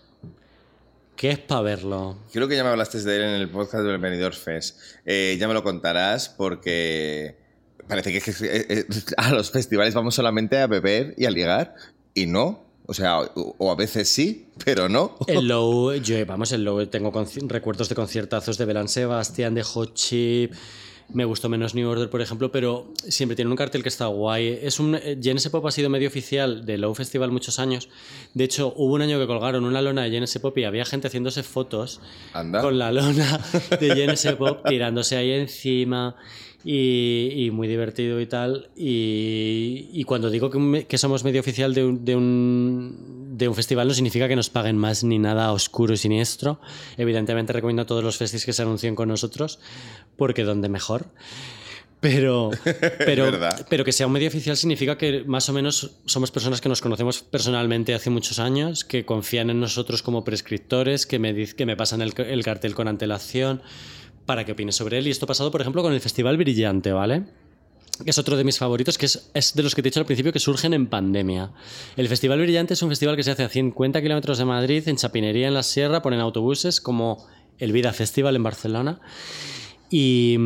[1.16, 2.18] que es para verlo.
[2.34, 4.78] Creo que ya me hablaste de él en el podcast del Benidorm Fest.
[5.06, 7.38] Eh, ya me lo contarás porque
[7.88, 8.86] parece que, es que, eh, eh,
[9.18, 11.76] a los festivales vamos solamente a beber y a ligar
[12.14, 12.64] y no.
[12.88, 15.18] O sea, o, o a veces sí, pero no.
[15.28, 17.12] El Low, yo, vamos, el Low, tengo
[17.48, 20.54] recuerdos de conciertazos de Belán Sebastián, de Hot Chip.
[21.14, 24.60] Me gustó menos New Order, por ejemplo, pero siempre tiene un cartel que está guay.
[24.62, 27.90] Es un, eh, Genesis Pop ha sido medio oficial del Low Festival muchos años.
[28.34, 31.08] De hecho, hubo un año que colgaron una lona de Genesis Pop y había gente
[31.08, 32.02] haciéndose fotos
[32.34, 32.62] Anda.
[32.62, 33.40] con la lona
[33.80, 36.16] de Genesis Pop tirándose ahí encima.
[36.68, 38.70] Y, y muy divertido y tal.
[38.76, 43.48] Y, y cuando digo que, me- que somos medio oficial de un, de un, de
[43.48, 46.60] un festival no significa que nos paguen más ni nada oscuro y siniestro.
[46.98, 49.60] Evidentemente recomiendo a todos los festis que se anuncien con nosotros,
[50.18, 51.06] porque donde mejor.
[52.00, 52.50] Pero,
[52.98, 53.32] pero,
[53.70, 56.82] pero que sea un medio oficial significa que más o menos somos personas que nos
[56.82, 61.78] conocemos personalmente hace muchos años, que confían en nosotros como prescriptores, que me, que me
[61.78, 63.62] pasan el, el cartel con antelación
[64.26, 65.08] para que opine sobre él.
[65.08, 67.24] Y esto ha pasado, por ejemplo, con el Festival Brillante, ¿vale?
[68.04, 70.02] que es otro de mis favoritos, que es, es de los que te he dicho
[70.02, 71.52] al principio que surgen en pandemia.
[71.96, 74.98] El Festival Brillante es un festival que se hace a 50 kilómetros de Madrid, en
[74.98, 77.26] Chapinería, en la Sierra, ponen autobuses como
[77.58, 79.00] el Vida Festival en Barcelona.
[79.90, 80.38] Y,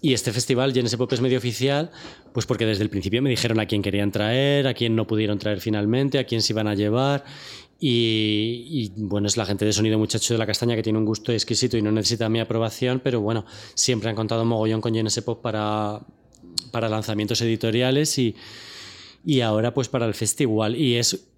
[0.00, 1.92] y este festival, Genesis Pop, es medio oficial,
[2.32, 5.38] pues porque desde el principio me dijeron a quién querían traer, a quién no pudieron
[5.38, 7.24] traer finalmente, a quién se iban a llevar.
[7.84, 11.32] Y, bueno, es la gente de Sonido Muchacho de la Castaña que tiene un gusto
[11.32, 13.44] exquisito y no necesita mi aprobación, pero bueno,
[13.74, 16.00] siempre han contado mogollón con Genesis Pop para,
[16.70, 18.36] para lanzamientos editoriales y,
[19.24, 20.76] y ahora pues para el festival.
[20.76, 21.31] Y es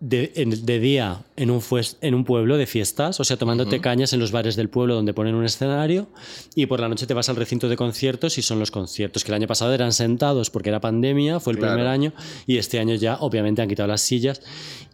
[0.00, 0.30] de,
[0.62, 1.62] de día en un,
[2.02, 5.14] en un pueblo de fiestas, o sea, tomándote cañas en los bares del pueblo donde
[5.14, 6.08] ponen un escenario
[6.54, 9.30] y por la noche te vas al recinto de conciertos y son los conciertos, que
[9.30, 11.74] el año pasado eran sentados porque era pandemia, fue el Claro.
[11.74, 12.12] primer año
[12.46, 14.42] y este año ya obviamente han quitado las sillas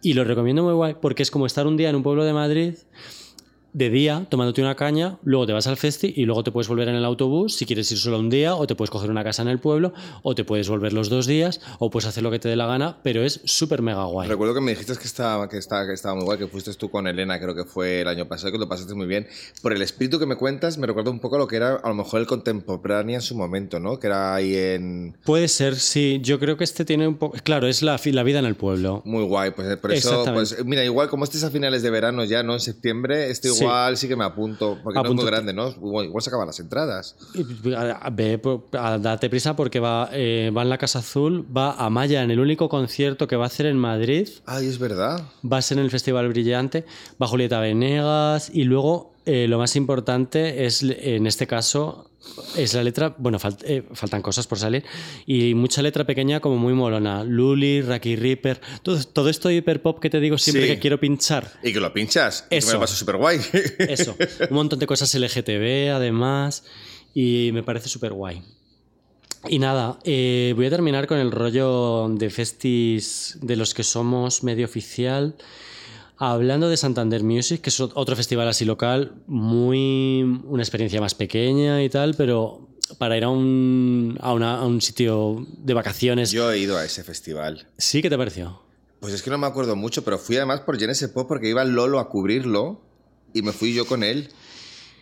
[0.01, 2.33] y lo recomiendo muy guay porque es como estar un día en un pueblo de
[2.33, 2.73] Madrid
[3.73, 6.87] de día tomándote una caña, luego te vas al festi y luego te puedes volver
[6.89, 9.41] en el autobús si quieres ir solo un día o te puedes coger una casa
[9.41, 12.39] en el pueblo o te puedes volver los dos días o puedes hacer lo que
[12.39, 14.29] te dé la gana, pero es súper mega guay.
[14.29, 16.89] Recuerdo que me dijiste que estaba, que, estaba, que estaba muy guay, que fuiste tú
[16.89, 19.27] con Elena, creo que fue el año pasado, que lo pasaste muy bien.
[19.61, 21.87] Por el espíritu que me cuentas, me recuerda un poco a lo que era a
[21.87, 23.99] lo mejor el contemporáneo en su momento, ¿no?
[23.99, 25.17] Que era ahí en...
[25.25, 26.19] Puede ser, sí.
[26.21, 27.37] Yo creo que este tiene un poco...
[27.43, 29.01] Claro, es la, la vida en el pueblo.
[29.05, 32.23] Muy guay, pues por eso, pues mira, igual como este es a finales de verano
[32.23, 32.53] ya, ¿no?
[32.53, 33.62] En septiembre, este Sí.
[33.63, 35.69] Igual sí que me apunto, porque no es muy grande, ¿no?
[35.69, 37.15] Igual, igual se acaban las entradas.
[37.63, 38.39] Ve,
[38.73, 42.31] a- date prisa porque va, eh, va en la Casa Azul, va a Maya en
[42.31, 45.21] el único concierto que va a hacer en Madrid, Ay, es verdad.
[45.49, 46.85] va a ser en el Festival Brillante,
[47.21, 52.09] va Julieta Venegas y luego eh, lo más importante es, en este caso,
[52.55, 54.83] es la letra, bueno, fal- eh, faltan cosas por salir,
[55.25, 59.99] y mucha letra pequeña como muy molona, Luli, Raki Reaper, todo, todo esto hiper pop
[59.99, 60.73] que te digo siempre Sí.
[60.73, 61.51] que quiero pinchar.
[61.63, 62.45] Y que lo pinchas.
[62.45, 62.73] Y que me Eso.
[62.73, 63.39] lo paso súper guay.
[63.79, 64.15] Eso,
[64.49, 66.63] un montón de cosas LGTB además
[67.13, 68.41] y me parece súper guay.
[69.49, 74.41] Y nada, eh, voy a terminar con el rollo de festis de los que somos
[74.43, 75.35] medio oficial.
[76.17, 81.15] Hablando de Santander Music, que es ot- otro festival así local, muy una experiencia más
[81.15, 82.67] pequeña y tal, pero
[82.99, 86.31] para ir a un, a una- a un sitio de vacaciones.
[86.31, 87.67] Yo he ido a ese festival.
[87.77, 88.01] ¿Sí?
[88.01, 88.61] ¿Qué te pareció?
[88.99, 91.63] Pues es que no me acuerdo mucho, pero fui además por Genesis Pop porque iba
[91.65, 92.79] Lolo a cubrirlo
[93.33, 94.29] y me fui yo con él.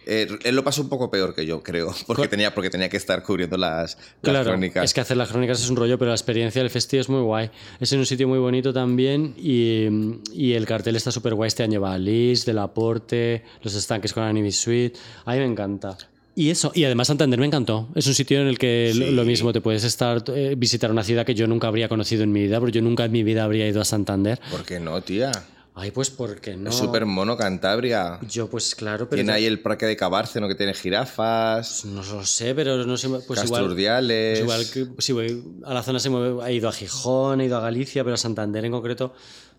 [0.05, 2.97] Eh, él lo pasó un poco peor que yo, creo, porque tenía, porque tenía que
[2.97, 4.83] estar cubriendo las, las Claro, crónicas.
[4.83, 7.21] es que hacer las crónicas es un rollo, pero la experiencia del festival es muy
[7.21, 7.49] guay.
[7.79, 9.87] Es en un sitio muy bonito también y,
[10.33, 11.47] y el cartel está súper guay.
[11.49, 14.97] Este año va Alice, Del Aporte, los estanques con Anime Suite.
[15.25, 15.97] A mí me encanta.
[16.33, 17.89] Y eso, y además Santander me encantó.
[17.93, 19.11] Es un sitio en el que Sí.
[19.11, 22.31] lo mismo te puedes estar, eh, visitar una ciudad que yo nunca habría conocido en
[22.31, 24.39] mi vida, porque yo nunca en mi vida habría ido a Santander.
[24.49, 25.31] ¿Por qué no, tía?
[25.73, 26.69] Ay, pues porque no.
[26.69, 28.19] Es súper mono Cantabria.
[28.27, 29.21] Yo, pues claro, pero.
[29.21, 33.07] Tiene ahí el parque de Cabárceno que tiene jirafas, No lo sé, pero no sé.
[33.09, 33.61] Pues igual.
[33.61, 34.39] Casturdiales.
[34.39, 37.39] Pues igual que pues si voy a la zona se mueve, he ido a Gijón,
[37.39, 39.13] he ido a Galicia, pero a Santander en concreto,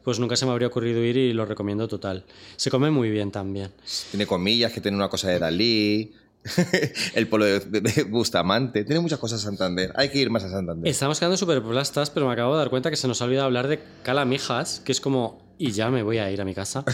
[0.05, 2.25] pues nunca se me habría ocurrido ir y lo recomiendo total.
[2.57, 3.71] Se come muy bien también.
[4.11, 6.15] Tiene comillas que tiene una cosa de Dalí.
[7.15, 8.85] el polo de, Bustamante.
[8.85, 9.93] Tiene muchas cosas Santander.
[9.97, 10.91] Hay que ir más a Santander.
[10.91, 13.47] Estamos quedando súper plastas, pero me acabo de dar cuenta que se nos ha olvidado
[13.47, 16.85] hablar de Calamijas, que es como, y ya me voy a ir a mi casa.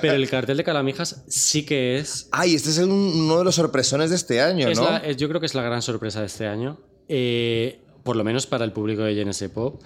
[0.00, 3.54] pero el cartel de Calamijas sí que es Ay, este es un- uno de los
[3.54, 4.90] sorpresones de este año, Es ¿no?
[4.90, 6.78] la- es- yo creo que es la gran sorpresa de este año.
[7.08, 9.80] Eh, por lo menos para el público de GNS Pop.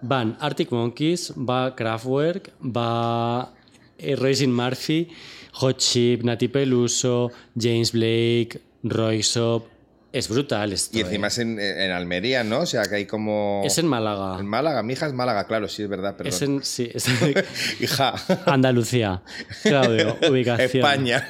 [0.00, 3.52] Van Arctic Monkeys, va Kraftwerk, va
[3.98, 5.08] eh, Raisin Murphy,
[5.54, 9.64] Hot Chip, Nati Peluso, James Blake, Roy Shop.
[10.12, 10.96] Es brutal esto.
[10.96, 11.28] Y encima eh.
[11.28, 12.60] es en, en Almería, ¿no?
[12.60, 13.62] O sea, que hay como...
[13.64, 14.38] Es en Málaga.
[14.40, 16.32] En Málaga, mi hija es Málaga, claro, sí, es verdad, perdón.
[16.32, 17.34] Es en, sí, es en
[17.80, 18.14] Hija.
[18.46, 19.22] Andalucía.
[19.62, 20.84] Claudio, ubicación.
[20.84, 21.28] España.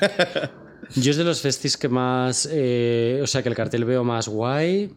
[0.94, 2.48] Yo es de los festis que más.
[2.50, 4.90] eh, o sea, que el cartel veo más guay.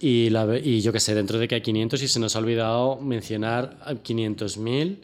[0.00, 2.40] Y, la, y yo qué sé, dentro de que hay 500 y se nos ha
[2.40, 4.98] olvidado mencionar a 500.000,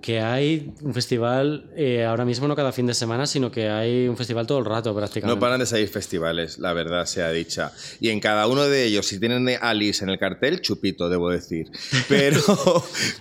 [0.00, 4.08] que hay un festival eh, ahora mismo no cada fin de semana, sino que hay
[4.08, 5.34] un festival todo el rato prácticamente.
[5.34, 7.72] No paran de salir festivales, la verdad sea dicha.
[8.00, 11.70] Y en cada uno de ellos, si tienen Alice en el cartel, chupito, debo decir.
[12.08, 12.40] Pero...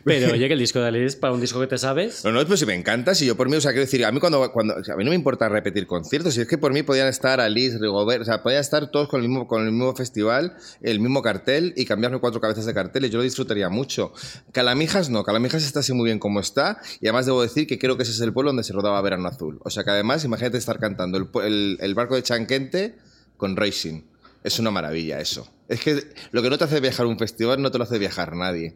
[0.03, 2.45] Pero oye, que el disco de Alice, para un disco que te sabes, No, no,
[2.45, 4.51] pues si me encanta, si yo por mí, o sea, quiero decir, a mí cuando,
[4.51, 7.41] cuando a mí no me importa repetir conciertos, si es que por mí podían estar
[7.41, 10.99] Alice, Rigobert, o sea, podían estar todos con el mismo, con el mismo festival, el
[10.99, 14.13] mismo cartel y cambiarme cuatro cabezas de carteles, yo lo disfrutaría mucho.
[14.51, 16.68] Calamijas no, Calamijas está así muy bien como está
[17.01, 19.27] Y además debo decir que creo que ese es el pueblo donde se rodaba Verano
[19.27, 19.59] Azul.
[19.63, 22.95] O sea que además, imagínate estar cantando el, barco de Chanquente
[23.37, 24.03] con Racing.
[24.43, 25.51] Es una maravilla eso.
[25.67, 26.01] Es que
[26.31, 28.75] lo que no te hace viajar un festival no te lo hace viajar nadie.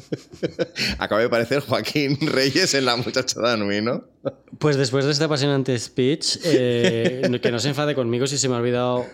[0.98, 4.04] Acaba de parecer Joaquín Reyes en la muchachada Nui, ¿no?
[4.58, 8.54] Pues después de este apasionante speech, eh, que no se enfade conmigo si se me
[8.54, 9.06] ha olvidado.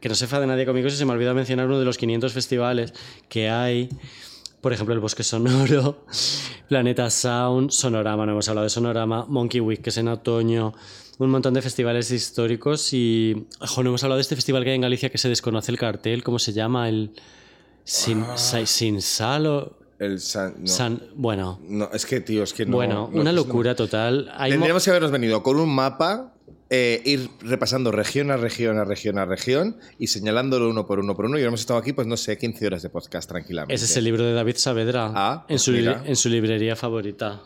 [0.00, 1.98] Que no se enfade nadie conmigo si se me ha olvidado mencionar uno de los
[1.98, 2.92] 500 festivales
[3.28, 3.88] que hay.
[4.66, 6.04] Por ejemplo, el Bosque Sonoro,
[6.68, 10.74] Planeta Sound, Sonorama, no hemos hablado de Sonorama, Monkey Week, que es en otoño,
[11.18, 13.46] un montón de festivales históricos y.
[13.60, 15.78] Ojo, no hemos hablado de este festival que hay en Galicia que se desconoce el
[15.78, 16.88] cartel, ¿cómo se llama?
[16.88, 17.12] El.
[17.84, 19.78] Sin, Sa- sin Sal o.
[20.00, 20.54] El San.
[20.58, 22.74] No, San, bueno, No, es que, tío, es que no.
[22.74, 24.32] bueno, no, una locura total.
[24.36, 26.34] Hay Tendríamos que habernos venido con un mapa,
[26.68, 31.14] eh, ir repasando región a región a región a región y señalándolo uno por uno
[31.14, 31.38] por uno.
[31.38, 33.74] Y hemos estado aquí, pues no sé, 15 horas de podcast tranquilamente.
[33.74, 37.42] Ese es el libro de David Saavedra Ah, en, pues su, en su librería favorita.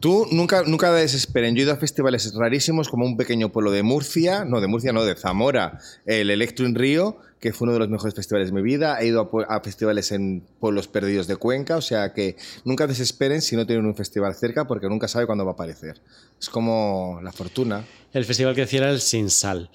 [0.00, 1.54] Tú nunca, nunca desesperen.
[1.54, 4.92] Yo he ido a festivales rarísimos como un pequeño pueblo de Murcia, no, de Murcia
[4.92, 8.54] no, de Zamora, el Electro in Río, que fue uno de los mejores festivales de
[8.54, 8.96] mi vida.
[8.98, 13.54] He ido a, festivales en pueblos perdidos de Cuenca, o sea que nunca desesperen si
[13.54, 16.00] no tienen un festival cerca porque nunca sabe cuándo va a aparecer.
[16.40, 17.84] Es como la fortuna.
[18.14, 19.68] El festival que decía era el Sin Sal.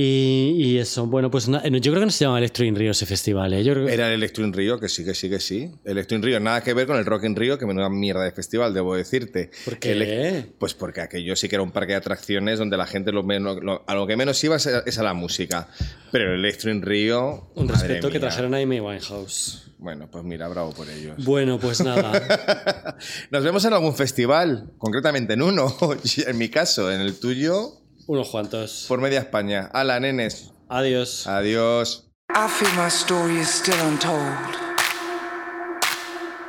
[0.00, 2.92] Y, y eso, bueno, pues na- yo creo que no se llama Electro in Río
[2.92, 3.64] ese festival, ¿eh?
[3.64, 5.72] Yo creo que- Era el Electro in Río, que sí, que sí, que sí.
[5.84, 8.30] Electro in Río, nada que ver con el Rock in Río, que menuda mierda de
[8.30, 9.50] festival, debo decirte.
[9.64, 9.90] ¿Por qué?
[9.90, 13.24] Ele- pues porque aquello sí que era un parque de atracciones donde la gente lo
[13.24, 15.68] menos, lo- a lo que menos iba es a, la música.
[16.12, 17.50] Pero el Electro in Río.
[17.56, 19.64] Un respeto que trajeron a Amy Winehouse.
[19.78, 21.24] Bueno, pues mira, bravo por ellos.
[21.24, 22.96] Bueno, pues nada.
[23.32, 25.76] Nos vemos en algún festival, concretamente en uno.
[26.24, 28.86] en mi caso, en el tuyo, Unos cuantos.
[28.88, 29.68] por media España.
[29.74, 30.50] Hala, nenes.
[30.66, 31.26] Adiós.
[31.26, 32.08] Adiós.
[32.34, 34.56] I feel my story is still untold.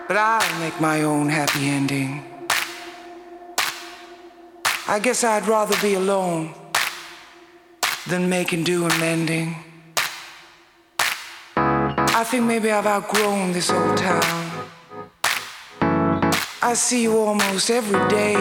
[0.07, 2.23] But I'll make my own happy ending.
[4.87, 6.53] I guess I'd rather be alone
[8.07, 9.53] than making do and mending.
[11.57, 14.69] I think maybe I've outgrown this old town.
[16.61, 18.35] I see you almost every day.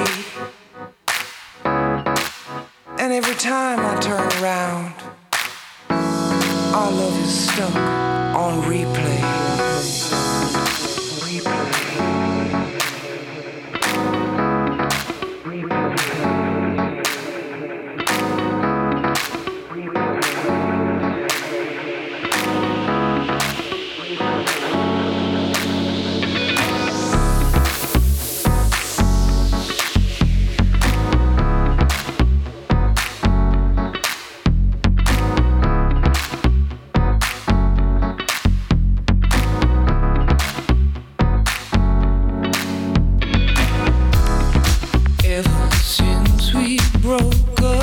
[3.00, 4.92] And every time I turn around,
[5.88, 9.18] our love is stuck on replay.
[47.56, 47.77] good.